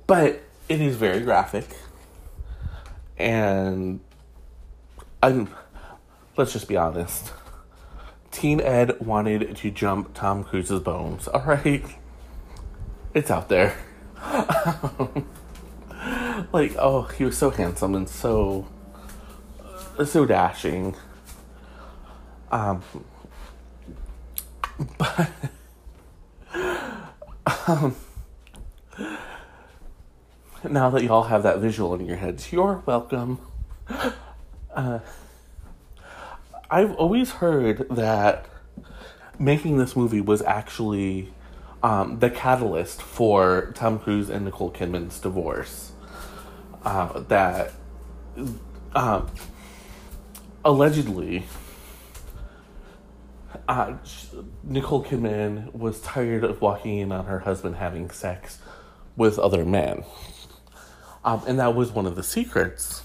but 0.08 0.41
it 0.70 0.82
is 0.82 0.95
very 0.95 1.20
graphic. 1.20 1.68
And 3.18 3.99
I'm 5.22 5.49
let's 6.38 6.53
just 6.53 6.68
be 6.68 6.78
honest. 6.78 7.34
Teen 8.32 8.62
Ed 8.62 8.99
wanted 8.99 9.55
to 9.58 9.72
jump 9.72 10.14
Tom 10.14 10.43
Cruise's 10.43 10.80
bones. 10.82 11.28
All 11.28 11.41
right. 11.41 11.84
It's 13.14 13.32
out 13.32 13.49
there. 13.49 13.76
like, 16.53 16.76
oh, 16.78 17.10
he 17.18 17.24
was 17.24 17.38
so 17.38 17.49
handsome 17.49 17.95
and 17.95 18.08
so 18.08 18.68
so 20.05 20.26
dashing. 20.26 20.95
Um 22.51 22.84
but 24.97 25.30
um 27.68 27.95
now 30.70 30.89
that 30.91 31.03
y'all 31.03 31.24
have 31.24 31.43
that 31.43 31.59
visual 31.59 31.93
in 31.95 32.05
your 32.05 32.18
heads, 32.18 32.51
you're 32.51 32.84
welcome. 32.86 33.39
Uh, 34.76 34.99
I've 36.70 36.93
always 36.95 37.32
heard 37.32 37.88
that 37.89 38.45
making 39.39 39.78
this 39.78 39.95
movie 39.95 40.22
was 40.22 40.41
actually 40.43 41.34
um, 41.82 42.20
the 42.20 42.30
catalyst 42.30 43.01
for 43.01 43.72
Tom 43.76 43.99
Cruise 43.99 44.30
and 44.30 44.45
Nicole 44.45 44.72
Kidman's 44.72 45.20
divorce. 45.20 45.91
Uh, 46.84 47.20
that 47.22 47.74
um, 48.95 49.30
allegedly 50.63 51.45
uh, 53.68 53.95
Nicole 54.63 55.03
Kidman 55.03 55.74
was 55.74 55.99
tired 56.01 56.43
of 56.43 56.61
walking 56.61 56.99
in 56.99 57.11
on 57.11 57.26
her 57.26 57.39
husband 57.39 57.76
having 57.76 58.09
sex 58.09 58.59
with 59.15 59.39
other 59.39 59.65
men. 59.65 60.03
Um, 61.28 61.43
and 61.45 61.59
that 61.59 61.75
was 61.75 61.91
one 61.91 62.05
of 62.05 62.15
the 62.15 62.23
secrets. 62.23 63.03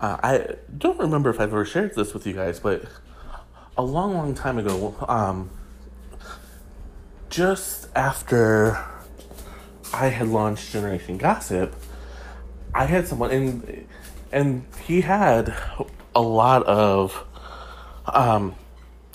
Uh, 0.00 0.16
I 0.22 0.56
don't 0.78 0.98
remember 0.98 1.28
if 1.28 1.38
I've 1.38 1.50
ever 1.50 1.66
shared 1.66 1.94
this 1.94 2.14
with 2.14 2.26
you 2.26 2.32
guys, 2.32 2.58
but 2.58 2.86
a 3.76 3.82
long, 3.82 4.14
long 4.14 4.34
time 4.34 4.56
ago, 4.56 4.94
um, 5.06 5.50
just 7.28 7.88
after 7.94 8.82
I 9.92 10.06
had 10.06 10.28
launched 10.28 10.72
Generation 10.72 11.18
Gossip, 11.18 11.76
I 12.72 12.86
had 12.86 13.06
someone, 13.06 13.30
and 13.30 13.86
and 14.32 14.64
he 14.86 15.02
had 15.02 15.54
a 16.14 16.22
lot 16.22 16.62
of, 16.62 17.26
um, 18.06 18.54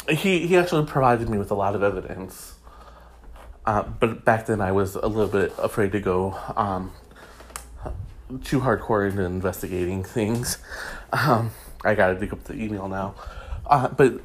he 0.08 0.46
he 0.46 0.56
actually 0.56 0.86
provided 0.86 1.30
me 1.30 1.40
with 1.40 1.50
a 1.50 1.56
lot 1.56 1.74
of 1.74 1.82
evidence. 1.82 2.54
Uh, 3.66 3.82
but 3.82 4.24
back 4.24 4.46
then, 4.46 4.62
I 4.62 4.72
was 4.72 4.94
a 4.94 5.08
little 5.08 5.28
bit 5.28 5.52
afraid 5.58 5.94
to 5.94 6.00
go 6.00 6.38
um, 6.56 6.94
too 8.44 8.62
hardcore 8.62 9.10
into 9.10 9.24
investigating 9.24 10.04
things. 10.04 10.58
Um, 11.12 11.52
I 11.84 11.96
gotta 11.96 12.16
dig 12.16 12.34
up 12.34 12.44
the 12.44 12.54
email 12.54 12.88
now. 12.88 13.16
Uh, 13.66 13.88
but 13.88 14.22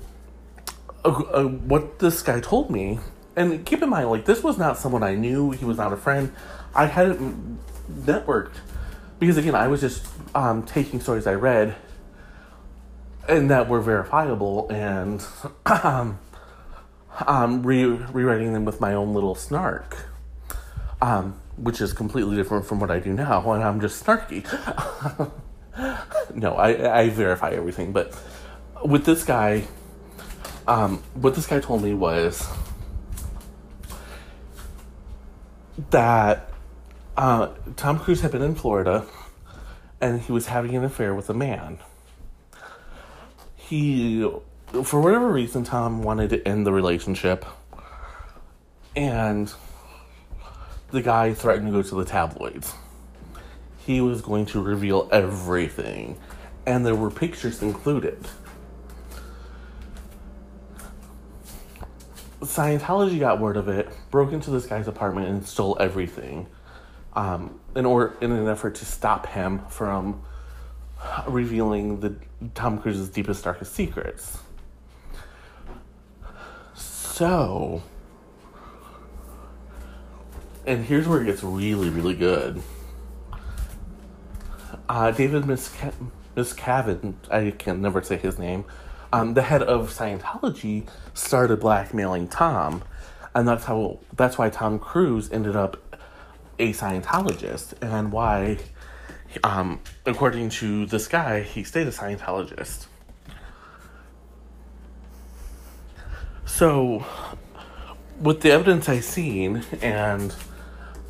uh, 1.04 1.08
uh, 1.08 1.44
what 1.44 1.98
this 1.98 2.22
guy 2.22 2.40
told 2.40 2.70
me, 2.70 2.98
and 3.36 3.64
keep 3.64 3.82
in 3.82 3.88
mind, 3.88 4.10
like, 4.10 4.24
this 4.24 4.42
was 4.42 4.58
not 4.58 4.78
someone 4.78 5.02
I 5.02 5.14
knew, 5.14 5.50
he 5.50 5.64
was 5.64 5.76
not 5.76 5.92
a 5.92 5.96
friend. 5.96 6.32
I 6.74 6.86
hadn't 6.86 7.58
networked 7.90 8.54
because, 9.18 9.36
again, 9.36 9.54
I 9.54 9.68
was 9.68 9.80
just 9.80 10.06
um, 10.34 10.62
taking 10.64 11.00
stories 11.00 11.26
I 11.26 11.34
read 11.34 11.76
and 13.28 13.50
that 13.50 13.68
were 13.68 13.80
verifiable 13.80 14.68
and 14.68 15.24
um, 15.66 16.18
um, 17.26 17.62
re- 17.62 17.84
rewriting 17.84 18.52
them 18.52 18.64
with 18.64 18.80
my 18.80 18.94
own 18.94 19.14
little 19.14 19.34
snark. 19.34 20.08
Um, 21.00 21.40
which 21.56 21.80
is 21.80 21.92
completely 21.92 22.36
different 22.36 22.66
from 22.66 22.80
what 22.80 22.90
I 22.90 22.98
do 22.98 23.12
now, 23.12 23.52
and 23.52 23.62
I'm 23.62 23.80
just 23.80 24.04
snarky. 24.04 24.44
no, 26.34 26.54
I, 26.54 27.00
I 27.00 27.08
verify 27.10 27.50
everything, 27.50 27.92
but 27.92 28.16
with 28.84 29.04
this 29.04 29.24
guy, 29.24 29.64
um, 30.66 31.02
what 31.14 31.34
this 31.34 31.46
guy 31.46 31.60
told 31.60 31.82
me 31.82 31.94
was 31.94 32.46
that 35.90 36.50
uh, 37.16 37.48
Tom 37.76 37.98
Cruise 37.98 38.20
had 38.20 38.32
been 38.32 38.42
in 38.42 38.54
Florida 38.54 39.06
and 40.00 40.20
he 40.20 40.32
was 40.32 40.46
having 40.46 40.76
an 40.76 40.84
affair 40.84 41.14
with 41.14 41.30
a 41.30 41.34
man. 41.34 41.78
He, 43.56 44.28
for 44.82 45.00
whatever 45.00 45.30
reason, 45.30 45.64
Tom 45.64 46.02
wanted 46.02 46.30
to 46.30 46.46
end 46.46 46.66
the 46.66 46.72
relationship. 46.72 47.44
And 48.94 49.52
the 50.94 51.02
guy 51.02 51.34
threatened 51.34 51.66
to 51.66 51.72
go 51.72 51.82
to 51.82 51.94
the 51.96 52.04
tabloids. 52.04 52.72
He 53.84 54.00
was 54.00 54.22
going 54.22 54.46
to 54.46 54.62
reveal 54.62 55.08
everything, 55.12 56.18
and 56.66 56.86
there 56.86 56.94
were 56.94 57.10
pictures 57.10 57.62
included. 57.62 58.26
Scientology 62.40 63.18
got 63.18 63.40
word 63.40 63.56
of 63.56 63.68
it, 63.68 63.88
broke 64.10 64.32
into 64.32 64.50
this 64.50 64.66
guy's 64.66 64.86
apartment, 64.88 65.28
and 65.28 65.46
stole 65.46 65.76
everything. 65.80 66.46
um, 67.16 67.58
in 67.76 67.86
or 67.86 68.14
in 68.20 68.32
an 68.32 68.48
effort 68.48 68.76
to 68.76 68.84
stop 68.84 69.26
him 69.26 69.60
from 69.68 70.22
revealing 71.28 72.00
the 72.00 72.16
Tom 72.54 72.78
Cruise's 72.78 73.08
deepest 73.08 73.44
darkest 73.44 73.72
secrets. 73.74 74.38
So, 76.74 77.82
and 80.66 80.84
here's 80.84 81.06
where 81.06 81.22
it 81.22 81.26
gets 81.26 81.42
really, 81.42 81.90
really 81.90 82.14
good. 82.14 82.62
Uh, 84.88 85.10
David 85.10 85.46
Misca- 85.46 85.94
I 87.30 87.54
can 87.58 87.80
never 87.80 88.02
say 88.02 88.16
his 88.16 88.38
name, 88.38 88.64
um, 89.12 89.34
the 89.34 89.42
head 89.42 89.62
of 89.62 89.90
Scientology, 89.90 90.88
started 91.14 91.60
blackmailing 91.60 92.28
Tom, 92.28 92.82
and 93.34 93.46
that's 93.46 93.64
how 93.64 94.00
that's 94.16 94.36
why 94.36 94.50
Tom 94.50 94.78
Cruise 94.78 95.30
ended 95.30 95.56
up 95.56 95.76
a 96.58 96.72
Scientologist, 96.72 97.74
and 97.80 98.12
why, 98.12 98.58
um, 99.42 99.80
according 100.06 100.50
to 100.50 100.86
this 100.86 101.08
guy, 101.08 101.42
he 101.42 101.64
stayed 101.64 101.86
a 101.86 101.92
Scientologist. 101.92 102.86
So, 106.44 107.04
with 108.20 108.40
the 108.42 108.50
evidence 108.50 108.88
I've 108.88 109.04
seen 109.04 109.64
and 109.80 110.34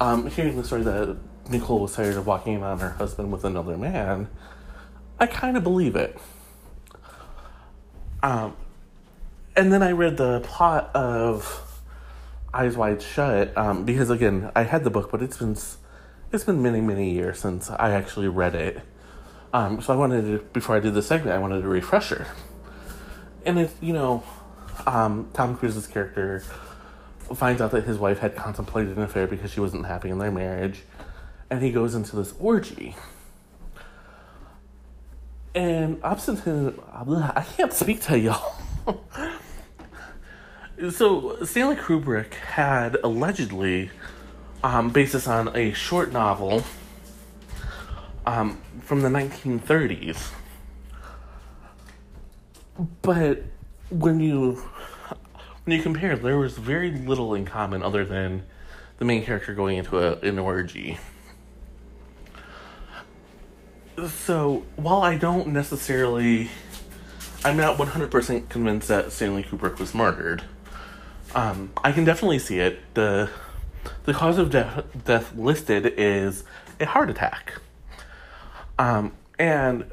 um, 0.05 0.27
hearing 0.27 0.57
the 0.57 0.65
story 0.65 0.83
that 0.83 1.17
Nicole 1.49 1.81
was 1.81 1.95
tired 1.95 2.17
of 2.17 2.27
walking 2.27 2.63
around 2.63 2.81
her 2.81 2.91
husband 2.91 3.33
with 3.33 3.43
another 3.43 3.79
man, 3.79 4.29
I 5.19 5.27
kind 5.27 5.57
of 5.57 5.63
believe 5.63 5.97
it. 5.97 6.19
Um, 8.23 8.55
and 9.57 9.73
then 9.73 9.83
I 9.83 9.93
read 9.93 10.19
the 10.19 10.41
plot 10.41 10.95
of 10.95 11.83
Eyes 12.53 12.77
Wide 12.77 13.01
Shut 13.01 13.57
um, 13.57 13.85
because 13.85 14.11
again 14.11 14.51
I 14.55 14.65
had 14.65 14.85
the 14.85 14.91
book, 14.91 15.11
but 15.11 15.23
it's 15.23 15.39
been 15.39 15.57
it's 16.33 16.45
been 16.45 16.63
many 16.63 16.83
many 16.83 17.11
years 17.11 17.39
since 17.39 17.71
I 17.71 17.93
actually 17.93 18.29
read 18.29 18.55
it. 18.55 18.83
Um, 19.55 19.81
so 19.81 19.95
I 19.95 19.97
wanted 19.97 20.23
to 20.23 20.39
before 20.53 20.77
I 20.77 20.81
did 20.81 20.93
the 20.93 21.03
segment, 21.03 21.35
I 21.35 21.39
wanted 21.39 21.65
a 21.65 21.69
refresher. 21.69 22.27
And 23.47 23.59
it 23.59 23.71
you 23.81 23.95
know, 23.95 24.23
um, 24.87 25.31
Tom 25.33 25.57
Cruise's 25.57 25.87
character 25.87 26.43
finds 27.35 27.61
out 27.61 27.71
that 27.73 27.85
his 27.85 27.99
wife 27.99 28.19
had 28.19 28.37
contemplated 28.37 28.97
an 28.97 29.03
affair 29.03 29.27
because 29.27 29.51
she 29.51 29.61
wasn't 29.61 29.87
happy 29.87 30.11
in 30.11 30.19
their 30.19 30.31
marriage, 30.31 30.83
and 31.51 31.63
he 31.63 31.71
goes 31.71 31.95
into 31.95 32.17
this 32.17 32.35
orgy. 32.39 32.95
And 35.55 36.01
Obstinate, 36.03 36.75
I 36.93 37.47
can't 37.57 37.73
speak 37.73 38.01
to 38.03 38.19
y'all. 38.19 38.55
so 40.91 41.45
Stanley 41.45 41.77
Kubrick 41.77 42.35
had 42.35 42.99
allegedly, 43.05 43.91
um, 44.65 44.91
based 44.91 45.13
this 45.13 45.29
on 45.29 45.55
a 45.57 45.73
short 45.73 46.13
novel 46.13 46.65
um, 48.27 48.61
from 48.81 49.03
the 49.03 49.09
1930s. 49.09 50.33
But 53.03 53.45
when 53.91 54.19
you 54.19 54.63
when 55.65 55.77
you 55.77 55.83
compare, 55.83 56.17
there 56.17 56.39
was 56.39 56.57
very 56.57 56.91
little 56.91 57.35
in 57.35 57.45
common 57.45 57.83
other 57.83 58.05
than 58.05 58.45
the 58.99 59.05
main 59.05 59.25
character 59.25 59.55
going 59.55 59.79
into 59.79 59.99
a, 59.99 60.19
an 60.21 60.39
orgy. 60.39 60.99
So, 64.09 64.65
while 64.77 65.03
I 65.03 65.17
don't 65.17 65.49
necessarily. 65.49 66.51
I'm 67.47 67.59
not 67.59 67.77
100% 67.77 68.49
convinced 68.49 68.89
that 68.89 69.13
Stanley 69.13 69.43
Kubrick 69.43 69.79
was 69.79 69.95
murdered. 69.95 70.43
Um, 71.35 71.73
I 71.85 71.93
can 71.93 72.05
definitely 72.05 72.39
see 72.39 72.59
it. 72.59 72.79
The, 72.95 73.29
the 74.05 74.15
cause 74.15 74.39
of 74.39 74.51
death, 74.51 74.87
death 75.05 75.37
listed 75.37 75.93
is 75.99 76.45
a 76.81 76.87
heart 76.87 77.11
attack. 77.11 77.61
Um, 78.79 79.13
and 79.39 79.93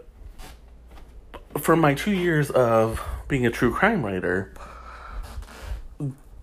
from 1.60 1.82
my 1.82 1.94
two 1.94 2.14
years 2.14 2.50
of 2.52 3.02
being 3.28 3.46
a 3.46 3.52
true 3.52 3.74
crime 3.74 4.06
writer, 4.06 4.54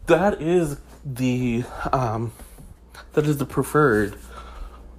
that 0.09 0.41
is 0.43 0.79
the 1.05 1.65
um, 1.93 2.33
that 3.13 3.27
is 3.27 3.39
the 3.39 3.47
preferred 3.47 4.17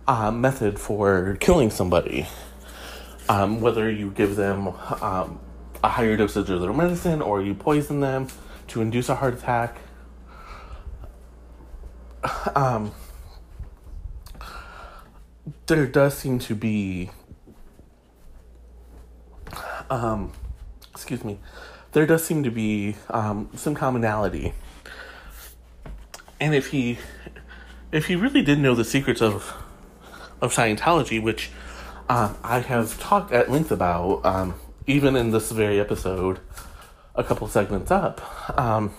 uh, 0.08 0.32
method 0.32 0.80
for 0.80 1.36
killing 1.40 1.70
somebody. 1.70 2.28
Um, 3.28 3.62
whether 3.62 3.92
you 3.92 4.10
give 4.10 4.36
them 4.36 4.70
um, 5.02 5.40
a 5.84 5.90
higher 5.90 6.18
dosage 6.18 6.50
of 6.50 6.62
their 6.62 6.74
medicine 6.74 7.22
or 7.22 7.42
you 7.42 7.54
poison 7.54 8.00
them 8.00 8.28
to 8.68 8.82
induce 8.82 9.10
a 9.10 9.16
heart 9.16 9.36
attack. 9.36 9.78
Um, 12.56 12.92
there 15.68 15.86
does 15.86 16.18
seem 16.18 16.40
to 16.40 16.56
be, 16.56 17.12
um, 19.90 20.34
excuse 20.92 21.24
me, 21.24 21.40
there 21.94 22.06
does 22.06 22.24
seem 22.26 22.44
to 22.44 22.52
be 22.52 22.96
um, 23.10 23.50
some 23.56 23.76
commonality. 23.76 24.54
And 26.40 26.56
if 26.56 26.68
he, 26.68 26.98
if 27.92 28.06
he 28.06 28.16
really 28.16 28.42
did 28.42 28.60
know 28.60 28.76
the 28.76 28.86
secrets 28.86 29.22
of, 29.22 29.54
of 30.42 30.54
Scientology, 30.54 31.22
which 31.22 31.50
uh, 32.08 32.34
I 32.44 32.60
have 32.60 33.00
talked 33.00 33.32
at 33.32 33.52
length 33.52 33.72
about, 33.72 34.26
um, 34.26 34.56
even 34.88 35.16
in 35.16 35.32
this 35.32 35.52
very 35.52 35.80
episode, 35.80 36.40
a 37.16 37.24
couple 37.24 37.48
segments 37.48 37.92
up. 37.92 38.22
Um, 38.58 38.94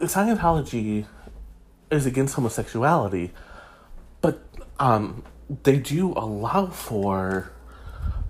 Scientology 0.00 1.06
is 1.90 2.06
against 2.06 2.34
homosexuality, 2.34 3.30
but 4.20 4.42
um, 4.78 5.24
they 5.62 5.78
do 5.78 6.12
allow 6.12 6.66
for 6.66 7.50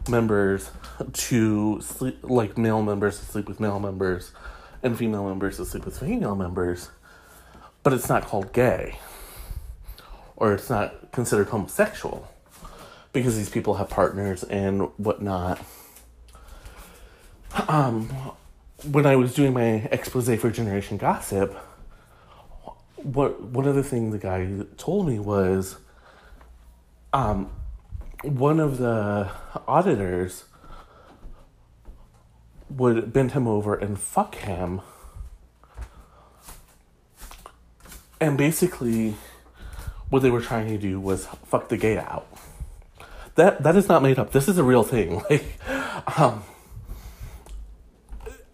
members 0.09 0.71
to 1.13 1.81
sleep, 1.81 2.19
like 2.23 2.57
male 2.57 2.83
members 2.83 3.19
to 3.19 3.25
sleep 3.25 3.49
with 3.49 3.61
male 3.61 3.81
members, 3.81 4.33
and 4.83 4.97
female 4.97 5.27
members 5.27 5.57
to 5.57 5.65
sleep 5.65 5.85
with 5.85 5.99
female 5.99 6.35
members, 6.35 6.91
but 7.83 7.93
it's 7.93 8.09
not 8.09 8.25
called 8.25 8.53
gay 8.53 8.99
or 10.37 10.55
it's 10.55 10.71
not 10.71 11.11
considered 11.13 11.49
homosexual 11.49 12.33
because 13.13 13.37
these 13.37 13.51
people 13.51 13.75
have 13.75 13.89
partners 13.91 14.45
and 14.45 14.83
whatnot. 14.97 15.61
Um, 17.67 18.09
when 18.85 19.07
I 19.07 19.17
was 19.17 19.35
doing 19.35 19.53
my 19.53 19.89
expose 19.91 20.33
for 20.39 20.51
Generation 20.51 20.97
Gossip, 20.97 21.53
what 22.97 23.41
one 23.43 23.67
of 23.67 23.75
the 23.75 23.83
things 23.83 24.13
the 24.13 24.19
guy 24.19 24.49
told 24.77 25.09
me 25.09 25.19
was, 25.19 25.77
um, 27.13 27.51
one 28.23 28.61
of 28.61 28.79
the 28.79 29.31
auditors 29.67 30.45
would 32.71 33.13
bend 33.13 33.33
him 33.33 33.47
over 33.47 33.75
and 33.75 33.99
fuck 33.99 34.37
him. 34.37 34.81
And 38.21 38.37
basically, 38.37 39.15
what 40.11 40.23
they 40.23 40.31
were 40.31 40.41
trying 40.41 40.69
to 40.69 40.79
do 40.79 41.01
was 41.01 41.27
fuck 41.47 41.69
the 41.69 41.77
gay 41.77 41.99
out. 41.99 42.27
That 43.37 43.63
that 43.63 43.77
is 43.77 43.89
not 43.89 44.03
made 44.03 44.19
up. 44.19 44.33
This 44.33 44.49
is 44.49 44.59
a 44.59 44.65
real 44.65 44.83
thing. 44.83 45.23
Like, 45.31 46.19
um, 46.19 46.43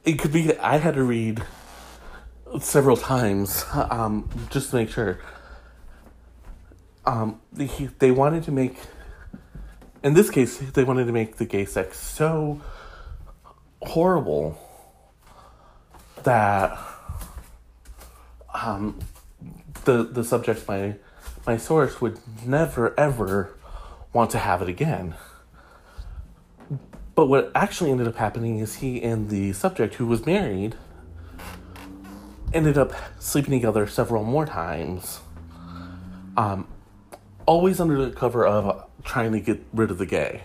it 0.05 0.19
could 0.19 0.33
be. 0.33 0.57
I 0.59 0.77
had 0.79 0.95
to 0.95 1.03
read 1.05 1.43
several 2.61 2.97
times 2.97 3.65
um, 3.73 4.29
just 4.51 4.71
to 4.71 4.77
make 4.77 4.91
sure. 4.91 5.21
Um, 7.07 7.41
they, 7.53 7.67
they 7.99 8.11
wanted 8.11 8.45
to 8.45 8.51
make, 8.51 8.79
in 10.03 10.15
this 10.15 10.31
case, 10.31 10.57
they 10.57 10.85
wanted 10.85 11.05
to 11.05 11.13
make 11.13 11.37
the 11.37 11.45
gay 11.45 11.67
sex 11.67 12.01
so 12.01 12.63
horrible 13.87 14.59
that 16.23 16.79
um, 18.53 18.99
the 19.85 20.05
the 20.05 20.25
subject 20.25 20.67
my 20.67 20.95
my 21.47 21.57
source 21.57 22.01
would 22.01 22.19
never 22.47 22.99
ever 22.99 23.55
want 24.13 24.31
to 24.31 24.39
have 24.39 24.63
it 24.63 24.69
again. 24.69 25.15
But 27.15 27.27
what 27.27 27.53
actually 27.55 27.91
ended 27.91 28.09
up 28.09 28.17
happening 28.17 28.59
is 28.59 28.77
he 28.77 29.01
and 29.03 29.31
the 29.31 29.53
subject, 29.53 29.95
who 29.95 30.07
was 30.07 30.27
married, 30.27 30.75
ended 32.53 32.77
up 32.77 32.93
sleeping 33.21 33.53
together 33.53 33.87
several 33.87 34.25
more 34.25 34.47
times. 34.47 35.21
Um, 36.37 36.67
always 37.47 37.81
under 37.81 38.05
the 38.05 38.11
cover 38.11 38.45
of 38.45 38.89
trying 39.05 39.33
to 39.33 39.41
get 39.41 39.65
rid 39.73 39.91
of 39.93 39.99
the 39.99 40.07
gay. 40.07 40.43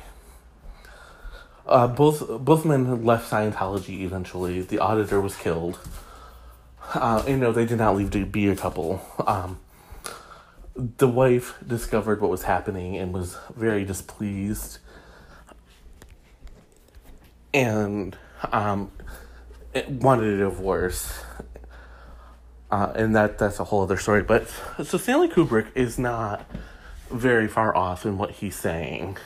Uh, 1.69 1.87
both 1.87 2.27
both 2.43 2.65
men 2.65 3.05
left 3.05 3.29
Scientology 3.29 4.01
eventually. 4.01 4.61
The 4.61 4.79
auditor 4.79 5.21
was 5.21 5.35
killed. 5.35 5.77
Uh, 6.95 7.23
you 7.27 7.37
know, 7.37 7.51
they 7.51 7.67
did 7.67 7.77
not 7.77 7.95
leave 7.95 8.09
to 8.09 8.25
be 8.25 8.49
a 8.49 8.55
couple. 8.55 9.05
Um, 9.27 9.59
the 10.75 11.07
wife 11.07 11.53
discovered 11.65 12.21
what 12.21 12.31
was 12.31 12.41
happening 12.41 12.97
and 12.97 13.13
was 13.13 13.37
very 13.55 13.85
displeased 13.85 14.79
and 17.53 18.17
um, 18.51 18.91
wanted 19.87 20.33
a 20.33 20.37
divorce. 20.37 21.21
Uh, 22.71 22.91
and 22.95 23.15
that 23.15 23.37
that's 23.37 23.59
a 23.59 23.63
whole 23.63 23.83
other 23.83 23.97
story. 23.97 24.23
But 24.23 24.47
so 24.83 24.97
Stanley 24.97 25.27
Kubrick 25.27 25.67
is 25.75 25.99
not 25.99 26.49
very 27.11 27.47
far 27.47 27.75
off 27.75 28.07
in 28.07 28.17
what 28.17 28.31
he's 28.31 28.55
saying. 28.55 29.17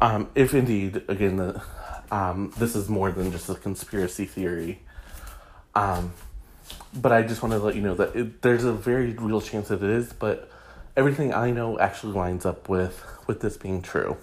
Um, 0.00 0.28
if 0.34 0.54
indeed, 0.54 1.02
again, 1.08 1.36
the, 1.36 1.62
um, 2.10 2.52
this 2.58 2.76
is 2.76 2.88
more 2.88 3.10
than 3.10 3.32
just 3.32 3.48
a 3.48 3.54
conspiracy 3.54 4.24
theory. 4.24 4.80
Um, 5.74 6.12
but 6.94 7.12
I 7.12 7.22
just 7.22 7.42
want 7.42 7.52
to 7.52 7.58
let 7.58 7.74
you 7.74 7.82
know 7.82 7.94
that 7.94 8.14
it, 8.14 8.42
there's 8.42 8.64
a 8.64 8.72
very 8.72 9.12
real 9.12 9.40
chance 9.40 9.68
that 9.68 9.82
it 9.82 9.90
is, 9.90 10.12
but 10.12 10.50
everything 10.96 11.32
I 11.32 11.50
know 11.50 11.78
actually 11.78 12.14
lines 12.14 12.44
up 12.44 12.68
with 12.68 13.04
with 13.26 13.40
this 13.40 13.56
being 13.56 13.82
true. 13.82 14.16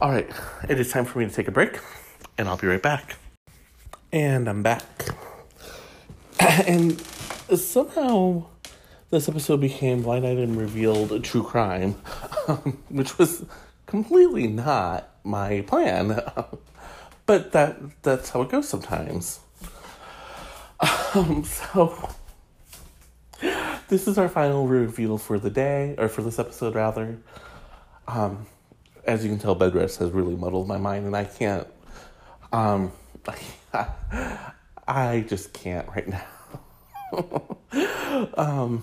All 0.00 0.10
right, 0.10 0.28
it 0.68 0.78
is 0.78 0.90
time 0.90 1.04
for 1.04 1.18
me 1.18 1.26
to 1.26 1.32
take 1.32 1.48
a 1.48 1.52
break, 1.52 1.78
and 2.36 2.48
I'll 2.48 2.56
be 2.56 2.66
right 2.66 2.82
back. 2.82 3.16
And 4.12 4.48
I'm 4.48 4.62
back. 4.62 4.84
and 6.40 7.00
somehow 7.00 8.46
this 9.10 9.28
episode 9.28 9.60
became 9.60 10.02
Blind 10.02 10.26
Item 10.26 10.56
Revealed 10.56 11.22
True 11.24 11.42
Crime, 11.42 11.92
which 12.88 13.18
was 13.18 13.44
completely 13.86 14.46
not 14.46 15.08
my 15.24 15.62
plan. 15.62 16.20
but 17.26 17.52
that 17.52 18.02
that's 18.02 18.30
how 18.30 18.42
it 18.42 18.48
goes 18.48 18.68
sometimes. 18.68 19.40
Um, 21.14 21.44
so 21.44 22.10
this 23.88 24.08
is 24.08 24.18
our 24.18 24.28
final 24.28 24.66
reveal 24.66 25.18
for 25.18 25.38
the 25.38 25.50
day, 25.50 25.94
or 25.98 26.08
for 26.08 26.22
this 26.22 26.38
episode 26.38 26.74
rather. 26.74 27.18
Um, 28.08 28.46
as 29.04 29.24
you 29.24 29.30
can 29.30 29.38
tell, 29.38 29.54
bed 29.54 29.74
rest 29.74 29.98
has 29.98 30.10
really 30.10 30.36
muddled 30.36 30.68
my 30.68 30.78
mind, 30.78 31.06
and 31.06 31.16
I 31.16 31.24
can't. 31.24 31.66
Um, 32.52 32.92
I 34.88 35.24
just 35.28 35.52
can't 35.52 35.88
right 35.88 36.08
now. 36.08 36.24
um, 38.36 38.82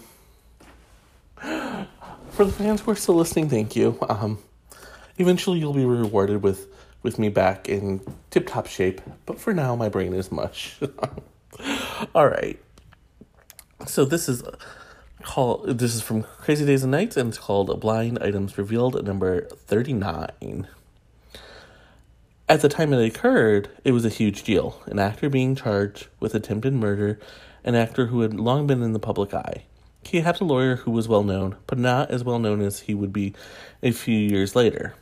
for 2.31 2.45
the 2.45 2.51
fans 2.51 2.81
who 2.81 2.91
are 2.91 2.95
still 2.95 3.15
listening, 3.15 3.49
thank 3.49 3.75
you. 3.75 3.97
Um, 4.07 4.37
eventually, 5.17 5.59
you'll 5.59 5.73
be 5.73 5.85
rewarded 5.85 6.43
with 6.43 6.67
with 7.01 7.19
me 7.19 7.29
back 7.29 7.67
in 7.67 8.01
tip 8.31 8.47
top 8.47 8.67
shape, 8.67 9.01
but 9.25 9.39
for 9.39 9.53
now, 9.53 9.75
my 9.75 9.89
brain 9.89 10.13
is 10.13 10.31
mush. 10.31 10.79
All 12.15 12.27
right. 12.27 12.59
So 13.85 14.05
this 14.05 14.29
is 14.29 14.43
called. 15.21 15.79
This 15.79 15.93
is 15.95 16.01
from 16.01 16.23
Crazy 16.23 16.65
Days 16.65 16.83
and 16.83 16.91
Nights, 16.91 17.17
and 17.17 17.29
it's 17.29 17.37
called 17.37 17.79
"Blind 17.79 18.19
Items 18.21 18.57
Revealed" 18.57 19.05
number 19.05 19.41
thirty 19.41 19.93
nine. 19.93 20.67
At 22.49 22.61
the 22.61 22.69
time 22.69 22.93
it 22.93 23.05
occurred, 23.05 23.69
it 23.83 23.93
was 23.93 24.05
a 24.05 24.09
huge 24.09 24.43
deal. 24.43 24.81
An 24.85 24.99
actor 24.99 25.29
being 25.29 25.55
charged 25.55 26.07
with 26.19 26.35
attempted 26.35 26.73
murder, 26.73 27.19
an 27.63 27.75
actor 27.75 28.07
who 28.07 28.21
had 28.21 28.33
long 28.33 28.67
been 28.67 28.83
in 28.83 28.93
the 28.93 28.99
public 28.99 29.33
eye. 29.33 29.63
He 30.03 30.19
had 30.19 30.41
a 30.41 30.43
lawyer 30.43 30.75
who 30.75 30.91
was 30.91 31.07
well 31.07 31.23
known, 31.23 31.55
but 31.67 31.77
not 31.77 32.11
as 32.11 32.23
well 32.23 32.39
known 32.39 32.61
as 32.61 32.81
he 32.81 32.93
would 32.93 33.13
be 33.13 33.33
a 33.81 33.91
few 33.91 34.17
years 34.17 34.55
later. 34.55 34.93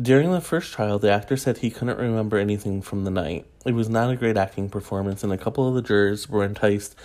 During 0.00 0.32
the 0.32 0.40
first 0.40 0.72
trial, 0.72 0.98
the 0.98 1.12
actor 1.12 1.36
said 1.36 1.58
he 1.58 1.70
couldn't 1.70 1.98
remember 1.98 2.38
anything 2.38 2.80
from 2.80 3.04
the 3.04 3.10
night. 3.10 3.46
It 3.66 3.72
was 3.72 3.90
not 3.90 4.10
a 4.10 4.16
great 4.16 4.38
acting 4.38 4.70
performance, 4.70 5.22
and 5.22 5.30
a 5.30 5.38
couple 5.38 5.68
of 5.68 5.74
the 5.74 5.82
jurors 5.82 6.30
were 6.30 6.44
enticed 6.44 6.96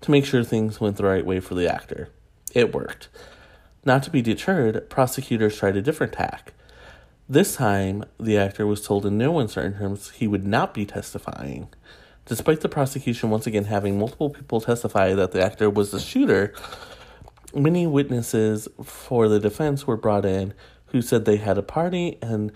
to 0.00 0.10
make 0.10 0.24
sure 0.24 0.42
things 0.42 0.80
went 0.80 0.96
the 0.96 1.04
right 1.04 1.24
way 1.24 1.38
for 1.38 1.54
the 1.54 1.72
actor. 1.72 2.08
It 2.52 2.74
worked. 2.74 3.08
Not 3.84 4.02
to 4.02 4.10
be 4.10 4.22
deterred, 4.22 4.90
prosecutors 4.90 5.56
tried 5.56 5.76
a 5.76 5.82
different 5.82 6.14
tack. 6.14 6.52
This 7.28 7.54
time, 7.54 8.04
the 8.18 8.36
actor 8.36 8.66
was 8.66 8.84
told 8.84 9.06
in 9.06 9.16
no 9.16 9.38
uncertain 9.38 9.78
terms 9.78 10.10
he 10.10 10.26
would 10.26 10.44
not 10.44 10.74
be 10.74 10.84
testifying. 10.84 11.68
Despite 12.26 12.60
the 12.60 12.68
prosecution 12.68 13.30
once 13.30 13.46
again 13.46 13.64
having 13.64 13.98
multiple 13.98 14.30
people 14.30 14.60
testify 14.60 15.14
that 15.14 15.30
the 15.30 15.42
actor 15.42 15.70
was 15.70 15.92
the 15.92 16.00
shooter, 16.00 16.52
many 17.54 17.86
witnesses 17.86 18.66
for 18.82 19.28
the 19.28 19.38
defense 19.38 19.86
were 19.86 19.96
brought 19.96 20.24
in 20.24 20.54
who 20.92 21.02
said 21.02 21.24
they 21.24 21.36
had 21.36 21.58
a 21.58 21.62
party 21.62 22.18
and 22.22 22.52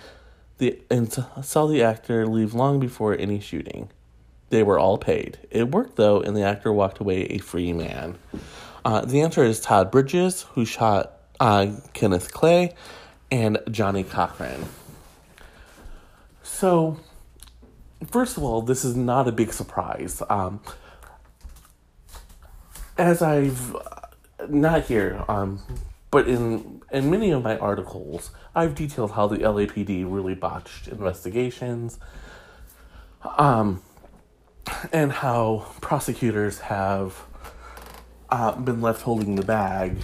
the 0.59 0.79
and 0.91 1.13
saw 1.43 1.67
the 1.67 1.83
actor 1.83 2.27
leave 2.27 2.55
long 2.55 2.79
before 2.79 3.15
any 3.19 3.41
shooting. 3.41 3.91
They 4.51 4.63
were 4.63 4.79
all 4.79 4.97
paid. 4.97 5.39
It 5.51 5.71
worked 5.71 5.97
though, 5.97 6.21
and 6.21 6.37
the 6.37 6.43
actor 6.43 6.73
walked 6.73 7.01
away 7.01 7.25
a 7.25 7.39
free 7.39 7.73
man. 7.73 8.17
Uh, 8.85 9.05
the 9.05 9.21
answer 9.21 9.43
is 9.43 9.61
Todd 9.61 9.91
Bridges, 9.91 10.43
who 10.53 10.65
shot 10.65 11.19
uh, 11.41 11.73
Kenneth 11.93 12.33
Clay, 12.33 12.75
and 13.31 13.59
Johnnie 13.71 14.05
Cochran. 14.05 14.65
So 16.43 16.99
first 18.11 18.37
of 18.37 18.45
all, 18.45 18.63
this 18.63 18.85
is 18.85 18.97
not 18.97 19.27
a 19.27 19.33
big 19.33 19.53
surprise. 19.53 20.23
Um, 20.31 20.61
as 22.97 23.21
I've 23.23 23.77
not 24.49 24.85
here, 24.85 25.25
um, 25.29 25.61
but 26.11 26.29
in 26.29 26.83
in 26.93 27.11
many 27.11 27.31
of 27.31 27.43
my 27.43 27.59
articles, 27.59 28.31
I've 28.55 28.75
detailed 28.75 29.13
how 29.13 29.27
the 29.27 29.39
LAPD 29.39 30.05
really 30.07 30.35
botched 30.35 30.89
investigations, 30.89 31.99
um, 33.37 33.83
and 34.93 35.13
how 35.13 35.67
prosecutors 35.81 36.61
have 36.61 37.23
uh, 38.31 38.53
been 38.53 38.81
left 38.81 39.03
holding 39.03 39.35
the 39.37 39.45
bag, 39.45 39.99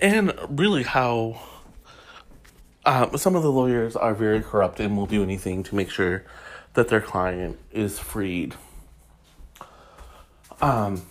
and 0.00 0.32
really 0.48 0.84
how. 0.84 1.40
Uh, 2.86 3.18
some 3.18 3.36
of 3.36 3.42
the 3.42 3.52
lawyers 3.52 3.96
are 3.96 4.14
very 4.14 4.40
corrupt 4.40 4.80
and 4.80 4.96
will 4.96 5.04
do 5.04 5.22
anything 5.22 5.62
to 5.62 5.74
make 5.74 5.90
sure 5.90 6.24
that 6.72 6.88
their 6.88 7.02
client 7.02 7.58
is 7.70 7.98
freed. 7.98 8.54
Um, 10.62 11.02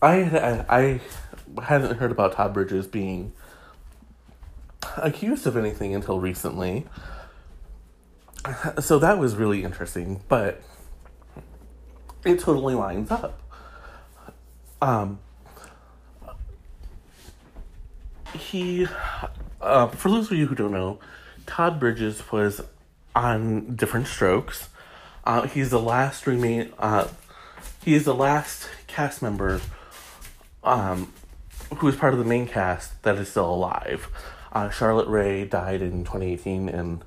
I, 0.00 0.64
I 0.68 1.00
hadn't 1.62 1.96
heard 1.96 2.10
about 2.10 2.32
Todd 2.32 2.54
Bridges 2.54 2.86
being 2.86 3.32
accused 4.96 5.46
of 5.46 5.56
anything 5.56 5.94
until 5.94 6.20
recently. 6.20 6.86
So 8.80 8.98
that 8.98 9.18
was 9.18 9.36
really 9.36 9.62
interesting, 9.62 10.22
but 10.28 10.60
it 12.24 12.40
totally 12.40 12.74
lines 12.74 13.10
up. 13.10 13.40
Um, 14.80 15.20
he, 18.34 18.88
uh, 19.60 19.88
for 19.88 20.10
those 20.10 20.30
of 20.30 20.36
you 20.36 20.46
who 20.46 20.54
don't 20.54 20.72
know, 20.72 20.98
Todd 21.46 21.78
Bridges 21.78 22.32
was 22.32 22.62
on 23.14 23.76
Diff'rent 23.76 24.08
Strokes. 24.08 24.68
Uh, 25.24 25.42
he's 25.42 25.70
the 25.70 25.80
last 25.80 26.26
remain. 26.26 26.72
Uh, 26.78 27.06
he 27.84 27.94
is 27.94 28.04
the 28.04 28.14
last 28.14 28.68
cast 28.88 29.22
member, 29.22 29.60
um, 30.64 31.12
who 31.76 31.88
is 31.88 31.96
part 31.96 32.12
of 32.12 32.18
the 32.18 32.24
main 32.24 32.46
cast 32.46 33.02
that 33.02 33.16
is 33.16 33.28
still 33.28 33.52
alive. 33.52 34.08
Uh, 34.52 34.70
Charlotte 34.70 35.08
Rae 35.08 35.44
died 35.44 35.82
in 35.82 36.04
2018, 36.04 36.68
and 36.68 37.04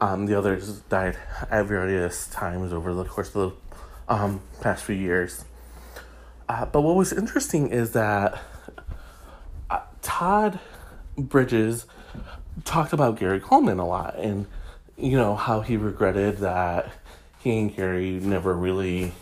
um, 0.00 0.26
the 0.26 0.36
others 0.36 0.80
died 0.80 1.16
at 1.50 1.66
various 1.66 2.26
times 2.28 2.72
over 2.72 2.92
the 2.92 3.04
course 3.04 3.34
of 3.34 3.52
the 4.08 4.14
um, 4.14 4.40
past 4.60 4.84
few 4.84 4.96
years. 4.96 5.44
Uh, 6.48 6.66
but 6.66 6.80
what 6.80 6.96
was 6.96 7.12
interesting 7.12 7.68
is 7.70 7.92
that 7.92 8.38
uh, 9.70 9.80
Todd 10.02 10.58
Bridges 11.16 11.86
talked 12.64 12.92
about 12.92 13.18
Gary 13.18 13.40
Coleman 13.40 13.78
a 13.78 13.86
lot, 13.86 14.18
and 14.18 14.46
you 14.96 15.16
know, 15.16 15.36
how 15.36 15.60
he 15.60 15.76
regretted 15.76 16.38
that 16.38 16.92
he 17.38 17.58
and 17.58 17.74
Gary 17.74 18.20
never 18.20 18.54
really 18.54 19.12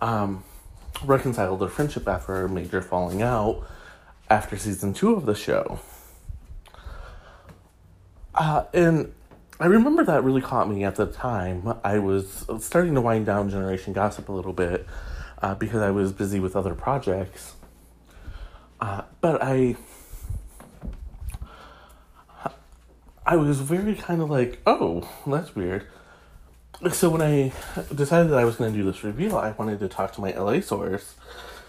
um, 0.00 0.44
reconciled 1.04 1.60
their 1.60 1.68
friendship 1.68 2.06
after 2.06 2.44
a 2.44 2.48
major 2.48 2.80
falling 2.80 3.22
out 3.22 3.66
after 4.30 4.56
season 4.56 4.94
two 4.94 5.14
of 5.14 5.26
the 5.26 5.34
show. 5.34 5.80
Uh, 8.34 8.64
and 8.72 9.12
I 9.60 9.66
remember 9.66 10.04
that 10.04 10.22
really 10.22 10.40
caught 10.40 10.68
me 10.68 10.84
at 10.84 10.96
the 10.96 11.06
time. 11.06 11.74
I 11.82 11.98
was 11.98 12.46
starting 12.60 12.94
to 12.94 13.00
wind 13.00 13.26
down 13.26 13.50
Generation 13.50 13.92
Gossip 13.92 14.28
a 14.28 14.32
little 14.32 14.52
bit 14.52 14.86
uh, 15.42 15.54
because 15.54 15.82
I 15.82 15.90
was 15.90 16.12
busy 16.12 16.38
with 16.38 16.54
other 16.54 16.74
projects. 16.74 17.54
Uh, 18.80 19.02
but 19.20 19.42
I 19.42 19.76
I 23.28 23.36
was 23.36 23.60
very 23.60 23.94
kind 23.94 24.22
of 24.22 24.30
like, 24.30 24.58
oh, 24.66 25.06
that's 25.26 25.54
weird. 25.54 25.86
So 26.92 27.10
when 27.10 27.20
I 27.20 27.52
decided 27.94 28.32
that 28.32 28.38
I 28.38 28.44
was 28.46 28.56
going 28.56 28.72
to 28.72 28.78
do 28.78 28.84
this 28.84 29.04
reveal, 29.04 29.36
I 29.36 29.50
wanted 29.50 29.80
to 29.80 29.88
talk 29.88 30.14
to 30.14 30.22
my 30.22 30.32
LA 30.32 30.60
source, 30.60 31.14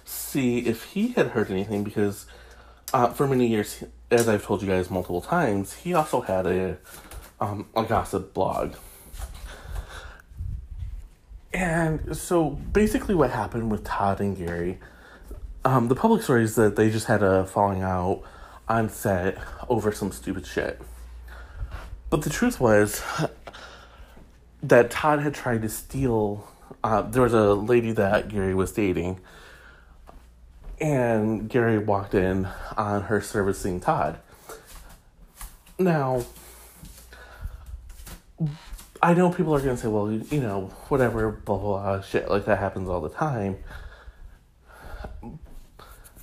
see 0.05 0.59
if 0.59 0.83
he 0.83 1.09
had 1.09 1.27
heard 1.29 1.51
anything 1.51 1.83
because 1.83 2.27
uh, 2.93 3.09
for 3.09 3.27
many 3.27 3.47
years, 3.47 3.83
as 4.11 4.27
I've 4.27 4.43
told 4.43 4.61
you 4.61 4.67
guys 4.67 4.89
multiple 4.89 5.21
times, 5.21 5.73
he 5.73 5.93
also 5.93 6.21
had 6.21 6.45
a 6.45 6.77
um, 7.39 7.67
a 7.75 7.83
gossip 7.83 8.33
blog. 8.33 8.75
And 11.53 12.15
so 12.15 12.49
basically, 12.49 13.15
what 13.15 13.31
happened 13.31 13.71
with 13.71 13.83
Todd 13.83 14.19
and 14.19 14.37
Gary, 14.37 14.79
um, 15.65 15.87
the 15.87 15.95
public 15.95 16.21
story 16.21 16.43
is 16.43 16.55
that 16.55 16.75
they 16.75 16.89
just 16.89 17.07
had 17.07 17.23
a 17.23 17.45
falling 17.45 17.81
out 17.81 18.23
on 18.67 18.89
set 18.89 19.37
over 19.67 19.91
some 19.91 20.11
stupid 20.11 20.45
shit. 20.45 20.81
But 22.09 22.21
the 22.21 22.29
truth 22.29 22.59
was 22.59 23.03
that 24.63 24.91
Todd 24.91 25.19
had 25.21 25.33
tried 25.33 25.61
to 25.63 25.69
steal 25.69 26.47
uh, 26.83 27.01
there 27.01 27.23
was 27.23 27.33
a 27.33 27.53
lady 27.53 27.91
that 27.93 28.29
Gary 28.29 28.53
was 28.53 28.71
dating, 28.71 29.19
and 30.81 31.49
Gary 31.49 31.77
walked 31.77 32.13
in 32.13 32.47
on 32.77 33.03
her 33.03 33.21
servicing 33.21 33.79
Todd. 33.79 34.19
Now, 35.77 36.25
I 39.01 39.13
know 39.13 39.31
people 39.31 39.55
are 39.55 39.61
going 39.61 39.75
to 39.75 39.81
say, 39.81 39.87
well, 39.87 40.11
you 40.11 40.41
know, 40.41 40.71
whatever, 40.89 41.31
blah, 41.31 41.57
blah, 41.57 41.81
blah, 41.81 42.01
shit 42.01 42.29
like 42.29 42.45
that 42.45 42.59
happens 42.59 42.89
all 42.89 43.01
the 43.01 43.09
time. 43.09 43.57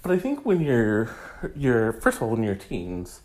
But 0.02 0.12
I 0.12 0.18
think 0.18 0.44
when 0.44 0.60
you're, 0.60 1.10
you're, 1.54 1.92
first 1.94 2.18
of 2.18 2.24
all, 2.24 2.30
when 2.30 2.42
you're 2.42 2.54
teens, 2.54 3.22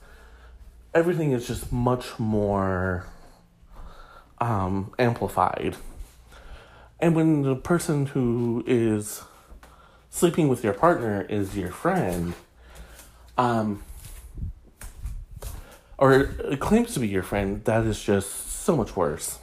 everything 0.94 1.32
is 1.32 1.48
just 1.48 1.72
much 1.72 2.18
more 2.18 3.06
um, 4.40 4.94
amplified. 4.98 5.76
And 7.00 7.16
when 7.16 7.42
the 7.42 7.56
person 7.56 8.08
who 8.08 8.64
is 8.66 9.24
sleeping 10.12 10.48
with 10.48 10.64
your 10.64 10.74
partner 10.74 11.26
is 11.28 11.58
your 11.58 11.72
friend, 11.72 12.36
um, 13.38 13.84
or 15.98 16.26
claims 16.60 16.94
to 16.94 17.00
be 17.00 17.08
your 17.08 17.24
friend, 17.24 17.64
that 17.66 17.86
is 17.86 18.02
just 18.02 18.52
so 18.52 18.76
much 18.76 18.96
worse. 18.96 19.40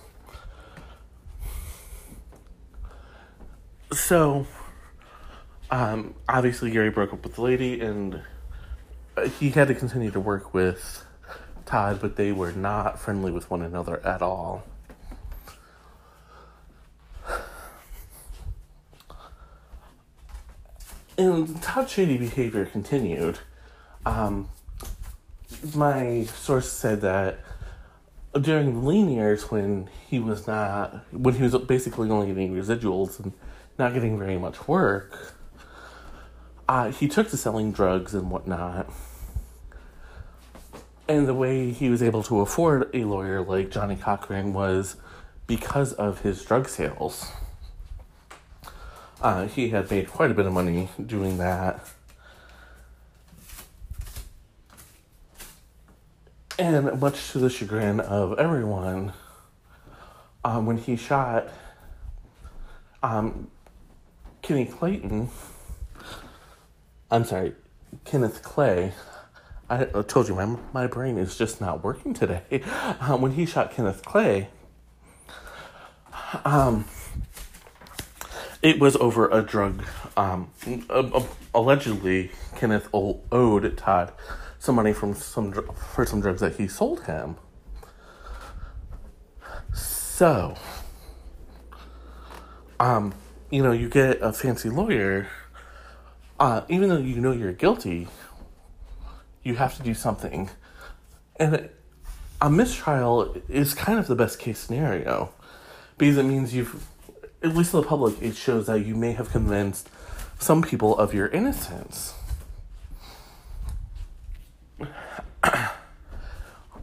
So, 3.93 4.47
um, 5.71 6.15
obviously, 6.29 6.71
Gary 6.71 6.91
broke 6.91 7.13
up 7.13 7.25
with 7.25 7.37
the 7.37 7.43
lady, 7.43 7.81
and 7.81 8.23
he 9.41 9.51
had 9.51 9.69
to 9.69 9.75
continue 9.75 10.11
to 10.11 10.21
work 10.21 10.53
with 10.53 11.05
Todd, 11.65 12.01
but 12.01 12.17
they 12.17 12.33
were 12.33 12.53
not 12.53 13.01
friendly 13.01 13.33
with 13.33 13.51
one 13.51 13.63
another 13.63 14.05
at 14.07 14.21
all. 14.21 14.65
And 21.19 21.61
Todd's 21.61 21.91
shady 21.91 22.17
behavior 22.17 22.65
continued. 22.65 23.41
Um, 24.07 24.49
my 25.75 26.25
source 26.25 26.71
said 26.71 27.01
that 27.01 27.41
during 28.41 28.73
the 28.73 28.87
lean 28.87 29.11
years, 29.11 29.51
when 29.51 29.91
he 30.07 30.21
was 30.21 30.47
not, 30.47 31.05
when 31.13 31.35
he 31.35 31.43
was 31.43 31.57
basically 31.57 32.09
only 32.09 32.29
getting 32.29 32.55
residuals 32.55 33.19
and 33.19 33.33
not 33.79 33.95
getting 33.95 34.17
very 34.17 34.39
much 34.39 34.69
work, 34.69 35.35
uh, 36.69 36.93
he 36.93 37.09
took 37.09 37.31
to 37.31 37.37
selling 37.37 37.73
drugs 37.73 38.15
and 38.15 38.31
whatnot. 38.31 38.89
And 41.09 41.27
the 41.27 41.35
way 41.35 41.73
he 41.73 41.89
was 41.89 42.03
able 42.03 42.23
to 42.25 42.41
afford 42.41 42.91
a 42.95 43.03
lawyer 43.05 43.43
like 43.43 43.71
Johnnie 43.71 43.97
Cochran 43.97 44.53
was 44.53 44.97
because 45.49 45.95
of 45.95 46.21
his 46.21 46.45
drug 46.45 46.69
sales. 46.69 47.33
Uh, 49.21 49.47
he 49.49 49.71
had 49.71 49.91
made 49.91 50.09
quite 50.09 50.31
a 50.31 50.35
bit 50.35 50.47
of 50.47 50.53
money 50.53 50.89
doing 51.05 51.39
that. 51.39 51.85
And 56.59 57.01
much 57.01 57.31
to 57.33 57.39
the 57.39 57.51
chagrin 57.51 58.01
of 58.01 58.39
everyone, 58.39 59.13
um, 60.45 60.67
when 60.67 60.79
he 60.79 60.97
shot 60.97 61.49
um, 63.03 63.51
Kenny 64.43 64.67
Clayton, 64.67 65.31
I'm 67.11 67.25
sorry, 67.25 67.55
Kenneth 68.05 68.43
Clay, 68.43 68.93
I, 69.71 69.85
told 69.85 70.29
you 70.29 70.35
my, 70.35 70.57
my 70.73 70.87
brain 70.87 71.19
is 71.19 71.37
just 71.37 71.61
not 71.61 71.85
working 71.85 72.15
today. 72.15 72.63
Um, 73.01 73.21
when 73.21 73.33
he 73.33 73.47
shot 73.47 73.73
Kenneth 73.73 74.05
Clay, 74.05 74.49
um, 76.45 76.85
it 78.69 78.79
was 78.79 78.97
over 78.97 79.31
a 79.31 79.41
drug. 79.41 79.83
Um, 80.15 80.51
allegedly, 81.55 82.31
Kenneth 82.55 82.89
owed 82.93 83.77
Todd 83.79 84.13
some 84.59 84.75
money 84.75 84.93
from 84.93 85.15
some 85.15 85.53
for 85.95 86.05
some 86.05 86.21
drugs 86.21 86.43
that 86.43 86.57
he 86.57 86.69
sold 86.69 87.05
him. 87.05 87.37
So, 89.73 90.57
um, 92.79 93.15
you 93.51 93.63
know, 93.63 93.73
you 93.73 93.89
get 93.89 94.21
a 94.21 94.35
fancy 94.35 94.69
lawyer. 94.69 95.29
Uh, 96.39 96.61
even 96.69 96.91
though 96.91 96.99
you 96.99 97.21
know 97.21 97.33
you're 97.33 97.53
guilty, 97.53 98.07
you 99.43 99.55
have 99.55 99.77
to 99.79 99.83
do 99.83 99.95
something, 99.95 100.51
and 101.37 101.71
a 102.41 102.51
mistrial 102.51 103.35
is 103.49 103.73
kind 103.73 103.99
of 103.99 104.07
the 104.09 104.15
best 104.15 104.39
case 104.39 104.59
scenario 104.59 105.33
because 105.97 106.19
it 106.19 106.25
means 106.25 106.55
you've 106.55 106.87
at 107.43 107.55
least 107.55 107.71
to 107.71 107.79
the 107.79 107.83
public, 107.83 108.21
it 108.21 108.37
shows 108.37 108.67
that 108.67 108.85
you 108.85 108.95
may 108.95 109.13
have 109.13 109.31
convinced 109.31 109.89
some 110.39 110.63
people 110.63 110.97
of 110.97 111.15
your 111.15 111.29
innocence. 111.29 112.15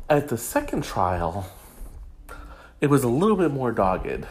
At 0.10 0.28
the 0.28 0.38
second 0.38 0.84
trial, 0.84 1.52
it 2.80 2.88
was 2.88 3.04
a 3.04 3.10
little 3.10 3.36
bit 3.36 3.52
more 3.52 3.72
dogged. 3.72 4.26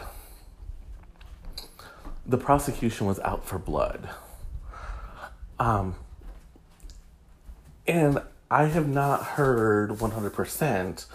The 2.25 2.37
prosecution 2.37 3.05
was 3.05 3.19
out 3.19 3.45
for 3.45 3.59
blood. 3.59 4.09
Um, 5.59 5.95
and 7.87 8.21
I 8.49 8.65
have 8.65 8.87
not 8.87 9.23
heard 9.23 9.91
100%, 9.91 11.05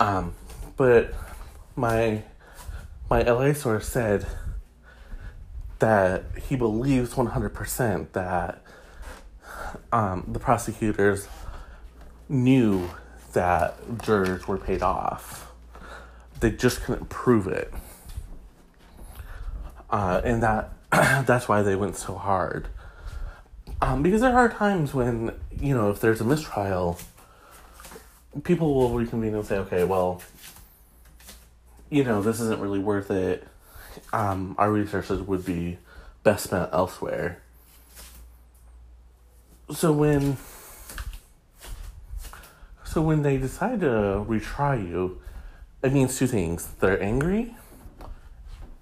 um, 0.00 0.34
but 0.76 1.12
my 1.76 2.22
my 3.12 3.20
LA 3.20 3.52
source 3.52 3.86
said 3.86 4.26
that 5.80 6.24
he 6.48 6.56
believes 6.56 7.12
100% 7.12 8.12
that 8.12 8.64
um, 9.92 10.24
the 10.26 10.38
prosecutors 10.38 11.28
knew 12.30 12.88
that 13.34 13.76
jurors 14.02 14.48
were 14.48 14.56
paid 14.56 14.80
off. 14.80 15.52
They 16.40 16.52
just 16.52 16.84
couldn't 16.84 17.10
prove 17.10 17.46
it. 17.48 17.70
Uh, 19.90 20.22
and 20.24 20.42
that 20.42 20.72
that's 20.90 21.46
why 21.46 21.60
they 21.60 21.76
went 21.76 21.96
so 21.96 22.14
hard. 22.14 22.68
Um, 23.82 24.02
because 24.02 24.22
there 24.22 24.34
are 24.34 24.48
times 24.48 24.94
when, 24.94 25.38
you 25.60 25.74
know, 25.74 25.90
if 25.90 26.00
there's 26.00 26.22
a 26.22 26.24
mistrial, 26.24 26.98
people 28.42 28.74
will 28.74 28.96
reconvene 28.96 29.34
and 29.34 29.44
say, 29.44 29.58
okay, 29.58 29.84
well, 29.84 30.22
you 31.92 32.04
know, 32.04 32.22
this 32.22 32.40
isn't 32.40 32.58
really 32.58 32.78
worth 32.78 33.10
it. 33.10 33.46
Um, 34.14 34.54
our 34.56 34.72
resources 34.72 35.20
would 35.20 35.44
be 35.44 35.76
best 36.22 36.44
spent 36.44 36.70
elsewhere. 36.72 37.42
So 39.70 39.92
when 39.92 40.38
so 42.84 43.02
when 43.02 43.22
they 43.22 43.36
decide 43.36 43.80
to 43.80 44.24
retry 44.26 44.88
you, 44.88 45.20
it 45.82 45.92
means 45.92 46.18
two 46.18 46.26
things. 46.26 46.66
They're 46.80 47.00
angry 47.02 47.56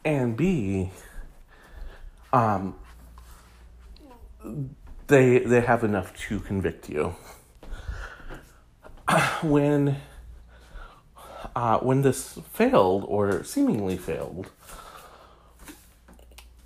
and 0.04 0.36
B 0.36 0.90
um 2.32 2.76
they 5.08 5.40
they 5.40 5.62
have 5.62 5.82
enough 5.82 6.16
to 6.28 6.38
convict 6.38 6.88
you. 6.88 7.16
when 9.42 9.96
uh, 11.54 11.78
when 11.78 12.02
this 12.02 12.38
failed 12.52 13.04
or 13.06 13.44
seemingly 13.44 13.96
failed, 13.96 14.50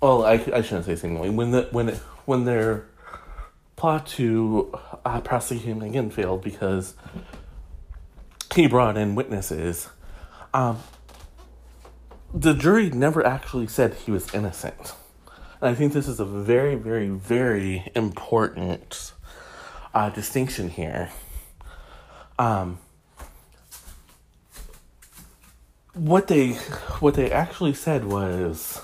well, 0.01 0.25
I, 0.25 0.33
I 0.33 0.61
shouldn't 0.61 0.85
say 0.85 0.95
seemingly 0.95 1.29
when 1.29 1.51
the 1.51 1.67
when 1.71 1.89
it, 1.89 1.97
when 2.25 2.45
their 2.45 2.85
plot 3.75 4.07
to 4.07 4.77
uh, 5.03 5.21
prosecute 5.21 5.65
him 5.65 5.81
again 5.81 6.09
failed 6.09 6.43
because 6.43 6.95
he 8.53 8.67
brought 8.67 8.97
in 8.97 9.15
witnesses. 9.15 9.89
Um, 10.53 10.79
the 12.33 12.53
jury 12.53 12.89
never 12.89 13.25
actually 13.25 13.67
said 13.67 13.93
he 13.93 14.11
was 14.11 14.33
innocent. 14.33 14.93
And 15.61 15.69
I 15.69 15.75
think 15.75 15.93
this 15.93 16.07
is 16.07 16.19
a 16.19 16.25
very, 16.25 16.75
very, 16.75 17.09
very 17.09 17.91
important 17.95 19.13
uh, 19.93 20.09
distinction 20.09 20.69
here. 20.69 21.09
Um, 22.37 22.79
what 25.95 26.27
they 26.27 26.53
what 26.99 27.13
they 27.13 27.31
actually 27.31 27.73
said 27.73 28.05
was 28.05 28.81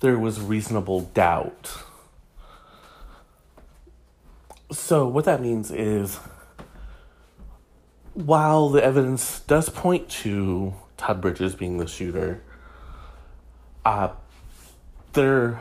there 0.00 0.18
was 0.18 0.40
reasonable 0.40 1.00
doubt. 1.00 1.82
So 4.70 5.06
what 5.06 5.24
that 5.24 5.40
means 5.40 5.70
is 5.70 6.18
while 8.14 8.68
the 8.68 8.82
evidence 8.82 9.40
does 9.40 9.68
point 9.68 10.08
to 10.08 10.74
Todd 10.96 11.20
Bridges 11.20 11.54
being 11.56 11.78
the 11.78 11.88
shooter, 11.88 12.42
uh, 13.84 14.10
there 15.12 15.60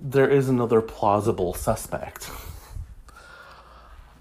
there 0.00 0.28
is 0.28 0.48
another 0.48 0.80
plausible 0.80 1.54
suspect. 1.54 2.30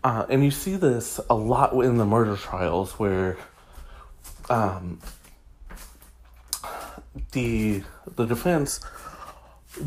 Uh, 0.04 0.26
and 0.30 0.44
you 0.44 0.50
see 0.50 0.76
this 0.76 1.20
a 1.30 1.36
lot 1.36 1.74
in 1.74 1.98
the 1.98 2.06
murder 2.06 2.36
trials 2.36 2.94
where 2.94 3.38
um, 4.50 5.00
the 7.32 7.84
the 8.16 8.26
defense 8.26 8.80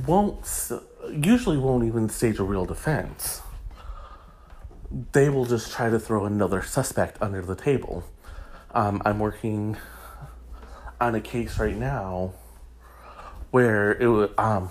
won't 0.07 0.71
usually 1.11 1.59
won't 1.59 1.85
even 1.85 2.09
stage 2.09 2.39
a 2.39 2.45
real 2.45 2.65
defense. 2.65 3.43
They 5.13 5.29
will 5.29 5.45
just 5.45 5.73
try 5.73 5.91
to 5.91 5.99
throw 5.99 6.25
another 6.25 6.63
suspect 6.63 7.21
under 7.21 7.43
the 7.43 7.57
table. 7.57 8.05
Um, 8.73 9.03
I'm 9.05 9.19
working 9.19 9.77
on 11.01 11.15
a 11.15 11.21
case 11.21 11.59
right 11.59 11.77
now 11.77 12.33
where 13.51 13.93
it 13.93 14.07
was 14.09 14.31
um, 14.39 14.71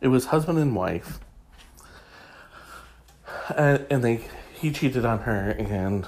it 0.00 0.08
was 0.08 0.26
husband 0.26 0.58
and 0.58 0.74
wife, 0.74 1.20
and, 3.56 3.86
and 3.90 4.04
they 4.04 4.24
he 4.54 4.70
cheated 4.70 5.04
on 5.04 5.20
her 5.20 5.50
and 5.50 6.06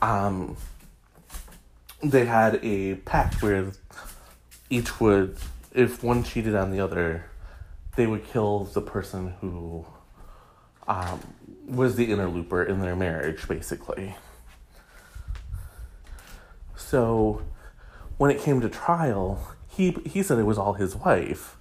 um 0.00 0.56
they 2.02 2.26
had 2.26 2.58
a 2.62 2.96
pact 2.96 3.42
where 3.42 3.72
each 4.68 5.00
would 5.00 5.36
if 5.72 6.02
one 6.02 6.22
cheated 6.22 6.54
on 6.54 6.70
the 6.70 6.80
other 6.80 7.26
they 7.96 8.06
would 8.06 8.24
kill 8.26 8.64
the 8.64 8.80
person 8.80 9.34
who 9.40 9.84
um, 10.88 11.20
was 11.66 11.96
the 11.96 12.10
interloper 12.10 12.62
in 12.62 12.80
their 12.80 12.96
marriage 12.96 13.46
basically. 13.46 14.16
So 16.76 17.42
when 18.16 18.30
it 18.30 18.40
came 18.40 18.60
to 18.60 18.68
trial 18.68 19.54
he 19.68 19.92
he 20.04 20.22
said 20.22 20.38
it 20.38 20.44
was 20.44 20.58
all 20.58 20.74
his 20.74 20.96
wife 20.96 21.56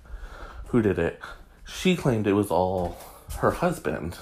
who 0.68 0.82
did 0.82 0.98
it. 0.98 1.20
She 1.66 1.96
claimed 1.96 2.28
it 2.28 2.34
was 2.34 2.50
all 2.50 2.98
her 3.38 3.52
husband. 3.52 4.18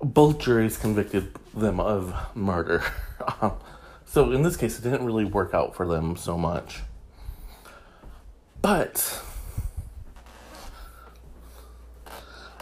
Both 0.00 0.38
juries 0.38 0.76
convicted 0.76 1.34
them 1.54 1.80
of 1.80 2.14
murder. 2.34 2.82
So 4.08 4.32
in 4.32 4.42
this 4.42 4.56
case, 4.56 4.78
it 4.78 4.82
didn't 4.82 5.04
really 5.04 5.24
work 5.24 5.54
out 5.54 5.76
for 5.76 5.86
them 5.86 6.16
so 6.16 6.36
much. 6.36 6.80
But 8.60 9.22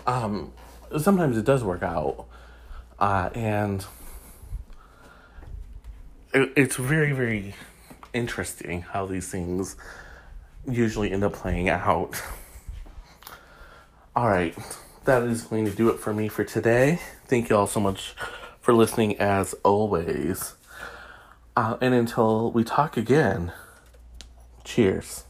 um, 0.07 0.53
sometimes 0.99 1.39
it 1.39 1.45
does 1.45 1.65
work 1.65 1.83
out, 1.83 2.27
uh, 2.99 3.31
and 3.35 3.87
it, 6.35 6.53
it's 6.57 6.77
very, 6.77 7.13
very 7.13 7.55
interesting 8.13 8.83
how 8.83 9.07
these 9.07 9.29
things 9.29 9.77
usually 10.69 11.11
end 11.13 11.25
up 11.25 11.33
playing 11.33 11.69
out. 11.69 12.21
All 14.15 14.29
right 14.29 14.57
that 15.07 15.23
is 15.23 15.43
going 15.43 15.65
to 15.65 15.71
do 15.71 15.89
it 15.89 16.01
for 16.01 16.13
me 16.13 16.27
for 16.29 16.43
today. 16.45 16.99
Thank 17.27 17.49
you 17.49 17.57
all 17.57 17.69
so 17.69 17.79
much 17.79 18.15
for 18.61 18.75
listening 18.75 19.17
as 19.19 19.55
always. 19.63 20.55
Uh, 21.57 21.77
and 21.81 21.95
until 21.95 22.53
we 22.53 22.63
talk 22.63 22.99
again, 22.99 23.51
cheers. 24.63 25.26